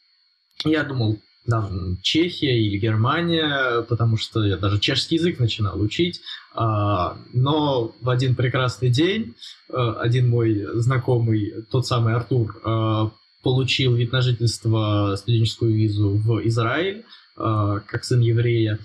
я 0.65 0.83
думал, 0.83 1.19
там, 1.49 1.97
Чехия 2.01 2.59
или 2.59 2.77
Германия, 2.77 3.81
потому 3.83 4.17
что 4.17 4.43
я 4.43 4.57
даже 4.57 4.79
чешский 4.79 5.15
язык 5.15 5.39
начинал 5.39 5.79
учить. 5.79 6.21
А, 6.53 7.17
но 7.33 7.95
в 8.01 8.09
один 8.09 8.35
прекрасный 8.35 8.89
день 8.89 9.35
а, 9.69 9.93
один 10.01 10.29
мой 10.29 10.65
знакомый, 10.73 11.53
тот 11.71 11.87
самый 11.87 12.15
Артур, 12.15 12.59
а, 12.63 13.11
получил 13.43 13.95
вид 13.95 14.11
на 14.11 14.21
жительство, 14.21 15.15
студенческую 15.17 15.73
визу 15.73 16.09
в 16.09 16.45
Израиль, 16.47 17.05
а, 17.37 17.79
как 17.79 18.03
сын 18.03 18.19
еврея, 18.19 18.79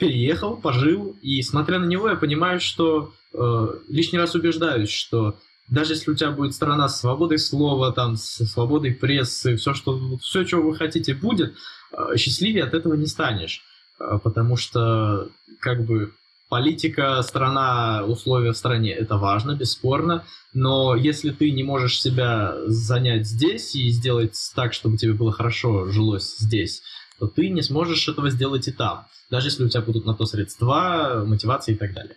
переехал, 0.00 0.56
пожил, 0.56 1.16
и 1.22 1.40
смотря 1.42 1.78
на 1.78 1.84
него, 1.84 2.08
я 2.08 2.16
понимаю, 2.16 2.58
что 2.58 3.12
э, 3.32 3.66
лишний 3.88 4.18
раз 4.18 4.34
убеждаюсь, 4.34 4.90
что 4.90 5.36
даже 5.68 5.94
если 5.94 6.10
у 6.10 6.14
тебя 6.14 6.30
будет 6.30 6.54
страна 6.54 6.88
с 6.88 7.00
свободой 7.00 7.38
слова, 7.38 7.92
там, 7.92 8.16
с 8.16 8.44
свободой 8.46 8.92
прессы, 8.92 9.56
все, 9.56 9.74
что, 9.74 10.18
все, 10.18 10.44
чего 10.44 10.62
вы 10.70 10.76
хотите, 10.76 11.14
будет, 11.14 11.54
э, 11.92 12.16
счастливее 12.16 12.64
от 12.64 12.74
этого 12.74 12.94
не 12.94 13.06
станешь. 13.06 13.62
Э, 13.98 14.18
потому 14.22 14.56
что, 14.56 15.28
как 15.60 15.84
бы, 15.84 16.12
политика, 16.48 17.22
страна, 17.22 18.04
условия 18.06 18.52
в 18.52 18.56
стране– 18.58 18.90
это 18.92 19.16
важно, 19.16 19.54
бесспорно, 19.54 20.24
но 20.52 20.94
если 20.94 21.30
ты 21.30 21.50
не 21.50 21.62
можешь 21.62 21.98
себя 21.98 22.54
занять 22.66 23.26
здесь 23.26 23.74
и 23.74 23.88
сделать 23.88 24.36
так, 24.54 24.74
чтобы 24.74 24.98
тебе 24.98 25.14
было 25.14 25.32
хорошо 25.32 25.86
жилось 25.86 26.36
здесь, 26.38 26.82
то 27.18 27.26
ты 27.26 27.48
не 27.48 27.62
сможешь 27.62 28.06
этого 28.06 28.28
сделать 28.28 28.68
и 28.68 28.72
там, 28.72 29.06
даже 29.30 29.46
если 29.46 29.64
у 29.64 29.68
тебя 29.70 29.80
будут 29.80 30.04
на 30.04 30.14
то 30.14 30.26
средства, 30.26 31.24
мотивация 31.26 31.74
и 31.74 31.78
так 31.78 31.94
далее. 31.94 32.16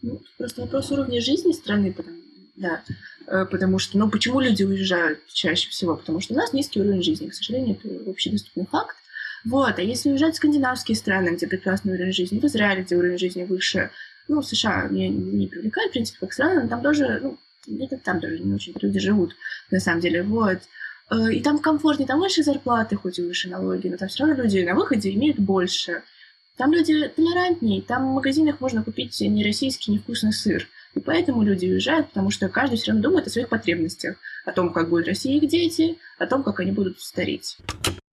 Ну, 0.00 0.22
просто 0.38 0.62
вопрос 0.62 0.90
уровня 0.90 1.20
жизни 1.20 1.52
страны, 1.52 1.92
потому, 1.92 2.16
да, 2.58 2.82
э, 3.26 3.46
потому 3.46 3.78
что, 3.78 3.98
ну, 3.98 4.10
почему 4.10 4.40
люди 4.40 4.62
уезжают 4.64 5.20
чаще 5.28 5.70
всего? 5.70 5.96
Потому 5.96 6.20
что 6.20 6.34
у 6.34 6.36
нас 6.36 6.52
низкий 6.52 6.80
уровень 6.80 7.02
жизни, 7.02 7.28
к 7.28 7.34
сожалению, 7.34 7.78
это 7.82 8.10
общедоступный 8.10 8.66
факт. 8.66 8.96
Вот, 9.44 9.78
а 9.78 9.82
если 9.82 10.10
уезжать 10.10 10.34
в 10.34 10.38
скандинавские 10.38 10.96
страны, 10.96 11.30
где 11.30 11.46
прекрасный 11.46 11.94
уровень 11.94 12.12
жизни, 12.12 12.40
в 12.40 12.44
Израиле, 12.44 12.82
где 12.82 12.96
уровень 12.96 13.18
жизни 13.18 13.44
выше, 13.44 13.90
ну, 14.26 14.42
США 14.42 14.88
меня 14.88 15.08
не 15.08 15.46
привлекает, 15.46 15.90
в 15.90 15.92
принципе, 15.92 16.18
как 16.20 16.32
страна, 16.32 16.62
но 16.62 16.68
там 16.68 16.82
тоже, 16.82 17.20
ну, 17.22 17.38
где-то 17.66 17.98
там 17.98 18.20
тоже 18.20 18.40
не 18.40 18.52
очень 18.52 18.74
люди 18.80 18.98
живут, 18.98 19.36
на 19.70 19.78
самом 19.78 20.00
деле, 20.00 20.22
вот. 20.22 20.58
Э, 21.10 21.32
и 21.32 21.40
там 21.40 21.60
комфортнее, 21.60 22.08
там 22.08 22.18
больше 22.18 22.42
зарплаты, 22.42 22.96
хоть 22.96 23.18
и 23.18 23.22
выше 23.22 23.48
налоги, 23.48 23.88
но 23.88 23.96
там 23.96 24.08
все 24.08 24.24
равно 24.24 24.42
люди 24.42 24.58
на 24.60 24.74
выходе 24.74 25.14
имеют 25.14 25.38
больше. 25.38 26.02
Там 26.56 26.72
люди 26.72 27.06
толерантнее, 27.08 27.82
там 27.82 28.10
в 28.10 28.14
магазинах 28.14 28.60
можно 28.60 28.82
купить 28.82 29.20
не 29.20 29.44
российский 29.44 29.92
невкусный 29.92 30.32
сыр. 30.32 30.68
И 30.94 31.00
поэтому 31.00 31.42
люди 31.42 31.66
уезжают, 31.66 32.08
потому 32.08 32.30
что 32.30 32.48
каждый 32.48 32.76
все 32.76 32.92
равно 32.92 33.02
думает 33.02 33.26
о 33.26 33.30
своих 33.30 33.48
потребностях, 33.48 34.16
о 34.44 34.52
том, 34.52 34.72
как 34.72 34.88
будет 34.88 35.06
расти 35.08 35.36
их 35.36 35.48
дети, 35.48 35.98
о 36.18 36.26
том, 36.26 36.42
как 36.42 36.60
они 36.60 36.72
будут 36.72 37.00
стареть. 37.00 37.58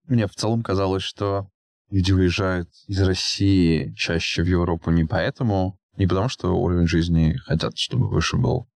Мне 0.06 0.26
в 0.26 0.34
целом 0.34 0.62
казалось, 0.62 1.02
что 1.02 1.48
люди 1.90 2.12
уезжают 2.12 2.68
из 2.86 3.00
России 3.00 3.92
чаще 3.96 4.42
в 4.42 4.46
Европу 4.46 4.90
не 4.90 5.04
поэтому, 5.04 5.78
не 5.96 6.06
потому 6.06 6.28
что 6.28 6.52
уровень 6.52 6.86
жизни 6.86 7.36
хотят, 7.36 7.76
чтобы 7.76 8.08
выше 8.08 8.36
был 8.36 8.68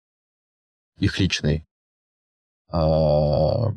их 0.98 1.20
личный, 1.20 1.66
а 2.72 3.74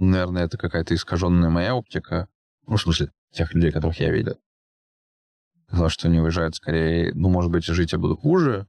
Наверное, 0.00 0.44
это 0.44 0.56
какая-то 0.56 0.94
искаженная 0.94 1.50
моя 1.50 1.76
оптика. 1.76 2.26
Ну, 2.66 2.76
в 2.76 2.80
смысле, 2.80 3.12
тех 3.32 3.52
людей, 3.52 3.70
которых 3.70 4.00
я 4.00 4.10
видел. 4.10 4.40
Казалось, 5.68 5.92
что 5.92 6.08
они 6.08 6.20
уезжают 6.20 6.56
скорее, 6.56 7.12
ну, 7.14 7.28
может 7.28 7.52
быть, 7.52 7.64
жить 7.64 7.92
я 7.92 7.98
буду 7.98 8.16
хуже, 8.16 8.66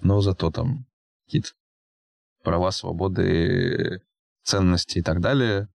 но 0.00 0.20
зато 0.20 0.50
там 0.50 0.86
какие-то 1.24 1.50
права, 2.42 2.70
свободы, 2.70 4.02
ценности 4.42 4.98
и 4.98 5.02
так 5.02 5.20
далее. 5.20 5.68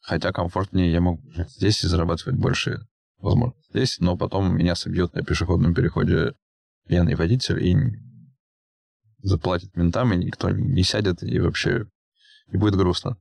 Хотя 0.00 0.32
комфортнее 0.32 0.92
я 0.92 1.00
могу 1.00 1.22
здесь 1.48 1.82
и 1.82 1.88
зарабатывать 1.88 2.38
больше, 2.38 2.86
возможно, 3.18 3.54
здесь, 3.70 3.98
но 3.98 4.16
потом 4.16 4.56
меня 4.56 4.74
собьет 4.74 5.14
на 5.14 5.22
пешеходном 5.22 5.74
переходе 5.74 6.34
пьяный 6.86 7.14
водитель 7.14 7.62
и 7.62 7.76
заплатит 9.22 9.76
ментам, 9.76 10.12
и 10.12 10.16
никто 10.16 10.50
не 10.50 10.82
сядет, 10.82 11.22
и 11.22 11.40
вообще 11.40 11.86
и 12.50 12.56
будет 12.56 12.76
грустно 12.76 13.18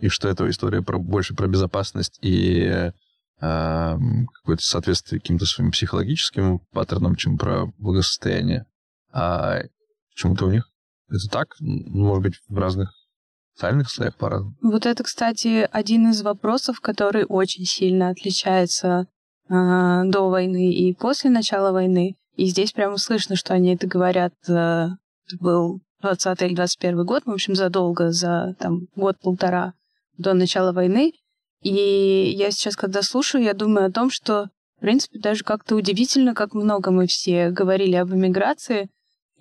и 0.00 0.08
что 0.08 0.28
эта 0.28 0.48
история 0.50 0.82
про, 0.82 0.98
больше 0.98 1.34
про 1.34 1.46
безопасность 1.46 2.18
и 2.20 2.62
э, 2.62 2.92
какое-то 3.40 4.62
соответствие 4.62 5.20
каким-то 5.20 5.46
своим 5.46 5.70
психологическим 5.70 6.60
паттернам, 6.72 7.16
чем 7.16 7.38
про 7.38 7.66
благосостояние. 7.78 8.66
А 9.14 9.60
почему-то 10.10 10.46
у 10.46 10.50
них 10.50 10.68
это 11.08 11.28
так, 11.30 11.54
может 11.60 12.22
быть, 12.22 12.34
в 12.48 12.58
разных 12.58 12.92
социальных 13.54 13.88
слоях 13.90 14.16
по-разному. 14.16 14.56
Вот 14.62 14.84
это, 14.84 15.04
кстати, 15.04 15.68
один 15.70 16.10
из 16.10 16.22
вопросов, 16.22 16.80
который 16.80 17.24
очень 17.24 17.64
сильно 17.64 18.08
отличается 18.08 19.06
э, 19.48 19.52
до 19.52 20.28
войны 20.28 20.72
и 20.72 20.92
после 20.94 21.30
начала 21.30 21.70
войны. 21.70 22.16
И 22.34 22.46
здесь 22.46 22.72
прямо 22.72 22.96
слышно, 22.96 23.36
что 23.36 23.54
они 23.54 23.74
это 23.74 23.86
говорят. 23.86 24.34
Э, 24.48 24.88
был 25.40 25.80
20 26.02 26.42
или 26.42 26.54
21 26.54 27.04
год, 27.04 27.22
в 27.24 27.30
общем, 27.30 27.54
задолго, 27.54 28.10
за 28.10 28.56
там 28.58 28.88
год-полтора 28.96 29.74
до 30.18 30.34
начала 30.34 30.72
войны. 30.72 31.12
И 31.62 32.34
я 32.36 32.50
сейчас, 32.50 32.76
когда 32.76 33.02
слушаю, 33.02 33.44
я 33.44 33.54
думаю 33.54 33.86
о 33.86 33.92
том, 33.92 34.10
что, 34.10 34.50
в 34.78 34.80
принципе, 34.80 35.20
даже 35.20 35.44
как-то 35.44 35.76
удивительно, 35.76 36.34
как 36.34 36.54
много 36.54 36.90
мы 36.90 37.06
все 37.06 37.50
говорили 37.50 37.94
об 37.94 38.12
эмиграции, 38.12 38.90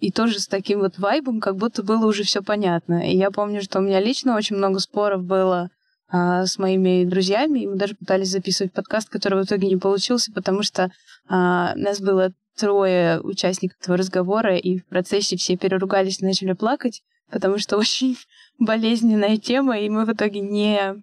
и 0.03 0.11
тоже 0.11 0.41
с 0.41 0.47
таким 0.47 0.79
вот 0.79 0.99
вайбом, 0.99 1.39
как 1.39 1.55
будто 1.55 1.81
было 1.81 2.05
уже 2.05 2.23
все 2.23 2.41
понятно. 2.41 3.09
И 3.09 3.15
я 3.15 3.31
помню, 3.31 3.61
что 3.61 3.79
у 3.79 3.81
меня 3.81 4.01
лично 4.01 4.35
очень 4.35 4.57
много 4.57 4.79
споров 4.79 5.23
было 5.23 5.69
а, 6.09 6.45
с 6.45 6.59
моими 6.59 7.05
друзьями, 7.05 7.59
и 7.59 7.67
мы 7.67 7.77
даже 7.77 7.95
пытались 7.95 8.27
записывать 8.27 8.73
подкаст, 8.73 9.07
который 9.07 9.41
в 9.41 9.45
итоге 9.45 9.69
не 9.69 9.77
получился, 9.77 10.33
потому 10.33 10.61
что 10.61 10.91
а, 11.29 11.73
нас 11.75 12.01
было 12.01 12.33
трое 12.57 13.21
участников 13.21 13.77
этого 13.79 13.95
разговора, 13.95 14.57
и 14.57 14.79
в 14.79 14.85
процессе 14.87 15.37
все 15.37 15.55
переругались 15.55 16.21
и 16.21 16.25
начали 16.25 16.51
плакать, 16.51 17.01
потому 17.31 17.57
что 17.57 17.77
очень 17.77 18.17
болезненная 18.59 19.37
тема, 19.37 19.79
и 19.79 19.87
мы 19.87 20.03
в 20.03 20.11
итоге 20.11 20.41
не 20.41 21.01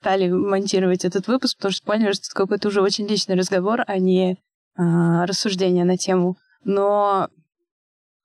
стали 0.00 0.28
монтировать 0.28 1.04
этот 1.04 1.28
выпуск, 1.28 1.58
потому 1.58 1.72
что 1.72 1.86
поняли, 1.86 2.10
что 2.10 2.24
это 2.26 2.34
какой-то 2.34 2.66
уже 2.66 2.82
очень 2.82 3.06
личный 3.06 3.36
разговор, 3.36 3.84
а 3.86 3.98
не 3.98 4.36
а, 4.74 5.26
рассуждение 5.26 5.84
на 5.84 5.96
тему. 5.96 6.36
Но 6.64 7.28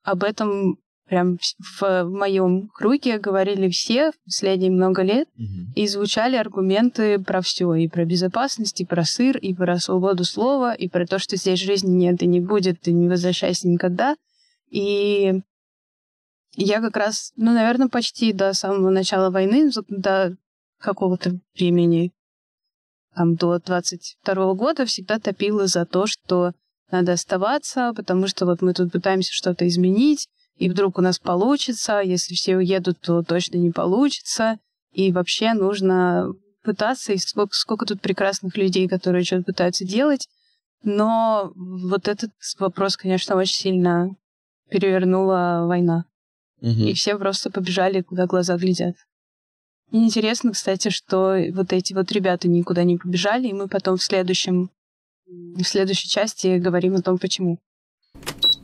об 0.02 0.24
этом 0.24 0.78
прям 1.06 1.36
в 1.78 2.04
моем 2.04 2.68
круге 2.68 3.18
говорили 3.18 3.68
все 3.68 4.12
последние 4.24 4.70
много 4.70 5.02
лет, 5.02 5.28
mm-hmm. 5.38 5.74
и 5.74 5.86
звучали 5.86 6.36
аргументы 6.36 7.18
про 7.18 7.42
все, 7.42 7.74
и 7.74 7.88
про 7.88 8.04
безопасность, 8.04 8.80
и 8.80 8.86
про 8.86 9.04
сыр, 9.04 9.36
и 9.36 9.52
про 9.52 9.78
свободу 9.78 10.24
слова, 10.24 10.72
и 10.72 10.88
про 10.88 11.06
то, 11.06 11.18
что 11.18 11.36
здесь 11.36 11.60
жизни 11.60 11.90
нет 11.90 12.22
и 12.22 12.26
не 12.26 12.40
будет, 12.40 12.88
и 12.88 12.92
не 12.92 13.08
возвращайся 13.08 13.68
никогда. 13.68 14.16
И 14.70 15.42
я 16.56 16.80
как 16.80 16.96
раз, 16.96 17.32
ну, 17.36 17.52
наверное, 17.52 17.88
почти 17.88 18.32
до 18.32 18.54
самого 18.54 18.90
начала 18.90 19.30
войны, 19.30 19.70
до 19.88 20.36
какого-то 20.78 21.38
времени, 21.54 22.12
там, 23.14 23.34
до 23.34 23.58
22 23.58 24.54
года 24.54 24.86
всегда 24.86 25.18
топила 25.18 25.66
за 25.66 25.84
то, 25.84 26.06
что 26.06 26.52
надо 26.92 27.12
оставаться, 27.12 27.92
потому 27.96 28.28
что 28.28 28.46
вот 28.46 28.62
мы 28.62 28.74
тут 28.74 28.92
пытаемся 28.92 29.32
что-то 29.32 29.66
изменить, 29.66 30.28
и 30.56 30.68
вдруг 30.68 30.98
у 30.98 31.02
нас 31.02 31.18
получится, 31.18 32.00
если 32.00 32.34
все 32.34 32.56
уедут, 32.56 33.00
то 33.00 33.22
точно 33.22 33.56
не 33.56 33.70
получится, 33.70 34.58
и 34.92 35.10
вообще 35.10 35.54
нужно 35.54 36.28
пытаться, 36.62 37.12
и 37.12 37.18
сколько, 37.18 37.54
сколько 37.54 37.86
тут 37.86 38.00
прекрасных 38.00 38.56
людей, 38.56 38.88
которые 38.88 39.24
что-то 39.24 39.44
пытаются 39.44 39.84
делать, 39.84 40.28
но 40.84 41.52
вот 41.54 42.08
этот 42.08 42.30
вопрос, 42.58 42.96
конечно, 42.96 43.36
очень 43.36 43.54
сильно 43.54 44.10
перевернула 44.68 45.64
война. 45.66 46.04
Угу. 46.60 46.70
И 46.70 46.94
все 46.94 47.18
просто 47.18 47.50
побежали, 47.50 48.02
куда 48.02 48.26
глаза 48.26 48.56
глядят. 48.56 48.96
И 49.90 49.98
интересно, 49.98 50.52
кстати, 50.52 50.88
что 50.88 51.36
вот 51.52 51.72
эти 51.72 51.92
вот 51.92 52.10
ребята 52.12 52.48
никуда 52.48 52.82
не 52.84 52.96
побежали, 52.96 53.48
и 53.48 53.52
мы 53.52 53.68
потом 53.68 53.96
в 53.96 54.02
следующем 54.02 54.70
В 55.56 55.64
следующей 55.64 56.08
части 56.08 56.58
говорим 56.58 56.94
о 56.94 57.02
том, 57.02 57.18
почему. 57.18 57.58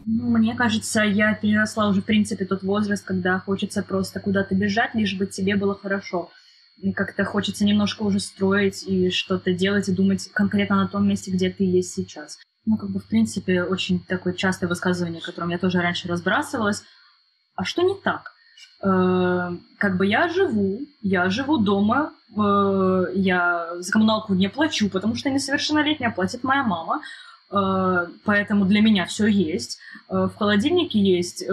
Ну, 0.05 0.31
мне 0.31 0.55
кажется, 0.55 1.03
я 1.03 1.35
переросла 1.35 1.89
уже, 1.89 2.01
в 2.03 2.05
принципе, 2.05 2.45
тот 2.45 2.63
возраст, 2.63 3.05
когда 3.05 3.39
хочется 3.39 3.83
просто 3.83 4.21
куда-то 4.21 4.55
бежать, 4.55 4.95
лишь 4.95 5.17
бы 5.17 5.27
тебе 5.27 5.57
было 5.57 5.75
хорошо. 5.75 6.31
И 6.79 6.93
как-то 6.93 7.25
хочется 7.25 7.65
немножко 7.65 8.03
уже 8.03 8.21
строить 8.21 8.85
и 8.87 9.11
что-то 9.11 9.53
делать 9.53 9.89
и 9.89 9.93
думать 9.93 10.31
конкретно 10.33 10.77
на 10.77 10.89
том 10.89 11.09
месте, 11.09 11.31
где 11.31 11.51
ты 11.51 11.65
есть 11.65 11.93
сейчас. 11.93 12.39
Ну, 12.65 12.77
как 12.77 12.91
бы, 12.91 13.01
в 13.01 13.09
принципе, 13.09 13.63
очень 13.63 14.01
такое 14.01 14.35
частое 14.35 14.69
высказывание, 14.69 15.21
которым 15.21 15.51
я 15.51 15.59
тоже 15.59 15.81
раньше 15.81 16.09
разбрасывалась. 16.09 16.83
А 17.55 17.65
что 17.65 17.83
не 17.83 17.95
так? 17.95 18.33
Э, 18.83 19.51
как 19.79 19.97
бы 19.97 20.07
я 20.07 20.29
живу, 20.29 20.81
я 21.03 21.31
живу 21.31 21.59
дома, 21.59 22.13
э, 22.37 23.07
я 23.15 23.69
за 23.79 23.93
коммуналку 23.93 24.35
не 24.35 24.49
плачу, 24.49 24.89
потому 24.89 25.17
что 25.17 25.31
несовершеннолетняя, 25.31 26.11
платит 26.11 26.45
моя 26.45 26.63
мама. 26.63 27.01
Э, 27.51 28.07
поэтому 28.25 28.67
для 28.67 28.81
меня 28.81 29.07
все 29.07 29.27
есть. 29.27 29.79
В 30.09 30.31
холодильнике 30.39 30.99
есть 30.99 31.45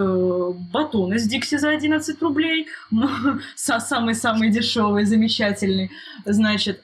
батон 0.72 1.12
из 1.12 1.26
Дикси 1.28 1.56
за 1.56 1.70
11 1.70 2.22
рублей, 2.22 2.68
самый-самый 3.54 4.50
дешевый, 4.50 5.04
замечательный. 5.04 5.90
Значит, 6.24 6.82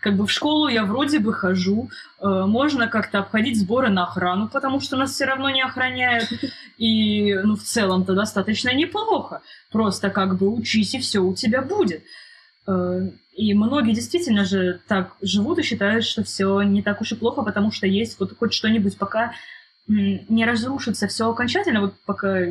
как 0.00 0.16
бы 0.16 0.26
в 0.26 0.30
школу 0.30 0.68
я 0.68 0.84
вроде 0.84 1.18
бы 1.18 1.32
хожу, 1.32 1.90
можно 2.20 2.88
как-то 2.88 3.18
обходить 3.18 3.58
сборы 3.58 3.90
на 3.90 4.04
охрану, 4.04 4.48
потому 4.48 4.80
что 4.80 4.96
нас 4.96 5.12
все 5.12 5.26
равно 5.26 5.50
не 5.50 5.62
охраняют, 5.62 6.28
и 6.78 7.34
ну 7.34 7.56
в 7.56 7.62
целом-то 7.62 8.14
достаточно 8.14 8.74
неплохо. 8.74 9.42
Просто 9.70 10.10
как 10.10 10.38
бы 10.38 10.48
учись, 10.48 10.94
и 10.94 10.98
все 10.98 11.20
у 11.20 11.34
тебя 11.34 11.62
будет. 11.62 12.02
И 13.36 13.54
многие 13.54 13.94
действительно 13.94 14.44
же 14.44 14.80
так 14.86 15.12
живут 15.22 15.58
и 15.58 15.62
считают, 15.62 16.04
что 16.04 16.24
все 16.24 16.60
не 16.62 16.82
так 16.82 17.00
уж 17.00 17.12
и 17.12 17.16
плохо, 17.16 17.42
потому 17.42 17.70
что 17.72 17.86
есть 17.86 18.18
вот 18.20 18.36
хоть 18.38 18.52
что-нибудь, 18.52 18.98
пока 18.98 19.32
не 19.86 20.44
разрушится 20.44 21.08
все 21.08 21.28
окончательно, 21.28 21.80
вот 21.80 21.94
пока 22.06 22.46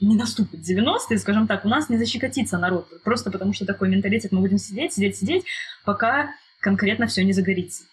не 0.00 0.16
наступит 0.16 0.60
90-е, 0.60 1.18
скажем 1.18 1.48
так, 1.48 1.64
у 1.64 1.68
нас 1.68 1.88
не 1.88 1.98
защекотится 1.98 2.56
народ. 2.56 2.86
Просто 3.02 3.30
потому 3.32 3.52
что 3.52 3.66
такой 3.66 3.88
менталитет, 3.88 4.30
мы 4.30 4.40
будем 4.40 4.58
сидеть, 4.58 4.92
сидеть, 4.92 5.16
сидеть, 5.16 5.44
пока 5.84 6.30
конкретно 6.60 7.06
все 7.06 7.24
не 7.24 7.32
загорится. 7.32 7.84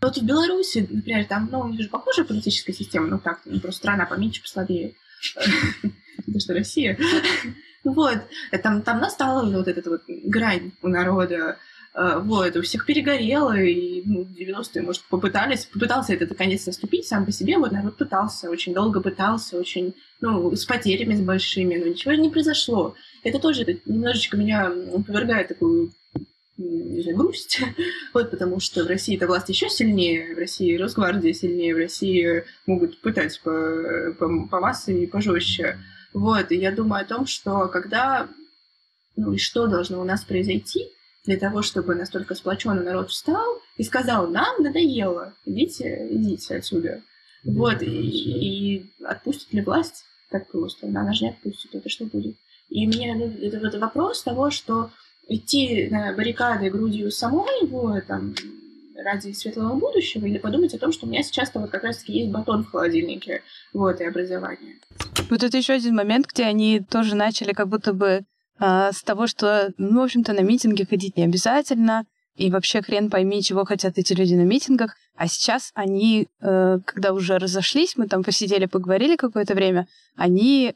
Вот 0.00 0.16
в 0.16 0.24
Беларуси, 0.24 0.86
например, 0.88 1.24
там, 1.24 1.48
ну, 1.50 1.60
у 1.60 1.68
них 1.68 1.82
же 1.82 1.88
похожая 1.88 2.24
политическая 2.24 2.72
система, 2.72 3.08
ну 3.08 3.18
так, 3.18 3.40
ну, 3.44 3.58
просто 3.60 3.78
страна 3.78 4.06
поменьше, 4.06 4.42
послабее. 4.42 4.94
Это 6.26 6.40
что, 6.40 6.54
Россия? 6.54 6.98
Вот, 7.84 8.18
там, 8.62 8.82
там 8.82 9.00
настала 9.00 9.50
вот 9.50 9.66
эта 9.66 9.88
вот 9.88 10.02
грань 10.06 10.72
у 10.82 10.88
народа, 10.88 11.58
а, 11.94 12.20
вот, 12.20 12.54
у 12.56 12.62
всех 12.62 12.86
перегорело, 12.86 13.56
и 13.56 14.02
ну, 14.04 14.22
90-е, 14.22 14.82
может, 14.82 15.02
попытались, 15.04 15.66
попытался 15.66 16.12
это 16.12 16.26
наконец 16.26 16.66
наступить 16.66 17.06
сам 17.06 17.24
по 17.24 17.32
себе, 17.32 17.58
вот 17.58 17.72
народ 17.72 17.96
пытался, 17.96 18.50
очень 18.50 18.74
долго 18.74 19.00
пытался, 19.00 19.58
очень, 19.58 19.94
ну, 20.20 20.54
с 20.54 20.64
потерями 20.64 21.16
с 21.16 21.20
большими, 21.20 21.76
но 21.76 21.86
ничего 21.86 22.12
не 22.14 22.30
произошло. 22.30 22.94
Это 23.24 23.40
тоже 23.40 23.62
это 23.62 23.80
немножечко 23.90 24.36
меня 24.36 24.70
повергает 25.06 25.48
такую 25.48 25.92
не 26.58 27.02
знаю, 27.02 27.16
грусть, 27.16 27.60
вот, 28.14 28.30
потому 28.30 28.60
что 28.60 28.84
в 28.84 28.88
России 28.88 29.16
эта 29.16 29.26
власть 29.26 29.48
еще 29.48 29.68
сильнее, 29.68 30.34
в 30.34 30.38
России 30.38 30.76
Росгвардия 30.76 31.32
сильнее, 31.32 31.74
в 31.74 31.78
России 31.78 32.44
могут 32.66 33.00
пытать 33.00 33.40
по, 33.42 34.14
по, 34.18 34.46
по 34.46 34.60
массе 34.60 35.04
и 35.04 35.06
пожестче. 35.06 35.78
Вот, 36.12 36.50
и 36.50 36.56
я 36.56 36.72
думаю 36.72 37.02
о 37.02 37.08
том, 37.08 37.26
что 37.26 37.68
когда, 37.68 38.28
ну 39.16 39.32
и 39.32 39.38
что 39.38 39.66
должно 39.66 40.00
у 40.00 40.04
нас 40.04 40.24
произойти, 40.24 40.88
для 41.24 41.36
того, 41.36 41.62
чтобы 41.62 41.94
настолько 41.94 42.34
сплоченный 42.34 42.82
народ 42.82 43.10
встал 43.10 43.60
и 43.76 43.84
сказал, 43.84 44.28
нам 44.28 44.62
надоело, 44.62 45.34
идите, 45.44 46.08
идите 46.10 46.56
отсюда. 46.56 47.02
Вот, 47.44 47.82
и, 47.82 47.86
и 47.86 48.90
отпустит 49.04 49.52
ли 49.52 49.60
власть 49.60 50.04
так 50.30 50.50
просто? 50.50 50.86
Она 50.86 51.12
же 51.12 51.24
не 51.24 51.30
отпустит, 51.30 51.74
это 51.74 51.88
что 51.88 52.06
будет? 52.06 52.36
И 52.70 52.86
у 52.86 52.90
меня 52.90 53.14
ну, 53.14 53.26
это 53.42 53.60
вот 53.60 53.74
вопрос 53.74 54.22
того, 54.22 54.50
что 54.50 54.90
идти 55.28 55.88
на 55.90 56.12
баррикады 56.12 56.70
грудью 56.70 57.10
самой 57.10 57.62
его 57.62 58.00
там, 58.06 58.34
ради 58.96 59.32
светлого 59.32 59.74
будущего 59.74 60.26
или 60.26 60.38
подумать 60.38 60.74
о 60.74 60.78
том, 60.78 60.92
что 60.92 61.06
у 61.06 61.08
меня 61.08 61.22
сейчас-то 61.22 61.60
вот 61.60 61.70
как 61.70 61.84
раз-таки 61.84 62.14
есть 62.14 62.30
батон 62.32 62.64
в 62.64 62.70
холодильнике, 62.70 63.42
вот, 63.72 64.00
и 64.00 64.04
образование. 64.04 64.76
Вот 65.30 65.42
это 65.42 65.56
еще 65.56 65.74
один 65.74 65.94
момент, 65.94 66.26
где 66.26 66.44
они 66.44 66.80
тоже 66.80 67.14
начали 67.14 67.52
как 67.52 67.68
будто 67.68 67.92
бы 67.92 68.22
а, 68.58 68.92
с 68.92 69.02
того, 69.02 69.26
что, 69.26 69.72
ну, 69.78 70.00
в 70.00 70.04
общем-то, 70.04 70.32
на 70.32 70.40
митинги 70.40 70.84
ходить 70.84 71.16
не 71.16 71.24
обязательно, 71.24 72.04
и 72.34 72.50
вообще 72.50 72.82
хрен 72.82 73.10
пойми, 73.10 73.42
чего 73.42 73.64
хотят 73.64 73.98
эти 73.98 74.12
люди 74.12 74.34
на 74.34 74.42
митингах. 74.42 74.96
А 75.16 75.26
сейчас 75.26 75.72
они, 75.74 76.28
э, 76.40 76.78
когда 76.84 77.12
уже 77.12 77.38
разошлись, 77.38 77.96
мы 77.96 78.06
там 78.06 78.22
посидели, 78.22 78.66
поговорили 78.66 79.16
какое-то 79.16 79.54
время, 79.54 79.88
они 80.16 80.74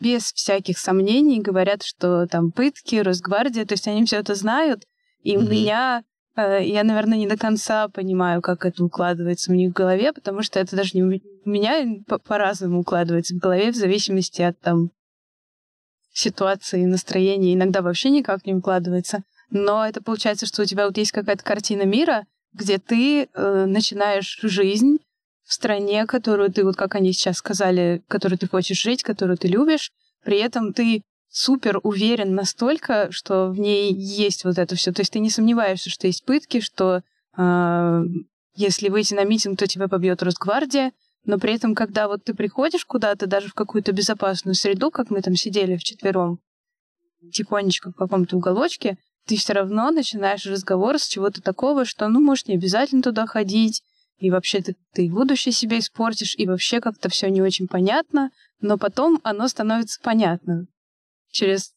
без 0.00 0.32
всяких 0.32 0.78
сомнений 0.78 1.40
говорят, 1.40 1.82
что 1.82 2.26
там 2.26 2.52
пытки, 2.52 2.96
Росгвардия, 2.96 3.64
то 3.64 3.74
есть 3.74 3.88
они 3.88 4.04
все 4.04 4.16
это 4.16 4.34
знают, 4.34 4.84
и 5.22 5.36
mm-hmm. 5.36 5.48
меня 5.48 6.04
э, 6.36 6.64
я, 6.64 6.84
наверное, 6.84 7.18
не 7.18 7.26
до 7.26 7.36
конца 7.36 7.88
понимаю, 7.88 8.42
как 8.42 8.66
это 8.66 8.84
укладывается 8.84 9.52
у 9.52 9.54
них 9.54 9.70
в 9.70 9.74
голове, 9.74 10.12
потому 10.12 10.42
что 10.42 10.60
это 10.60 10.76
даже 10.76 10.90
не 10.94 11.02
у 11.02 11.48
меня 11.48 11.84
по-разному 12.06 12.80
укладывается 12.80 13.34
в 13.34 13.38
голове 13.38 13.70
в 13.70 13.76
зависимости 13.76 14.42
от 14.42 14.58
там 14.60 14.90
ситуации 16.12 16.84
настроения 16.84 17.54
иногда 17.54 17.82
вообще 17.82 18.10
никак 18.10 18.46
не 18.46 18.54
укладывается. 18.54 19.24
Но 19.50 19.86
это 19.86 20.02
получается, 20.02 20.46
что 20.46 20.62
у 20.62 20.64
тебя 20.64 20.86
вот 20.86 20.96
есть 20.96 21.12
какая-то 21.12 21.44
картина 21.44 21.82
мира, 21.82 22.24
где 22.52 22.78
ты 22.78 23.24
э, 23.24 23.64
начинаешь 23.66 24.38
жизнь 24.42 24.98
стране, 25.54 26.06
которую 26.06 26.52
ты, 26.52 26.64
вот 26.64 26.76
как 26.76 26.94
они 26.94 27.12
сейчас 27.12 27.38
сказали, 27.38 28.02
которую 28.08 28.38
ты 28.38 28.48
хочешь 28.48 28.80
жить, 28.80 29.02
которую 29.02 29.38
ты 29.38 29.48
любишь, 29.48 29.90
при 30.22 30.38
этом 30.38 30.72
ты 30.72 31.02
супер 31.30 31.80
уверен 31.82 32.34
настолько, 32.34 33.10
что 33.10 33.48
в 33.48 33.58
ней 33.58 33.92
есть 33.92 34.44
вот 34.44 34.58
это 34.58 34.76
все. 34.76 34.92
То 34.92 35.00
есть 35.00 35.12
ты 35.12 35.18
не 35.18 35.30
сомневаешься, 35.30 35.90
что 35.90 36.06
есть 36.06 36.24
пытки, 36.24 36.60
что 36.60 37.02
э, 37.36 38.02
если 38.54 38.88
выйти 38.88 39.14
на 39.14 39.24
митинг, 39.24 39.58
то 39.58 39.66
тебя 39.66 39.88
побьет 39.88 40.22
Росгвардия, 40.22 40.92
но 41.24 41.38
при 41.38 41.54
этом, 41.54 41.74
когда 41.74 42.06
вот 42.06 42.24
ты 42.24 42.34
приходишь 42.34 42.84
куда-то, 42.84 43.26
даже 43.26 43.48
в 43.48 43.54
какую-то 43.54 43.92
безопасную 43.92 44.54
среду, 44.54 44.90
как 44.90 45.10
мы 45.10 45.22
там 45.22 45.34
сидели 45.34 45.76
вчетвером, 45.76 46.38
тихонечко 47.32 47.90
в 47.90 47.96
каком-то 47.96 48.36
уголочке, 48.36 48.98
ты 49.26 49.36
все 49.36 49.54
равно 49.54 49.90
начинаешь 49.90 50.46
разговор 50.46 50.98
с 50.98 51.06
чего-то 51.06 51.40
такого, 51.40 51.84
что, 51.84 52.06
ну, 52.08 52.20
может, 52.20 52.48
не 52.48 52.54
обязательно 52.54 53.02
туда 53.02 53.26
ходить, 53.26 53.82
и 54.18 54.30
вообще 54.30 54.62
ты, 54.62 54.76
ты 54.92 55.10
будущее 55.10 55.52
себе 55.52 55.78
испортишь, 55.78 56.34
и 56.36 56.46
вообще 56.46 56.80
как-то 56.80 57.08
все 57.08 57.28
не 57.28 57.42
очень 57.42 57.68
понятно, 57.68 58.30
но 58.60 58.78
потом 58.78 59.20
оно 59.24 59.48
становится 59.48 60.00
понятно 60.02 60.66
через 61.30 61.74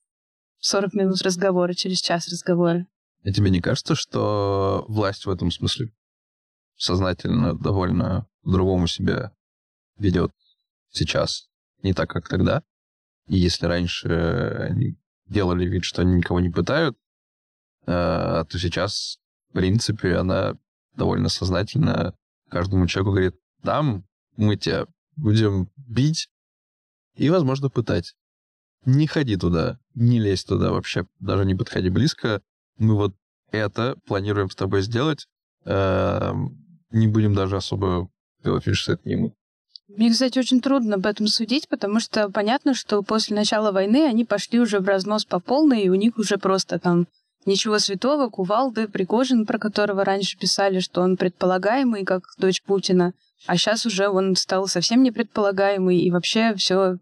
40 0.60 0.94
минут 0.94 1.22
разговора, 1.22 1.74
через 1.74 2.00
час 2.00 2.28
разговора. 2.30 2.88
А 3.24 3.32
тебе 3.32 3.50
не 3.50 3.60
кажется, 3.60 3.96
что 3.96 4.86
власть 4.88 5.26
в 5.26 5.30
этом 5.30 5.52
смысле 5.52 5.92
сознательно 6.78 7.58
довольно 7.58 8.28
по-другому 8.44 8.88
себя 8.88 9.34
ведет 9.98 10.32
сейчас 10.92 11.50
не 11.84 11.94
так, 11.94 12.10
как 12.10 12.30
тогда. 12.30 12.64
И 13.28 13.38
если 13.38 13.66
раньше 13.66 14.08
они 14.70 14.96
делали 15.26 15.66
вид, 15.66 15.84
что 15.84 16.04
они 16.04 16.16
никого 16.16 16.40
не 16.40 16.50
пытают, 16.50 16.98
э, 17.86 18.46
то 18.48 18.60
сейчас, 18.60 19.20
в 19.50 19.54
принципе, 19.54 20.16
она 20.16 20.56
довольно 20.96 21.30
сознательно 21.30 22.16
каждому 22.50 22.88
человеку 22.88 23.12
говорит, 23.12 23.36
там 23.64 24.06
мы 24.36 24.56
тебя 24.56 24.86
будем 25.16 25.70
бить 25.76 26.30
и, 27.16 27.30
возможно, 27.30 27.70
пытать. 27.70 28.14
Не 28.86 29.08
ходи 29.08 29.36
туда, 29.36 29.80
не 29.96 30.20
лезь 30.20 30.46
туда 30.46 30.72
вообще, 30.72 31.06
даже 31.20 31.46
не 31.46 31.56
подходи 31.56 31.90
близко. 31.90 32.42
Мы 32.78 32.96
вот 32.96 33.16
это 33.52 33.98
планируем 34.06 34.50
с 34.50 34.56
тобой 34.56 34.82
сделать. 34.82 35.28
Э, 35.66 36.34
не 36.92 37.08
будем 37.08 37.34
даже 37.34 37.58
особо 37.58 38.10
говорить, 38.44 38.76
что 38.76 38.94
это 38.94 39.08
не 39.08 39.16
мы. 39.16 39.34
Мне, 39.88 40.12
кстати, 40.12 40.38
очень 40.38 40.62
трудно 40.62 40.96
об 40.96 41.06
этом 41.06 41.28
судить, 41.28 41.70
потому 41.70 42.00
что 42.00 42.30
понятно, 42.30 42.74
что 42.74 43.02
после 43.04 43.36
начала 43.36 43.72
войны 43.72 44.06
они 44.06 44.26
пошли 44.26 44.60
уже 44.60 44.80
в 44.80 44.88
разнос 44.88 45.26
по 45.26 45.40
полной, 45.40 45.84
и 45.84 45.90
у 45.90 45.96
них 45.96 46.18
уже 46.18 46.38
просто 46.38 46.78
там 46.78 47.08
ничего 47.48 47.80
святого, 47.80 48.30
Кувалды, 48.30 48.88
Пригожин, 48.88 49.46
про 49.46 49.58
которого 49.58 50.06
раньше 50.06 50.38
писали, 50.38 50.80
что 50.80 51.02
он 51.02 51.18
предполагаемый, 51.18 52.06
как 52.06 52.24
дочь 52.38 52.62
Путина, 52.62 53.14
а 53.48 53.58
сейчас 53.58 53.86
уже 53.86 54.10
он 54.10 54.36
стал 54.36 54.68
совсем 54.68 55.02
непредполагаемый, 55.02 55.98
и 55.98 56.12
вообще 56.12 56.54
все 56.56 56.98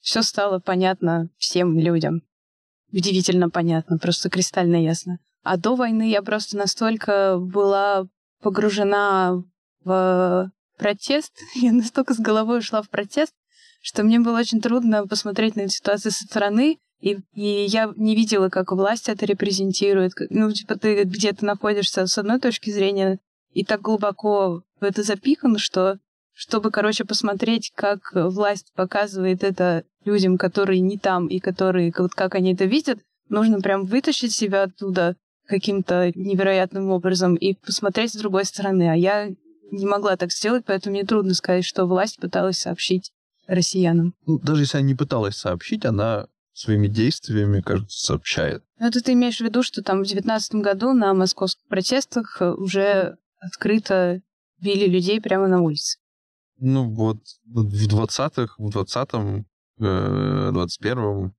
все 0.00 0.22
стало 0.22 0.58
понятно 0.58 1.28
всем 1.38 1.78
людям. 1.78 2.22
Удивительно 2.92 3.50
понятно, 3.50 3.98
просто 3.98 4.28
кристально 4.28 4.82
ясно. 4.82 5.18
А 5.42 5.56
до 5.56 5.76
войны 5.76 6.10
я 6.10 6.22
просто 6.22 6.56
настолько 6.56 7.38
была 7.38 8.06
погружена 8.42 9.42
в 9.82 10.50
протест. 10.78 11.32
Я 11.54 11.72
настолько 11.72 12.14
с 12.14 12.18
головой 12.18 12.58
ушла 12.58 12.82
в 12.82 12.90
протест, 12.90 13.32
что 13.82 14.02
мне 14.02 14.20
было 14.20 14.38
очень 14.38 14.60
трудно 14.60 15.06
посмотреть 15.06 15.56
на 15.56 15.62
эту 15.62 15.72
ситуацию 15.72 16.12
со 16.12 16.24
стороны, 16.24 16.78
и, 17.04 17.18
и 17.34 17.66
я 17.66 17.92
не 17.96 18.16
видела, 18.16 18.48
как 18.48 18.72
власть 18.72 19.10
это 19.10 19.26
репрезентирует. 19.26 20.12
Ну, 20.30 20.50
типа, 20.50 20.76
ты 20.78 21.02
где-то 21.02 21.44
находишься 21.44 22.06
с 22.06 22.16
одной 22.16 22.40
точки 22.40 22.70
зрения, 22.70 23.18
и 23.52 23.62
так 23.62 23.82
глубоко 23.82 24.62
в 24.80 24.84
это 24.84 25.02
запихан, 25.02 25.58
что 25.58 25.98
чтобы, 26.32 26.70
короче, 26.70 27.04
посмотреть, 27.04 27.72
как 27.74 28.10
власть 28.14 28.72
показывает 28.74 29.44
это 29.44 29.84
людям, 30.06 30.38
которые 30.38 30.80
не 30.80 30.98
там 30.98 31.28
и 31.28 31.40
которые, 31.40 31.92
вот 31.96 32.14
как 32.14 32.34
они 32.34 32.54
это 32.54 32.64
видят, 32.64 32.98
нужно 33.28 33.60
прям 33.60 33.84
вытащить 33.84 34.32
себя 34.32 34.62
оттуда 34.62 35.14
каким-то 35.46 36.10
невероятным 36.14 36.90
образом 36.90 37.34
и 37.34 37.52
посмотреть 37.52 38.14
с 38.14 38.16
другой 38.16 38.46
стороны. 38.46 38.90
А 38.90 38.96
я 38.96 39.28
не 39.70 39.86
могла 39.86 40.16
так 40.16 40.32
сделать, 40.32 40.64
поэтому 40.66 40.96
мне 40.96 41.04
трудно 41.04 41.34
сказать, 41.34 41.66
что 41.66 41.84
власть 41.84 42.18
пыталась 42.18 42.58
сообщить 42.58 43.12
россиянам. 43.46 44.14
Ну, 44.26 44.38
даже 44.38 44.62
если 44.62 44.78
она 44.78 44.86
не 44.86 44.94
пыталась 44.94 45.36
сообщить, 45.36 45.84
она 45.84 46.28
своими 46.54 46.86
действиями, 46.86 47.60
кажется, 47.60 48.06
сообщает. 48.06 48.64
Ну, 48.78 48.86
это 48.86 49.02
ты 49.02 49.12
имеешь 49.12 49.38
в 49.38 49.40
виду, 49.40 49.62
что 49.62 49.82
там 49.82 50.02
в 50.02 50.06
девятнадцатом 50.06 50.62
году 50.62 50.92
на 50.92 51.12
московских 51.12 51.66
протестах 51.68 52.40
уже 52.40 53.18
открыто 53.40 54.22
били 54.60 54.86
людей 54.86 55.20
прямо 55.20 55.48
на 55.48 55.60
улице? 55.60 55.98
Ну, 56.58 56.88
вот 56.88 57.18
в 57.44 57.88
двадцатых, 57.88 58.58
в 58.58 58.70
двадцатом, 58.70 59.46
э, 59.80 60.50
двадцать 60.52 60.80
первом 60.80 61.34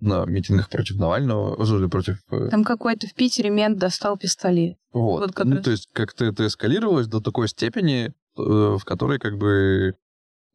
на 0.00 0.24
митингах 0.26 0.68
против 0.68 0.96
Навального, 0.96 1.88
против... 1.88 2.18
Э, 2.30 2.48
там 2.50 2.64
какой-то 2.64 3.06
в 3.06 3.14
Питере 3.14 3.50
мент 3.50 3.78
достал 3.78 4.18
пистолет. 4.18 4.76
Вот. 4.92 5.20
вот 5.20 5.32
как 5.32 5.46
ну, 5.46 5.56
раз... 5.56 5.64
то 5.64 5.70
есть 5.70 5.88
как-то 5.92 6.24
это 6.24 6.46
эскалировалось 6.46 7.06
до 7.06 7.20
такой 7.20 7.48
степени, 7.48 8.08
э, 8.08 8.12
в 8.36 8.82
которой 8.84 9.18
как 9.18 9.38
бы 9.38 9.94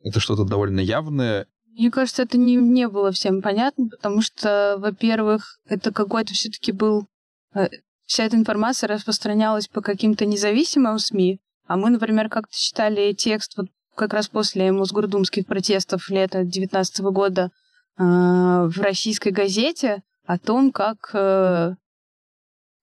это 0.04 0.20
что-то 0.20 0.44
довольно 0.44 0.80
явное. 0.80 1.48
Мне 1.74 1.90
кажется, 1.90 2.24
это 2.24 2.38
не, 2.38 2.56
не 2.56 2.88
было 2.88 3.12
всем 3.12 3.42
понятно, 3.42 3.88
потому 3.88 4.22
что, 4.22 4.76
во-первых, 4.78 5.60
это 5.66 5.92
какой-то 5.92 6.34
все-таки 6.34 6.72
был... 6.72 7.08
Э, 7.54 7.70
вся 8.06 8.26
эта 8.26 8.36
информация 8.36 8.88
распространялась 8.88 9.68
по 9.68 9.82
каким-то 9.82 10.26
независимым 10.26 11.00
СМИ, 11.00 11.40
а 11.68 11.78
мы, 11.78 11.90
например, 11.90 12.30
как-то 12.30 12.54
читали 12.54 13.14
текст 13.14 13.56
вот 13.56 13.68
как 13.96 14.14
раз 14.14 14.28
после 14.28 14.72
мосгордумских 14.72 15.46
протестов 15.46 16.10
лета 16.10 16.40
2019 16.40 17.00
года 17.06 17.52
э, 17.98 18.04
в 18.04 18.74
российской 18.78 19.30
газете 19.30 20.04
о 20.26 20.38
том, 20.38 20.72
как, 20.72 21.12
э, 21.14 21.76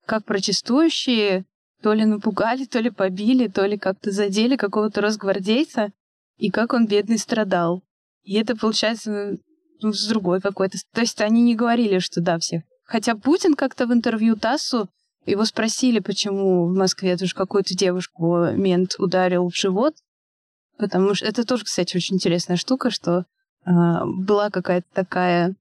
как 0.05 0.25
протестующие 0.25 1.45
то 1.81 1.93
ли 1.93 2.05
напугали, 2.05 2.65
то 2.65 2.79
ли 2.79 2.89
побили, 2.89 3.47
то 3.47 3.65
ли 3.65 3.77
как-то 3.77 4.11
задели 4.11 4.55
какого-то 4.55 5.01
росгвардейца, 5.01 5.91
и 6.37 6.49
как 6.49 6.73
он, 6.73 6.87
бедный, 6.87 7.17
страдал. 7.17 7.83
И 8.29 8.35
это, 8.35 8.55
получается, 8.55 9.39
ну, 9.81 9.91
с 9.91 10.07
другой 10.07 10.39
какой-то... 10.39 10.77
То 10.93 11.01
есть 11.01 11.19
они 11.19 11.41
не 11.41 11.55
говорили, 11.55 11.97
что 11.97 12.21
да, 12.21 12.37
всех. 12.37 12.61
Хотя 12.85 13.15
Путин 13.15 13.55
как-то 13.55 13.87
в 13.87 13.91
интервью 13.91 14.35
ТАССу 14.35 14.87
его 15.25 15.45
спросили, 15.45 15.97
почему 15.97 16.67
в 16.67 16.75
Москве 16.75 17.17
тоже 17.17 17.33
какую-то 17.33 17.73
девушку 17.73 18.51
мент 18.51 18.99
ударил 18.99 19.49
в 19.49 19.55
живот. 19.55 19.95
Потому 20.77 21.15
что 21.15 21.25
это 21.25 21.43
тоже, 21.43 21.63
кстати, 21.63 21.97
очень 21.97 22.17
интересная 22.17 22.55
штука, 22.55 22.91
что 22.91 23.25
э, 23.65 23.71
была 24.05 24.51
какая-то 24.51 24.87
такая 24.93 25.55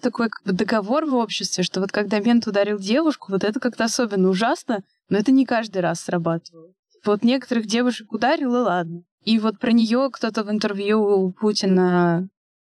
такой 0.00 0.30
как 0.30 0.42
бы 0.44 0.52
договор 0.52 1.06
в 1.06 1.14
обществе, 1.14 1.62
что 1.62 1.78
вот 1.78 1.92
когда 1.92 2.18
мент 2.18 2.48
ударил 2.48 2.80
девушку, 2.80 3.30
вот 3.30 3.44
это 3.44 3.60
как-то 3.60 3.84
особенно 3.84 4.30
ужасно, 4.30 4.82
но 5.10 5.16
это 5.16 5.30
не 5.30 5.46
каждый 5.46 5.78
раз 5.78 6.00
срабатывало. 6.00 6.72
Вот 7.04 7.22
некоторых 7.22 7.66
девушек 7.66 8.12
ударил, 8.12 8.52
и 8.56 8.58
ладно. 8.58 9.04
И 9.26 9.40
вот 9.40 9.58
про 9.58 9.72
нее 9.72 10.08
кто-то 10.12 10.44
в 10.44 10.50
интервью 10.50 11.02
у 11.02 11.32
Путина 11.32 12.28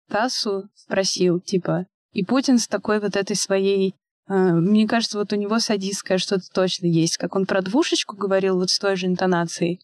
Тассу 0.08 0.70
спросил, 0.76 1.40
типа, 1.40 1.86
и 2.12 2.24
Путин 2.24 2.60
с 2.60 2.68
такой 2.68 3.00
вот 3.00 3.16
этой 3.16 3.34
своей 3.34 3.96
э, 4.28 4.32
мне 4.32 4.86
кажется, 4.86 5.18
вот 5.18 5.32
у 5.32 5.36
него 5.36 5.58
садистское 5.58 6.18
что-то 6.18 6.44
точно 6.54 6.86
есть. 6.86 7.16
Как 7.16 7.34
он 7.34 7.46
про 7.46 7.62
двушечку 7.62 8.16
говорил 8.16 8.58
вот 8.58 8.70
с 8.70 8.78
той 8.78 8.94
же 8.94 9.06
интонацией, 9.06 9.80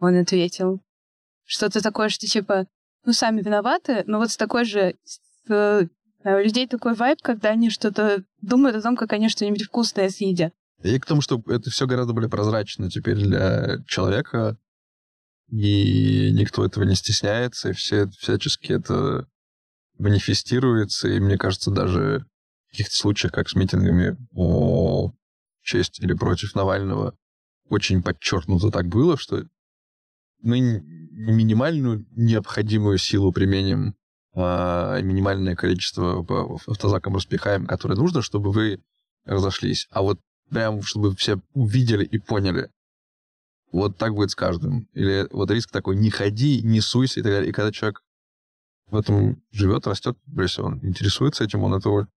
он 0.00 0.16
ответил. 0.16 0.80
Что-то 1.44 1.82
такое, 1.82 2.08
что 2.08 2.26
типа, 2.26 2.66
ну, 3.04 3.12
сами 3.12 3.42
виноваты, 3.42 4.02
но 4.06 4.18
вот 4.18 4.30
с 4.30 4.38
такой 4.38 4.64
же... 4.64 4.94
Э, 5.50 5.82
у 6.24 6.38
людей 6.38 6.66
такой 6.66 6.94
вайб, 6.94 7.18
когда 7.20 7.50
они 7.50 7.68
что-то 7.68 8.24
думают 8.40 8.76
о 8.76 8.82
том, 8.82 8.96
как 8.96 9.12
они 9.12 9.28
что-нибудь 9.28 9.64
вкусное 9.64 10.08
съедят. 10.08 10.54
И 10.82 10.98
к 10.98 11.04
тому, 11.04 11.20
что 11.20 11.42
это 11.48 11.68
все 11.68 11.86
гораздо 11.86 12.14
более 12.14 12.30
прозрачно 12.30 12.90
теперь 12.90 13.16
для 13.16 13.82
человека, 13.86 14.56
и 15.50 16.30
никто 16.32 16.64
этого 16.64 16.84
не 16.84 16.94
стесняется, 16.94 17.70
и 17.70 17.72
все 17.72 18.08
всячески 18.18 18.72
это 18.72 19.26
манифестируется, 19.98 21.08
и 21.08 21.20
мне 21.20 21.36
кажется, 21.36 21.70
даже 21.70 22.26
в 22.66 22.70
каких-то 22.70 22.94
случаях, 22.94 23.32
как 23.32 23.48
с 23.48 23.54
митингами 23.54 24.16
о 24.34 25.12
честь 25.62 26.00
или 26.00 26.14
против 26.14 26.54
Навального, 26.54 27.16
очень 27.68 28.02
подчеркнуто 28.02 28.70
так 28.70 28.86
было, 28.86 29.16
что 29.16 29.44
мы 30.40 30.60
минимальную 30.60 32.06
необходимую 32.12 32.98
силу 32.98 33.32
применим, 33.32 33.94
а 34.34 35.00
минимальное 35.00 35.56
количество 35.56 36.22
по 36.22 36.60
автозакам 36.66 37.16
распихаем, 37.16 37.66
которое 37.66 37.96
нужно, 37.96 38.22
чтобы 38.22 38.52
вы 38.52 38.80
разошлись. 39.24 39.88
А 39.90 40.02
вот 40.02 40.20
прям, 40.48 40.82
чтобы 40.82 41.14
все 41.16 41.40
увидели 41.54 42.04
и 42.04 42.18
поняли. 42.18 42.70
Вот 43.70 43.96
так 43.96 44.14
будет 44.14 44.30
с 44.30 44.34
каждым. 44.34 44.88
Или 44.94 45.26
вот 45.30 45.50
риск 45.50 45.70
такой, 45.70 45.96
не 45.96 46.10
ходи, 46.10 46.62
не 46.62 46.80
суйся 46.80 47.20
и 47.20 47.22
так 47.22 47.32
далее. 47.32 47.50
И 47.50 47.52
когда 47.52 47.70
человек 47.70 48.02
в 48.86 48.96
этом 48.96 49.42
живет, 49.50 49.86
растет, 49.86 50.16
если 50.36 50.62
он 50.62 50.80
интересуется 50.82 51.44
этим, 51.44 51.62
он 51.62 51.74
этого 51.74 52.08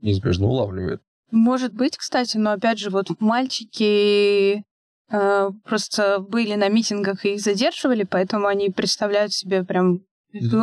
неизбежно 0.00 0.46
улавливает. 0.46 1.00
Может 1.30 1.74
быть, 1.74 1.96
кстати, 1.96 2.36
но 2.36 2.52
опять 2.52 2.78
же, 2.78 2.90
вот 2.90 3.08
мальчики 3.20 4.64
э, 5.10 5.50
просто 5.64 6.18
были 6.20 6.54
на 6.54 6.68
митингах 6.68 7.24
и 7.24 7.34
их 7.34 7.40
задерживали, 7.40 8.04
поэтому 8.04 8.46
они 8.46 8.70
представляют 8.70 9.32
себе 9.32 9.62
прям, 9.64 10.00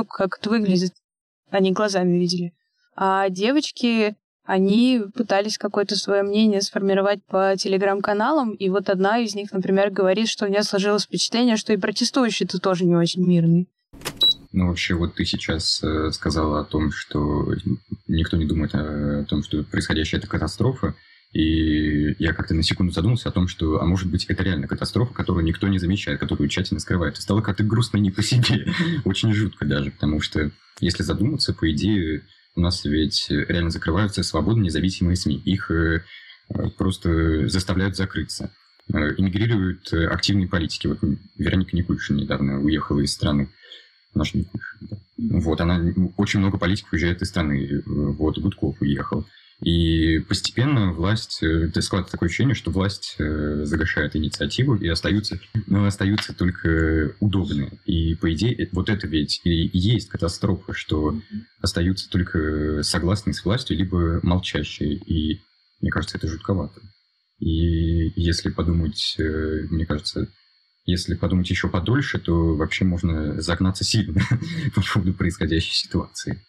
как 0.10 0.40
это 0.40 0.50
выглядит. 0.50 0.94
Они 1.50 1.72
глазами 1.72 2.18
видели. 2.18 2.54
А 2.96 3.30
девочки 3.30 4.16
они 4.46 5.02
пытались 5.14 5.58
какое-то 5.58 5.96
свое 5.96 6.24
мнение 6.24 6.62
сформировать 6.62 7.24
по 7.26 7.56
телеграм-каналам, 7.58 8.52
и 8.52 8.70
вот 8.70 8.90
одна 8.90 9.20
из 9.20 9.36
них, 9.36 9.52
например, 9.52 9.90
говорит, 9.90 10.28
что 10.28 10.46
у 10.46 10.50
нее 10.50 10.64
сложилось 10.64 11.04
впечатление, 11.04 11.58
что 11.58 11.74
и 11.74 11.78
протестующие-то 11.78 12.60
тоже 12.60 12.86
не 12.86 12.96
очень 12.96 13.26
мирные. 13.26 13.66
Ну, 14.52 14.68
вообще, 14.68 14.94
вот 14.94 15.16
ты 15.16 15.26
сейчас 15.26 15.84
э, 15.84 16.12
сказала 16.12 16.62
о 16.62 16.64
том, 16.64 16.92
что 16.92 17.54
никто 18.08 18.38
не 18.38 18.46
думает 18.46 18.74
о 18.74 19.26
том, 19.26 19.44
что 19.44 19.64
происходящее 19.64 20.20
это 20.20 20.28
катастрофа, 20.28 20.96
и 21.34 22.16
я 22.24 22.34
как-то 22.34 22.54
на 22.54 22.64
секунду 22.64 22.94
задумался 22.94 23.28
о 23.28 23.32
том, 23.34 23.50
что, 23.50 23.82
а 23.82 23.86
может 23.86 24.10
быть, 24.10 24.24
это 24.26 24.42
реально 24.44 24.70
катастрофа, 24.70 25.14
которую 25.14 25.44
никто 25.44 25.68
не 25.68 25.80
замечает, 25.80 26.22
которую 26.22 26.48
тщательно 26.48 26.80
скрывает. 26.80 27.18
И 27.18 27.22
стало 27.22 27.42
как-то 27.42 27.66
грустно 27.66 27.98
не 27.98 28.12
по 28.12 28.24
себе, 28.24 28.72
очень 29.04 29.34
жутко 29.34 29.66
даже, 29.66 29.92
потому 29.92 30.22
что, 30.22 30.52
если 30.80 31.04
задуматься, 31.04 31.54
по 31.54 31.70
идее, 31.70 32.22
у 32.56 32.62
нас 32.62 32.86
ведь 32.86 33.28
реально 33.30 33.70
закрываются 33.70 34.24
свободно 34.24 34.64
независимые 34.64 35.16
СМИ. 35.16 35.42
Их 35.46 35.70
э, 35.72 36.02
просто 36.78 37.48
заставляют 37.48 37.96
закрыться. 37.96 38.52
Э, 38.94 39.14
эмигрируют 39.18 39.92
э, 39.94 40.08
активные 40.08 40.48
политики. 40.48 40.88
Вот 40.88 41.00
Вероника 41.38 41.76
Никульшина 41.76 42.22
недавно 42.22 42.62
уехала 42.62 43.02
из 43.02 43.14
страны. 43.14 43.50
Наша 44.14 44.38
Никульшина. 44.38 45.00
Вот, 45.42 45.60
она... 45.60 45.82
Очень 46.18 46.40
много 46.40 46.58
политиков 46.58 46.94
уезжает 46.94 47.22
из 47.22 47.30
страны. 47.30 47.84
Вот, 47.86 48.38
Гудков 48.38 48.80
уехал. 48.82 49.26
И 49.62 50.20
постепенно 50.20 50.92
власть, 50.92 51.42
э, 51.42 51.70
складывается 51.80 52.12
такое 52.12 52.28
ощущение, 52.28 52.56
что 52.56 52.72
власть 52.72 53.16
э, 53.20 53.62
загашает 53.64 54.16
инициативу, 54.16 54.76
и 54.76 54.88
остаются, 54.88 55.40
ну, 55.68 55.86
остаются 55.86 56.34
только 56.34 57.16
удобные. 57.22 57.80
И, 57.86 58.16
по 58.16 58.32
идее, 58.34 58.68
вот 58.74 58.90
это 58.90 59.08
ведь 59.08 59.40
и 59.46 59.70
есть 59.72 60.10
катастрофа, 60.10 60.74
что 60.74 61.20
остаются 61.62 62.10
только 62.10 62.84
согласные 62.84 63.34
с 63.34 63.46
властью, 63.46 63.78
либо 63.78 64.20
молчащие. 64.24 64.96
И 64.96 65.42
мне 65.82 65.90
кажется, 65.90 66.18
это 66.18 66.28
жутковато. 66.28 66.82
И 67.40 68.12
если 68.22 68.50
подумать, 68.50 69.16
э, 69.18 69.68
мне 69.70 69.86
кажется, 69.86 70.28
если 70.86 71.16
подумать 71.16 71.50
еще 71.50 71.70
подольше, 71.70 72.20
то 72.20 72.56
вообще 72.56 72.84
можно 72.84 73.42
загнаться 73.42 73.86
сильно 73.86 74.22
по 74.76 74.82
поводу 74.82 75.14
происходящей 75.14 75.74
ситуации 75.74 76.46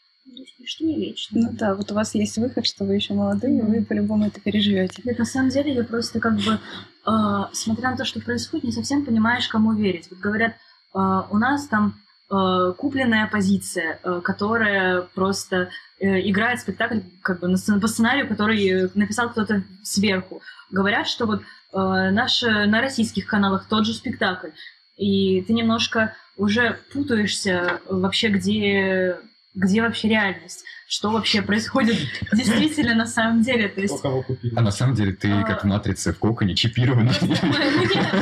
что 0.66 0.84
не 0.84 0.96
вечно. 0.96 1.40
Ну 1.40 1.48
да, 1.52 1.74
вот 1.74 1.90
у 1.92 1.94
вас 1.94 2.14
есть 2.14 2.36
выход, 2.38 2.66
что 2.66 2.84
вы 2.84 2.94
еще 2.94 3.14
молодые, 3.14 3.58
и 3.58 3.62
вы 3.62 3.84
по-любому 3.84 4.26
это 4.26 4.40
переживете. 4.40 5.02
Нет, 5.04 5.18
на 5.18 5.24
самом 5.24 5.50
деле 5.50 5.74
я 5.74 5.84
просто 5.84 6.20
как 6.20 6.36
бы, 6.36 6.58
э, 7.06 7.44
смотря 7.52 7.90
на 7.90 7.96
то, 7.96 8.04
что 8.04 8.20
происходит, 8.20 8.64
не 8.64 8.72
совсем 8.72 9.04
понимаешь, 9.04 9.48
кому 9.48 9.72
верить. 9.72 10.08
Вот 10.10 10.18
говорят, 10.18 10.52
э, 10.52 10.98
у 11.30 11.38
нас 11.38 11.68
там 11.68 11.94
э, 12.30 12.72
купленная 12.76 13.28
позиция, 13.28 14.00
э, 14.02 14.20
которая 14.22 15.02
просто 15.14 15.68
э, 16.00 16.28
играет 16.28 16.60
спектакль 16.60 17.00
как 17.22 17.40
бы 17.40 17.48
на, 17.48 17.58
по 17.80 17.86
сценарию, 17.86 18.28
который 18.28 18.90
написал 18.94 19.30
кто-то 19.30 19.62
сверху. 19.82 20.42
Говорят, 20.70 21.06
что 21.06 21.26
вот 21.26 21.40
э, 21.40 21.44
наши, 21.72 22.48
на 22.66 22.80
российских 22.80 23.26
каналах 23.26 23.68
тот 23.68 23.86
же 23.86 23.94
спектакль. 23.94 24.50
И 24.96 25.42
ты 25.42 25.52
немножко 25.52 26.16
уже 26.36 26.78
путаешься 26.92 27.80
вообще, 27.88 28.28
где 28.28 29.16
где 29.56 29.80
вообще 29.82 30.08
реальность, 30.08 30.64
что 30.86 31.10
вообще 31.10 31.42
происходит 31.42 31.96
действительно 32.32 32.94
на 32.94 33.06
самом 33.06 33.42
деле. 33.42 33.68
То 33.68 33.80
есть, 33.80 34.00
кого 34.00 34.22
купили. 34.22 34.52
А 34.54 34.60
на 34.60 34.70
самом 34.70 34.94
деле 34.94 35.12
ты 35.12 35.30
А. 35.32 35.42
как 35.42 35.64
в 35.64 35.66
матрице 35.66 36.12
в 36.12 36.18
коконе 36.18 36.54
чипированный. 36.54 37.12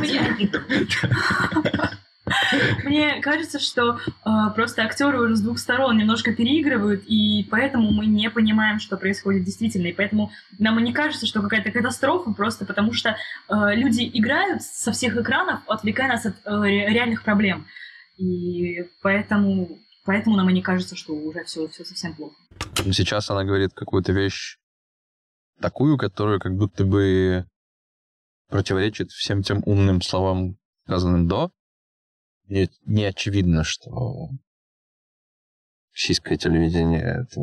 мне, 0.01 0.21
мне- 0.39 0.51
мне 2.85 3.21
кажется, 3.21 3.59
что 3.59 3.99
э, 4.25 4.31
просто 4.55 4.83
актеры 4.83 5.21
уже 5.21 5.37
с 5.37 5.41
двух 5.41 5.59
сторон 5.59 5.99
немножко 5.99 6.33
переигрывают, 6.33 7.03
и 7.07 7.47
поэтому 7.51 7.91
мы 7.91 8.07
не 8.07 8.31
понимаем, 8.31 8.79
что 8.81 8.97
происходит 8.97 9.45
действительно. 9.45 9.89
И 9.89 9.93
поэтому 9.93 10.31
нам 10.59 10.79
и 10.79 10.83
не 10.83 10.93
кажется, 10.93 11.27
что 11.27 11.43
какая-то 11.43 11.71
катастрофа, 11.71 12.33
просто 12.33 12.65
потому 12.65 12.93
что 12.93 13.11
э, 13.11 13.55
люди 13.75 14.09
играют 14.15 14.63
со 14.63 14.93
всех 14.93 15.17
экранов, 15.17 15.61
отвлекая 15.67 16.09
нас 16.09 16.25
от 16.27 16.35
э, 16.45 16.63
ре- 16.63 16.89
реальных 16.89 17.23
проблем. 17.25 17.67
И 18.17 18.85
поэтому, 19.03 19.77
поэтому 20.05 20.37
нам 20.37 20.49
и 20.51 20.53
не 20.53 20.63
кажется, 20.63 20.97
что 20.97 21.13
уже 21.15 21.45
все, 21.45 21.67
все 21.69 21.85
совсем 21.85 22.15
плохо. 22.15 22.37
Сейчас 22.93 23.31
она 23.31 23.45
говорит 23.45 23.73
какую-то 23.75 24.13
вещь 24.13 24.57
такую, 25.61 25.99
которая 25.99 26.39
как 26.39 26.55
будто 26.57 26.85
бы 26.85 27.47
противоречит 28.49 29.11
всем 29.11 29.43
тем 29.43 29.63
умным 29.67 30.03
словам, 30.03 30.57
сказанным 30.87 31.27
до. 31.29 31.51
И 32.49 32.69
не 32.85 33.05
очевидно, 33.05 33.65
что 33.65 34.29
российское 35.93 36.37
телевидение— 36.37 37.27
это 37.33 37.41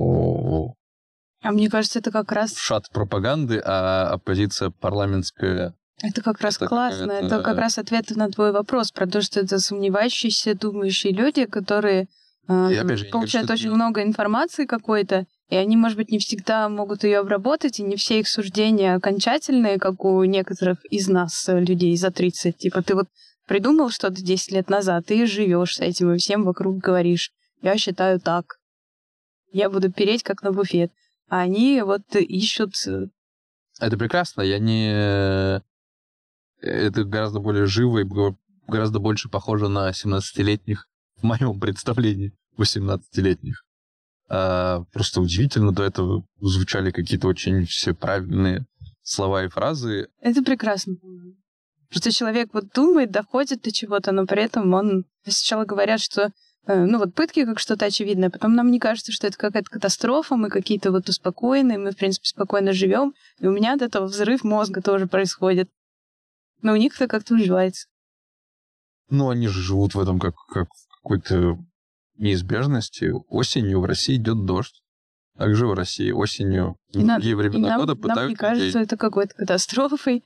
А 1.43 1.51
мне 1.51 1.69
кажется, 1.69 1.99
это 1.99 2.11
как 2.11 2.31
раз 2.31 2.55
шат 2.55 2.89
пропаганды, 2.91 3.59
а 3.65 4.11
оппозиция 4.11 4.69
парламентская 4.69 5.73
Это 6.03 6.21
как 6.21 6.41
раз 6.41 6.57
Это 6.57 6.67
классно. 6.67 7.05
какая-то- 7.07 7.25
Это 7.27 7.43
как 7.43 7.57
раз 7.57 7.77
ответ 7.77 8.09
на 8.11 8.29
твой 8.29 8.51
вопрос 8.51 8.91
про 8.91 9.07
то, 9.07 9.21
что 9.21 9.39
это 9.39 9.59
сомневающиеся, 9.59 10.55
думающие 10.55 11.13
люди, 11.13 11.45
которые 11.45 12.07
И 12.71 12.75
опять 12.75 12.99
же, 12.99 13.05
получают 13.05 13.47
говорю, 13.47 13.61
очень 13.61 13.71
много 13.71 14.03
информации 14.03 14.65
какой-то, 14.65 15.25
и 15.49 15.55
они, 15.55 15.77
может 15.77 15.97
быть, 15.97 16.11
не 16.11 16.19
всегда 16.19 16.69
могут 16.69 17.03
ее 17.03 17.19
обработать, 17.19 17.79
и 17.79 17.83
не 17.83 17.95
все 17.95 18.19
их 18.19 18.27
суждения 18.27 18.95
окончательные, 18.95 19.79
как 19.79 20.03
у 20.05 20.23
некоторых 20.23 20.83
из 20.85 21.07
нас, 21.07 21.47
э, 21.49 21.59
людей 21.59 21.95
за 21.97 22.11
30. 22.11 22.57
Типа 22.57 22.81
ты 22.81 22.95
вот 22.95 23.07
придумал 23.47 23.89
что-то 23.89 24.21
10 24.23 24.51
лет 24.53 24.69
назад, 24.69 25.07
ты 25.07 25.25
живешь 25.25 25.75
с 25.75 25.79
этим, 25.79 26.13
и 26.13 26.17
всем 26.17 26.43
вокруг 26.43 26.77
говоришь, 26.77 27.31
я 27.61 27.77
считаю 27.77 28.19
так. 28.19 28.57
Я 29.51 29.69
буду 29.69 29.91
переть, 29.91 30.23
как 30.23 30.41
на 30.41 30.51
буфет. 30.51 30.91
А 31.29 31.41
они 31.41 31.81
вот 31.81 32.03
ищут 32.15 32.73
э, 32.87 33.07
Это 33.79 33.97
прекрасно, 33.97 34.41
я 34.41 34.59
не... 34.59 35.61
Это 36.61 37.03
гораздо 37.03 37.39
более 37.39 37.65
живо 37.65 37.99
и 37.99 38.03
го- 38.03 38.37
гораздо 38.67 38.99
больше 38.99 39.29
похоже 39.29 39.67
на 39.67 39.89
17-летних 39.89 40.87
в 41.17 41.23
моем 41.23 41.59
представлении 41.59 42.33
18-летних. 42.57 43.63
А, 44.29 44.83
просто 44.93 45.21
удивительно, 45.21 45.73
до 45.73 45.83
этого 45.83 46.23
звучали 46.39 46.91
какие-то 46.91 47.27
очень 47.27 47.65
все 47.65 47.93
правильные 47.93 48.65
слова 49.01 49.43
и 49.43 49.49
фразы. 49.49 50.07
Это 50.21 50.41
прекрасно. 50.41 50.95
Что 51.89 52.11
человек 52.11 52.53
вот 52.53 52.71
думает, 52.73 53.11
доходит 53.11 53.61
до 53.63 53.71
чего-то, 53.73 54.13
но 54.13 54.25
при 54.25 54.43
этом 54.43 54.73
он 54.73 55.03
сначала 55.25 55.65
говорят, 55.65 55.99
что 55.99 56.31
э, 56.67 56.85
ну 56.85 56.97
вот 56.97 57.13
пытки 57.13 57.43
как 57.43 57.59
что-то 57.59 57.85
очевидное, 57.85 58.29
потом 58.29 58.55
нам 58.55 58.71
не 58.71 58.79
кажется, 58.79 59.11
что 59.11 59.27
это 59.27 59.37
какая-то 59.37 59.69
катастрофа, 59.69 60.37
мы 60.37 60.49
какие-то 60.49 60.91
вот 60.91 61.09
успокоенные, 61.09 61.77
мы, 61.77 61.91
в 61.91 61.97
принципе, 61.97 62.29
спокойно 62.29 62.71
живем, 62.71 63.13
и 63.39 63.47
у 63.47 63.51
меня 63.51 63.73
от 63.73 63.81
этого 63.81 64.05
взрыв 64.05 64.45
мозга 64.45 64.81
тоже 64.81 65.07
происходит. 65.07 65.69
Но 66.61 66.71
у 66.71 66.77
них 66.77 66.95
это 66.95 67.07
как-то 67.07 67.33
уживается. 67.33 67.87
Ну, 69.09 69.29
они 69.29 69.47
же 69.47 69.61
живут 69.61 69.93
в 69.93 69.99
этом 69.99 70.19
как, 70.19 70.35
как 70.47 70.69
в 70.69 71.03
какой-то 71.03 71.57
неизбежности. 72.21 73.11
Осенью 73.27 73.81
в 73.81 73.85
России 73.85 74.15
идет 74.15 74.45
дождь. 74.45 74.81
Также 75.37 75.65
в 75.65 75.73
России 75.73 76.11
осенью 76.11 76.77
И 76.93 76.99
в 76.99 77.05
нам- 77.05 77.17
другие 77.19 77.31
И 77.31 77.35
времена 77.35 77.69
нам, 77.69 77.79
года 77.81 77.93
нам 77.93 78.01
пытают 78.01 78.29
не 78.29 78.35
кажется 78.35 78.65
людей. 78.67 78.81
это 78.83 78.97
какой-то 78.97 79.33
катастрофой. 79.35 80.23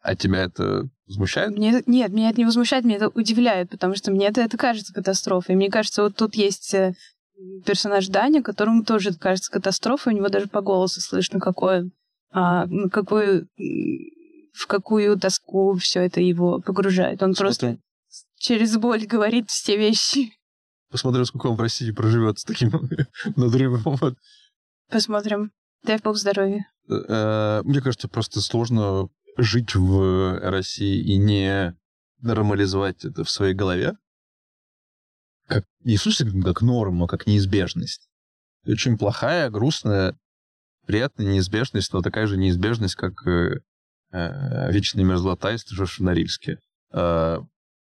А 0.00 0.14
тебя 0.16 0.42
это 0.44 0.88
возмущает? 1.06 1.50
Мне, 1.56 1.82
нет, 1.86 2.12
меня 2.12 2.30
это 2.30 2.38
не 2.38 2.44
возмущает, 2.44 2.84
меня 2.84 2.96
это 2.96 3.08
удивляет, 3.08 3.70
потому 3.70 3.94
что 3.94 4.10
мне 4.10 4.26
это, 4.26 4.42
это 4.42 4.56
кажется 4.58 4.92
катастрофой. 4.92 5.54
Мне 5.54 5.70
кажется, 5.70 6.02
вот 6.02 6.16
тут 6.16 6.34
есть 6.34 6.74
э, 6.74 6.94
персонаж 7.64 8.08
Даня, 8.08 8.42
которому 8.42 8.84
тоже 8.84 9.10
это 9.10 9.18
кажется 9.18 9.50
катастрофой, 9.50 10.12
у 10.12 10.16
него 10.16 10.28
даже 10.28 10.46
по 10.48 10.60
голосу 10.60 11.00
слышно, 11.00 11.40
какой 11.40 11.78
он, 11.80 11.92
а, 12.32 12.66
какую, 12.92 13.48
в 14.52 14.66
какую 14.66 15.18
тоску 15.18 15.74
все 15.76 16.00
это 16.00 16.20
его 16.20 16.60
погружает. 16.60 17.22
Он 17.22 17.32
просто 17.34 17.78
через 18.44 18.76
боль 18.76 19.06
говорит 19.06 19.48
все 19.48 19.76
вещи. 19.76 20.32
Посмотрим, 20.90 21.24
сколько 21.24 21.46
он 21.46 21.56
в 21.56 21.60
России 21.60 21.90
проживет 21.90 22.38
с 22.38 22.44
таким 22.44 22.70
надрывом. 23.36 24.16
Посмотрим. 24.90 25.50
Дай 25.82 25.98
бог 25.98 26.16
здоровья. 26.16 26.66
Э, 26.88 27.62
Мне 27.64 27.80
кажется, 27.80 28.08
просто 28.08 28.40
сложно 28.40 29.08
жить 29.38 29.74
в 29.74 30.38
России 30.40 31.02
и 31.02 31.16
не 31.16 31.74
нормализовать 32.20 33.04
это 33.04 33.24
в 33.24 33.30
своей 33.30 33.54
голове. 33.54 33.96
Как, 35.46 35.64
не 35.80 35.96
смысле 35.96 36.42
как 36.42 36.62
норму, 36.62 37.04
а 37.04 37.08
как 37.08 37.26
неизбежность. 37.26 38.08
Очень 38.66 38.96
плохая, 38.96 39.50
грустная, 39.50 40.16
приятная 40.86 41.26
неизбежность, 41.26 41.92
но 41.92 42.02
такая 42.02 42.26
же 42.26 42.36
неизбежность, 42.36 42.94
как 42.94 43.26
э, 43.26 43.60
э, 44.12 44.72
вечная 44.72 45.04
мерзлота, 45.04 45.50
если 45.50 45.74
живешь 45.74 45.98
в 45.98 46.02
Норильске. 46.02 46.58
Э, 46.92 47.40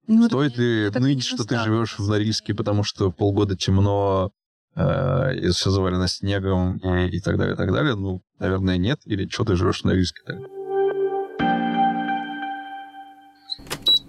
Ну, 0.08 0.26
Стоит 0.28 0.54
так- 0.54 0.60
ли 0.60 0.90
так 0.92 1.02
ныть, 1.02 1.24
что 1.24 1.46
ты 1.46 1.60
живешь 1.60 2.00
в 2.00 2.08
Норильске, 2.08 2.54
потому 2.56 2.84
что 2.84 3.12
полгода 3.12 3.56
темно, 3.56 4.32
э, 4.76 5.36
и 5.36 5.50
все 5.50 5.70
завалено 5.70 6.08
снегом 6.08 6.78
и, 6.78 7.18
и 7.18 7.20
так 7.20 7.38
далее, 7.38 7.54
и 7.54 7.58
так 7.58 7.72
далее? 7.72 7.96
Ну, 7.96 8.22
наверное, 8.40 8.78
нет. 8.78 9.00
Или 9.06 9.28
что 9.28 9.46
ты 9.46 9.56
живешь 9.56 9.82
в 9.82 9.86
Норильске 9.86 10.22
тогда? 10.26 10.48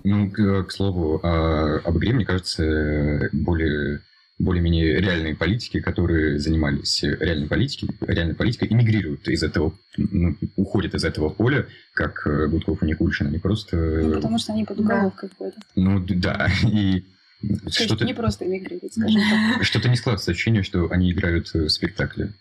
Ну, 0.02 0.30
к, 0.30 0.64
к 0.64 0.70
слову, 0.72 1.20
а, 1.22 1.80
об 1.84 1.98
игре, 1.98 2.14
мне 2.14 2.24
кажется, 2.24 3.28
более 3.32 4.00
более-менее 4.40 5.00
реальные 5.00 5.36
политики, 5.36 5.80
которые 5.80 6.38
занимались 6.38 7.02
реальной 7.02 7.46
политикой, 7.46 7.94
реальной 8.00 8.34
политикой, 8.34 8.68
эмигрируют 8.70 9.28
из 9.28 9.42
этого, 9.42 9.74
ну, 9.96 10.34
уходят 10.56 10.94
из 10.94 11.04
этого 11.04 11.28
поля, 11.28 11.66
как 11.94 12.26
э, 12.26 12.46
Гудков 12.48 12.82
и 12.82 12.86
Никульшин. 12.86 13.26
Они 13.26 13.38
просто... 13.38 13.76
Ну, 13.76 14.14
потому 14.14 14.38
что 14.38 14.52
они 14.52 14.64
под 14.64 14.80
уголовкой 14.80 15.28
ходят. 15.36 15.56
Ну, 15.76 16.04
да, 16.08 16.48
и 16.64 17.00
То 17.42 17.64
есть 17.66 17.80
что-то, 17.82 18.04
не 18.04 18.14
просто 18.14 18.46
эмигрировать, 18.46 18.94
скажем 18.94 19.20
так. 19.20 19.62
что-то 19.64 19.88
не 19.88 19.96
складывается 19.96 20.30
ощущение, 20.30 20.62
что 20.62 20.90
они 20.90 21.12
играют 21.12 21.50
э, 21.54 21.64
в 21.64 21.68
спектакле. 21.68 22.32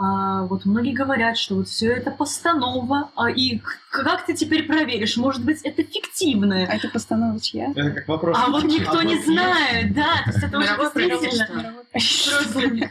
А 0.00 0.44
вот 0.44 0.64
многие 0.64 0.92
говорят, 0.92 1.36
что 1.36 1.56
вот 1.56 1.66
все 1.68 1.90
это 1.92 2.12
постанова, 2.12 3.10
а 3.16 3.28
и 3.30 3.60
как 3.90 4.26
ты 4.26 4.34
теперь 4.34 4.62
проверишь? 4.64 5.16
Может 5.16 5.44
быть, 5.44 5.60
это 5.62 5.82
А 5.82 5.84
фиктивное? 5.84 6.66
это 6.66 6.88
постанова 6.88 7.40
чья? 7.40 7.72
Это 7.74 7.90
как 7.90 8.06
вопрос. 8.06 8.38
А 8.40 8.48
вот 8.48 8.62
никто 8.62 9.02
не 9.02 9.20
знает, 9.20 9.92
да, 9.94 10.22
то 10.24 10.30
есть 10.30 10.44
это 10.44 10.56
очень 10.58 11.08
действительно 11.20 11.74
просто. 11.90 12.90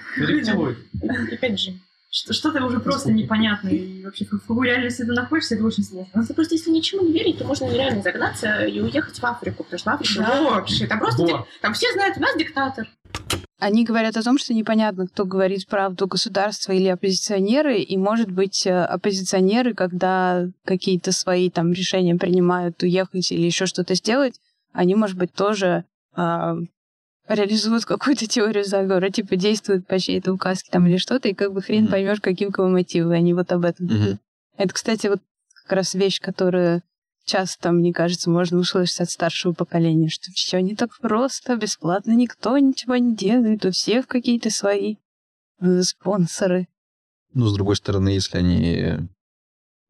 Опять 1.33 1.59
же. 1.59 1.71
что- 2.09 2.33
что-то 2.33 2.65
уже 2.65 2.79
просто 2.81 3.11
непонятно. 3.13 3.69
И 3.69 4.03
вообще, 4.03 4.25
в 4.25 4.29
какой 4.29 4.67
реальности 4.67 5.03
ты 5.03 5.11
находишься, 5.13 5.55
это 5.55 5.63
очень 5.65 5.83
сложно. 5.83 6.09
Ну, 6.13 6.25
просто 6.33 6.55
если 6.55 6.71
ничему 6.71 7.03
не 7.03 7.13
верить, 7.13 7.37
то 7.37 7.45
можно 7.45 7.65
нереально 7.65 8.01
загнаться 8.01 8.65
и 8.65 8.81
уехать 8.81 9.17
в 9.19 9.25
Африку, 9.25 9.63
потому 9.63 9.79
что 9.79 9.91
в 9.91 9.93
Африке 9.93 10.13
Да. 10.19 10.41
вообще, 10.41 10.87
там 10.87 10.99
просто, 10.99 11.45
там 11.61 11.73
все 11.73 11.91
знают, 11.93 12.17
у 12.17 12.21
нас 12.21 12.35
диктатор. 12.37 12.87
Они 13.59 13.83
говорят 13.83 14.15
о 14.17 14.23
том, 14.23 14.37
что 14.37 14.53
непонятно, 14.53 15.07
кто 15.07 15.25
говорит 15.25 15.67
правду, 15.67 16.05
государство 16.05 16.71
или 16.71 16.87
оппозиционеры, 16.87 17.79
и, 17.79 17.97
может 17.97 18.29
быть, 18.29 18.67
э, 18.67 18.83
оппозиционеры, 18.83 19.73
когда 19.73 20.47
какие-то 20.63 21.11
свои 21.11 21.49
там 21.49 21.71
решения 21.73 22.15
принимают, 22.15 22.81
уехать 22.83 23.31
или 23.31 23.41
еще 23.41 23.65
что-то 23.65 23.95
сделать, 23.95 24.39
они, 24.73 24.93
может 24.93 25.17
быть, 25.17 25.33
тоже 25.33 25.85
а, 26.13 26.55
реализуют 27.27 27.85
какую-то 27.85 28.27
теорию 28.27 28.63
заговора, 28.63 29.09
типа 29.09 29.35
действуют 29.35 29.87
по 29.87 29.99
чьей-то 29.99 30.33
указке 30.33 30.69
там 30.71 30.85
или 30.85 30.97
что-то, 30.97 31.27
и 31.27 31.33
как 31.33 31.51
бы 31.51 31.61
хрен 31.61 31.83
Мгм. 31.83 31.91
поймешь, 31.91 32.21
каким 32.21 32.51
кого 32.51 32.69
мотивы, 32.69 33.15
они 33.15 33.33
вот 33.33 33.51
об 33.51 33.65
этом. 33.65 33.87
Мгм. 33.87 34.19
Это, 34.57 34.73
кстати, 34.73 35.07
вот 35.07 35.19
как 35.63 35.71
раз 35.77 35.95
вещь, 35.95 36.19
которую 36.21 36.83
часто, 37.27 37.71
мне 37.71 37.93
кажется, 37.93 38.29
можно 38.29 38.57
услышать 38.57 39.01
от 39.01 39.09
старшего 39.11 39.53
поколения, 39.53 40.09
что 40.09 40.31
все 40.31 40.59
не 40.59 40.75
так 40.75 40.97
просто, 40.99 41.55
бесплатно 41.55 42.13
никто 42.13 42.57
ничего 42.57 42.95
не 42.95 43.15
делает, 43.15 43.65
у 43.65 43.71
всех 43.71 44.07
какие-то 44.07 44.49
свои 44.49 44.95
э, 45.59 45.83
спонсоры. 45.83 46.67
Ну, 47.33 47.45
с 47.45 47.53
другой 47.53 47.75
стороны, 47.75 48.09
если 48.09 48.37
они 48.37 49.09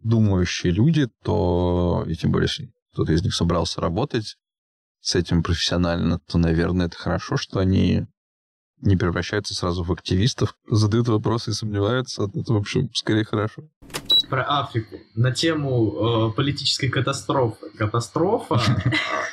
думающие 0.01 0.73
люди, 0.73 1.07
то, 1.23 2.03
и 2.07 2.15
тем 2.15 2.31
более, 2.31 2.47
если 2.49 2.71
кто-то 2.91 3.13
из 3.13 3.23
них 3.23 3.33
собрался 3.33 3.79
работать 3.79 4.35
с 4.99 5.15
этим 5.15 5.43
профессионально, 5.43 6.19
то, 6.19 6.37
наверное, 6.37 6.87
это 6.87 6.97
хорошо, 6.97 7.37
что 7.37 7.59
они 7.59 8.07
не 8.81 8.95
превращаются 8.95 9.55
сразу 9.55 9.83
в 9.83 9.91
активистов, 9.91 10.55
задают 10.69 11.07
вопросы 11.07 11.51
и 11.51 11.53
сомневаются. 11.53 12.23
Это, 12.23 12.53
в 12.53 12.57
общем, 12.57 12.89
скорее 12.93 13.23
хорошо. 13.23 13.63
Про 14.29 14.43
Африку. 14.43 14.99
На 15.15 15.31
тему 15.31 16.29
э, 16.29 16.35
политической 16.35 16.89
катастрофы. 16.89 17.69
Катастрофа 17.77 18.59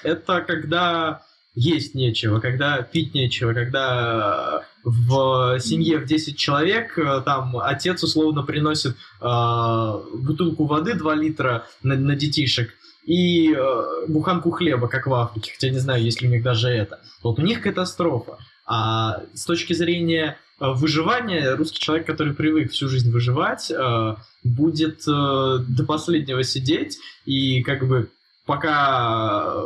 это 0.02 0.40
когда 0.40 1.22
есть 1.54 1.94
нечего, 1.94 2.40
когда 2.40 2.82
пить 2.82 3.14
нечего, 3.14 3.54
когда 3.54 4.64
в 4.84 5.58
семье 5.60 5.98
в 5.98 6.04
10 6.04 6.36
человек 6.36 6.98
э, 6.98 7.22
там 7.24 7.56
отец 7.56 8.02
условно 8.02 8.42
приносит 8.42 8.96
э, 9.20 10.00
бутылку 10.14 10.66
воды 10.66 10.94
2 10.94 11.14
литра 11.14 11.66
на, 11.82 11.94
на 11.94 12.16
детишек 12.16 12.70
и 13.04 13.52
э, 13.52 14.06
буханку 14.08 14.50
хлеба, 14.50 14.88
как 14.88 15.06
в 15.06 15.14
Африке, 15.14 15.52
хотя 15.52 15.70
не 15.70 15.78
знаю, 15.78 16.02
есть 16.02 16.20
ли 16.20 16.28
у 16.28 16.30
них 16.30 16.42
даже 16.42 16.68
это. 16.68 17.00
Вот 17.22 17.38
у 17.38 17.42
них 17.42 17.62
катастрофа. 17.62 18.38
А 18.66 19.22
с 19.34 19.44
точки 19.44 19.74
зрения 19.74 20.38
э, 20.60 20.72
выживания, 20.72 21.54
русский 21.54 21.78
человек, 21.78 22.06
который 22.06 22.34
привык 22.34 22.70
всю 22.70 22.88
жизнь 22.88 23.10
выживать, 23.10 23.70
э, 23.70 24.16
будет 24.42 25.06
э, 25.06 25.58
до 25.68 25.84
последнего 25.86 26.42
сидеть 26.42 26.98
и 27.24 27.62
как 27.62 27.86
бы 27.86 28.10
пока 28.46 29.64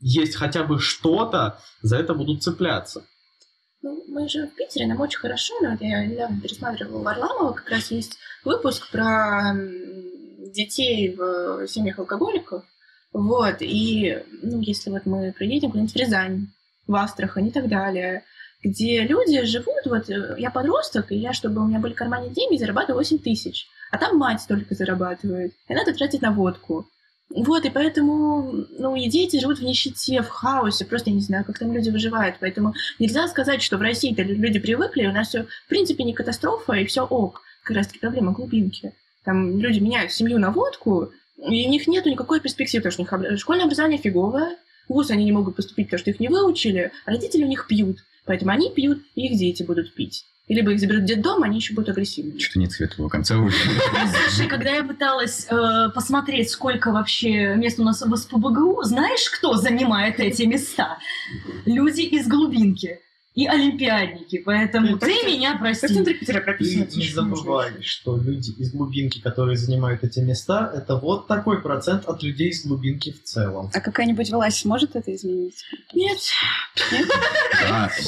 есть 0.00 0.36
хотя 0.36 0.64
бы 0.64 0.78
что-то, 0.78 1.58
за 1.82 1.96
это 1.96 2.14
будут 2.14 2.42
цепляться. 2.42 3.04
Ну, 3.82 4.02
мы 4.08 4.28
же 4.28 4.46
в 4.46 4.54
Питере, 4.56 4.86
нам 4.86 5.00
очень 5.00 5.20
хорошо, 5.20 5.54
но 5.62 5.70
вот 5.70 5.80
я 5.80 6.04
недавно 6.04 6.40
пересматривала 6.40 7.02
Варламова, 7.02 7.52
как 7.52 7.70
раз 7.70 7.90
есть 7.90 8.18
выпуск 8.44 8.90
про 8.90 9.54
детей 10.52 11.14
в 11.14 11.66
семьях 11.68 11.98
алкоголиков. 11.98 12.64
Вот, 13.12 13.56
и, 13.60 14.22
ну, 14.42 14.60
если 14.60 14.90
вот 14.90 15.06
мы 15.06 15.32
приедем 15.32 15.70
куда-нибудь 15.70 15.94
в 15.94 15.98
Рязань, 15.98 16.48
в 16.86 16.94
Астрахань 16.94 17.48
и 17.48 17.50
так 17.50 17.68
далее, 17.68 18.24
где 18.62 19.02
люди 19.02 19.44
живут, 19.44 19.86
вот 19.86 20.10
э, 20.10 20.36
я 20.38 20.50
подросток, 20.50 21.12
и 21.12 21.16
я, 21.16 21.32
чтобы 21.32 21.62
у 21.62 21.66
меня 21.66 21.78
были 21.78 21.94
в 21.94 22.32
деньги, 22.32 22.58
зарабатываю 22.58 22.98
8 22.98 23.18
тысяч, 23.18 23.66
а 23.90 23.98
там 23.98 24.16
мать 24.18 24.44
только 24.48 24.74
зарабатывает, 24.74 25.52
и 25.68 25.74
надо 25.74 25.92
тратить 25.92 26.22
на 26.22 26.32
водку. 26.32 26.86
Вот, 27.28 27.64
и 27.64 27.70
поэтому, 27.70 28.52
ну, 28.78 28.94
и 28.94 29.08
дети 29.08 29.40
живут 29.40 29.58
в 29.58 29.62
нищете, 29.62 30.22
в 30.22 30.28
хаосе, 30.28 30.84
просто 30.84 31.10
я 31.10 31.16
не 31.16 31.22
знаю, 31.22 31.44
как 31.44 31.58
там 31.58 31.72
люди 31.72 31.90
выживают. 31.90 32.36
Поэтому 32.40 32.74
нельзя 33.00 33.26
сказать, 33.26 33.62
что 33.62 33.78
в 33.78 33.82
России-то 33.82 34.22
люди 34.22 34.60
привыкли, 34.60 35.06
у 35.06 35.12
нас 35.12 35.28
все, 35.28 35.42
в 35.42 35.68
принципе, 35.68 36.04
не 36.04 36.14
катастрофа, 36.14 36.74
и 36.74 36.86
все 36.86 37.04
ок. 37.04 37.42
Как 37.64 37.76
раз 37.76 37.88
таки 37.88 37.98
проблема 37.98 38.32
глубинки. 38.32 38.92
Там 39.24 39.58
люди 39.58 39.80
меняют 39.80 40.12
семью 40.12 40.38
на 40.38 40.52
водку, 40.52 41.10
и 41.36 41.66
у 41.66 41.70
них 41.70 41.88
нету 41.88 42.08
никакой 42.08 42.40
перспективы, 42.40 42.84
потому 42.84 43.06
что 43.06 43.16
у 43.16 43.20
них 43.20 43.40
школьное 43.40 43.64
образование 43.64 43.98
фиговое, 43.98 44.56
ВУЗ 44.88 45.10
они 45.10 45.24
не 45.24 45.32
могут 45.32 45.56
поступить, 45.56 45.88
потому 45.88 45.98
что 45.98 46.10
их 46.10 46.20
не 46.20 46.28
выучили, 46.28 46.92
а 47.04 47.10
родители 47.10 47.42
у 47.42 47.48
них 47.48 47.66
пьют. 47.66 47.98
Поэтому 48.26 48.50
они 48.50 48.70
пьют, 48.70 49.02
и 49.14 49.26
их 49.26 49.38
дети 49.38 49.62
будут 49.62 49.94
пить. 49.94 50.24
И 50.48 50.54
либо 50.54 50.72
их 50.72 50.78
заберут 50.78 51.02
в 51.02 51.06
детдом, 51.06 51.42
они 51.42 51.56
еще 51.56 51.74
будут 51.74 51.90
агрессивны. 51.90 52.38
Что-то 52.38 52.60
нет 52.60 52.70
светлого 52.70 53.08
конца 53.08 53.36
уже. 53.38 53.56
Слушай, 54.28 54.48
когда 54.48 54.70
я 54.70 54.84
пыталась 54.84 55.46
э, 55.50 55.88
посмотреть, 55.92 56.50
сколько 56.50 56.92
вообще 56.92 57.56
мест 57.56 57.80
у 57.80 57.84
нас 57.84 58.00
в 58.00 58.16
СПБГУ, 58.16 58.82
знаешь, 58.84 59.28
кто 59.30 59.54
занимает 59.54 60.20
эти 60.20 60.42
места? 60.42 60.98
Люди 61.64 62.02
из 62.02 62.28
глубинки 62.28 63.00
и 63.36 63.46
олимпиадники, 63.46 64.38
поэтому 64.38 64.98
ты 64.98 65.12
меня 65.26 65.58
прости. 65.58 65.86
И 65.86 66.96
не 66.96 67.08
забывай, 67.10 67.82
что 67.82 68.16
люди 68.16 68.50
из 68.52 68.72
глубинки, 68.72 69.20
которые 69.20 69.58
занимают 69.58 70.02
эти 70.02 70.20
места, 70.20 70.72
это 70.74 70.96
вот 70.96 71.26
такой 71.26 71.60
процент 71.60 72.06
от 72.08 72.22
людей 72.22 72.48
из 72.48 72.64
глубинки 72.64 73.12
в 73.12 73.22
целом. 73.22 73.70
А 73.74 73.80
какая-нибудь 73.80 74.30
власть 74.30 74.64
может 74.64 74.96
это 74.96 75.14
изменить? 75.14 75.64
Нет. 75.92 76.18
Нет, 76.90 77.08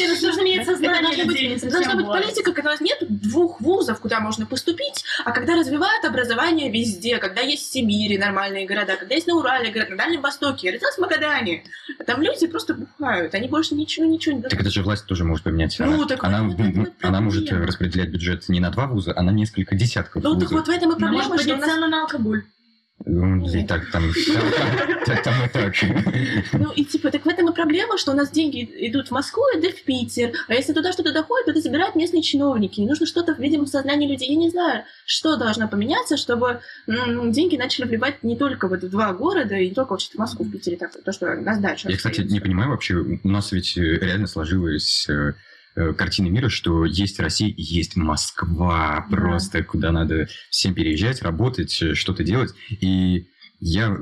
это 0.01 0.23
должно 0.23 0.43
менять 0.43 0.63
Это 0.63 0.73
сознание 0.73 1.59
должна 1.71 1.95
быть, 1.95 2.07
политика, 2.07 2.53
когда 2.53 2.71
у 2.71 2.73
нас 2.73 2.81
нет 2.81 2.99
двух 3.09 3.61
вузов, 3.61 4.01
куда 4.01 4.21
можно 4.21 4.47
поступить, 4.47 5.05
а 5.27 5.33
когда 5.33 5.57
развивают 5.57 6.07
образование 6.07 6.71
везде, 6.71 7.19
когда 7.19 7.43
есть 7.43 7.69
в 7.69 7.73
Сибири 7.73 8.17
нормальные 8.17 8.67
города, 8.67 8.97
когда 8.97 9.15
есть 9.15 9.27
на 9.27 9.35
Урале, 9.35 9.71
на 9.91 9.97
Дальнем 9.97 10.23
Востоке, 10.23 10.69
я 10.69 10.73
родилась 10.73 10.95
в 10.95 11.01
Магадане. 11.01 11.65
Там 12.07 12.23
люди 12.23 12.47
просто 12.47 12.73
бухают, 12.73 13.35
они 13.35 13.49
больше 13.49 13.75
ничего, 13.75 14.07
ничего 14.07 14.37
не 14.37 14.43
Так 14.43 14.59
это 14.59 14.71
же 14.71 14.83
власть 14.83 15.05
тоже 15.05 15.18
может 15.25 15.45
поменять. 15.45 15.77
Ну, 15.79 15.87
Она, 15.95 16.07
так 16.07 16.25
она, 16.25 16.43
вот 16.45 16.57
вот 16.59 16.93
она 17.03 17.21
может 17.21 17.51
распределять 17.53 18.11
бюджет 18.11 18.49
не 18.49 18.61
на 18.61 18.71
два 18.71 18.87
вуза, 18.87 19.13
а 19.17 19.23
на 19.23 19.31
несколько 19.31 19.75
десятков 19.75 20.23
Ну, 20.23 20.31
так 20.35 20.51
вузов. 20.51 20.53
вот 20.53 20.67
в 20.67 20.71
этом 20.71 20.91
и 20.91 20.93
Но 20.95 20.99
проблема, 20.99 21.29
может 21.29 21.47
что 21.47 21.55
у 21.55 21.59
нас... 21.59 21.91
на 21.91 22.03
алкоголь. 22.03 22.45
Ну, 23.05 23.49
и 23.49 23.65
так, 23.65 23.91
там, 23.93 24.03
там, 25.07 25.23
там, 25.23 25.45
и 25.45 25.49
так. 25.49 25.75
Ну, 26.53 26.73
и 26.73 26.85
типа, 26.85 27.11
так 27.11 27.25
в 27.25 27.29
этом 27.29 27.49
и 27.51 27.55
проблема, 27.55 27.97
что 27.97 28.13
у 28.13 28.15
нас 28.15 28.31
деньги 28.31 28.69
идут 28.89 29.09
в 29.09 29.11
Москву, 29.13 29.45
да 29.63 29.69
в 29.71 29.83
Питер, 29.85 30.33
а 30.49 30.55
если 30.55 30.73
туда 30.73 30.93
что-то 30.93 31.13
доходит, 31.13 31.47
то 31.47 31.53
это 31.53 31.61
забирают 31.61 31.95
местные 31.95 32.23
чиновники. 32.23 32.81
И 32.81 32.87
нужно 32.87 33.07
что-то, 33.07 33.33
видимо, 33.39 33.65
в 33.65 33.69
сознании 33.69 34.11
людей. 34.11 34.31
Я 34.31 34.37
не 34.37 34.51
знаю, 34.51 34.85
что 35.07 35.37
должно 35.37 35.69
поменяться, 35.69 36.17
чтобы 36.17 36.61
деньги 36.87 37.57
начали 37.57 37.87
вливать 37.87 38.23
не 38.25 38.37
только 38.37 38.67
вот 38.67 38.83
в 38.83 38.91
два 38.91 39.13
города, 39.13 39.55
и 39.55 39.69
не 39.69 39.75
только 39.75 39.91
вот 39.91 40.03
в 40.03 40.19
Москву, 40.19 40.45
в 40.45 40.51
Питере, 40.51 40.77
так, 40.77 40.93
то, 41.03 41.13
что 41.13 41.35
на 41.37 41.55
сдачу 41.55 41.89
Я, 41.89 41.97
кстати, 41.97 42.23
не 42.23 42.41
понимаю 42.41 42.71
вообще, 42.71 42.95
у 42.97 43.29
нас 43.29 43.53
ведь 43.53 43.79
э, 43.79 43.81
реально 43.81 44.27
сложилась 44.27 45.09
э, 45.79 45.93
картина 45.95 46.29
мира, 46.29 46.49
что 46.49 46.85
есть 46.85 47.21
Россия 47.21 47.49
и 47.49 47.63
есть 47.63 47.97
Москва, 47.97 49.07
Да. 49.09 49.17
просто 49.17 49.63
куда 49.63 49.93
надо 49.93 50.29
всем 50.51 50.75
переезжать, 50.75 51.23
работать, 51.23 51.81
э, 51.83 51.95
что-то 51.95 52.25
делать. 52.25 52.53
И 52.69 53.29
я 53.61 53.97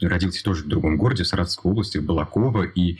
родился 0.00 0.44
тоже 0.44 0.64
в 0.64 0.68
другом 0.68 0.96
городе, 0.96 1.24
в 1.24 1.26
Саратовской 1.26 1.70
области, 1.72 1.98
в 1.98 2.04
Балаково, 2.04 2.62
и 2.64 2.98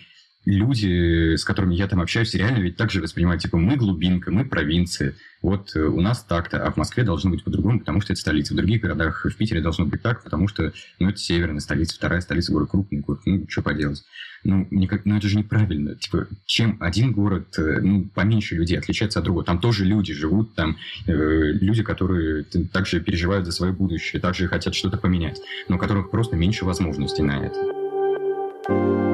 люди, 0.49 1.37
с 1.37 1.45
которыми 1.45 1.75
я 1.75 1.87
там 1.87 2.01
общаюсь, 2.01 2.35
реально 2.35 2.59
ведь 2.59 2.77
так 2.77 2.91
же 2.91 3.03
воспринимают, 3.03 3.43
типа, 3.43 3.59
мы 3.59 3.77
глубинка, 3.77 4.31
мы 4.31 4.45
провинция. 4.45 5.15
Вот 5.43 5.77
э, 5.77 5.81
у 5.81 6.01
нас 6.01 6.25
так-то, 6.25 6.65
а 6.65 6.73
в 6.73 6.77
Москве 6.77 7.05
должно 7.05 7.31
быть 7.31 7.45
по-другому, 7.45 7.81
потому 7.81 8.01
что 8.01 8.13
это 8.13 8.21
столица. 8.21 8.55
В 8.55 8.57
других 8.57 8.81
городах, 8.81 9.25
в 9.25 9.37
Питере 9.37 9.61
должно 9.61 9.85
быть 9.85 10.03
так, 10.03 10.25
потому 10.25 10.49
что, 10.49 10.73
ну, 10.99 11.11
это 11.11 11.19
северная 11.19 11.61
столица, 11.61 11.97
вторая 11.97 12.21
столица, 12.21 12.53
город 12.53 12.71
крупный 12.71 13.01
город, 13.01 13.21
ну, 13.27 13.45
что 13.49 13.63
поделать. 13.63 14.03
Ну, 14.43 14.67
никак, 14.71 15.05
ну, 15.05 15.17
это 15.17 15.29
же 15.29 15.37
неправильно. 15.37 15.97
Типа, 15.97 16.27
чем 16.47 16.79
один 16.81 17.13
город, 17.13 17.59
э, 17.59 17.81
ну, 17.81 18.09
поменьше 18.15 18.57
людей 18.57 18.79
отличается 18.79 19.19
от 19.19 19.27
другого. 19.27 19.45
Там 19.45 19.61
тоже 19.61 19.85
люди 19.85 20.15
живут, 20.15 20.55
там 20.55 20.77
э, 21.07 21.13
люди, 21.13 21.83
которые 21.83 22.45
также 22.73 23.01
переживают 23.01 23.45
за 23.45 23.53
свое 23.53 23.73
будущее, 23.73 24.21
также 24.21 24.49
хотят 24.49 24.75
что-то 24.75 24.97
поменять, 24.97 25.41
но 25.69 25.77
у 25.77 25.79
которых 25.79 26.11
просто 26.11 26.37
меньше 26.37 26.65
возможностей 26.65 27.23
на 27.23 27.45
это. 27.45 29.08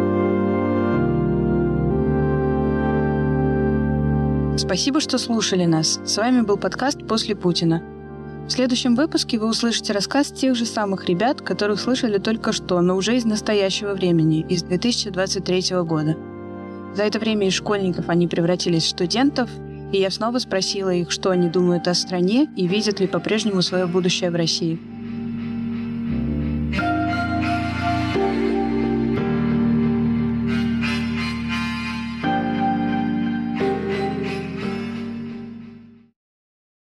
Спасибо, 4.56 5.00
что 5.00 5.18
слушали 5.18 5.64
нас. 5.64 6.00
С 6.04 6.16
вами 6.16 6.42
был 6.42 6.56
подкаст 6.56 7.04
«После 7.08 7.34
Путина». 7.34 7.82
В 8.46 8.50
следующем 8.50 8.94
выпуске 8.94 9.36
вы 9.36 9.48
услышите 9.48 9.92
рассказ 9.92 10.30
тех 10.30 10.54
же 10.54 10.64
самых 10.64 11.06
ребят, 11.06 11.42
которых 11.42 11.80
слышали 11.80 12.18
только 12.18 12.52
что, 12.52 12.80
но 12.80 12.94
уже 12.94 13.16
из 13.16 13.24
настоящего 13.24 13.94
времени, 13.94 14.46
из 14.48 14.62
2023 14.62 15.82
года. 15.82 16.16
За 16.94 17.02
это 17.02 17.18
время 17.18 17.48
из 17.48 17.54
школьников 17.54 18.08
они 18.08 18.28
превратились 18.28 18.84
в 18.84 18.90
студентов, 18.90 19.50
и 19.92 19.98
я 19.98 20.10
снова 20.12 20.38
спросила 20.38 20.90
их, 20.90 21.10
что 21.10 21.30
они 21.30 21.48
думают 21.48 21.88
о 21.88 21.94
стране 21.94 22.48
и 22.54 22.68
видят 22.68 23.00
ли 23.00 23.08
по-прежнему 23.08 23.60
свое 23.60 23.86
будущее 23.86 24.30
в 24.30 24.36
России. 24.36 24.78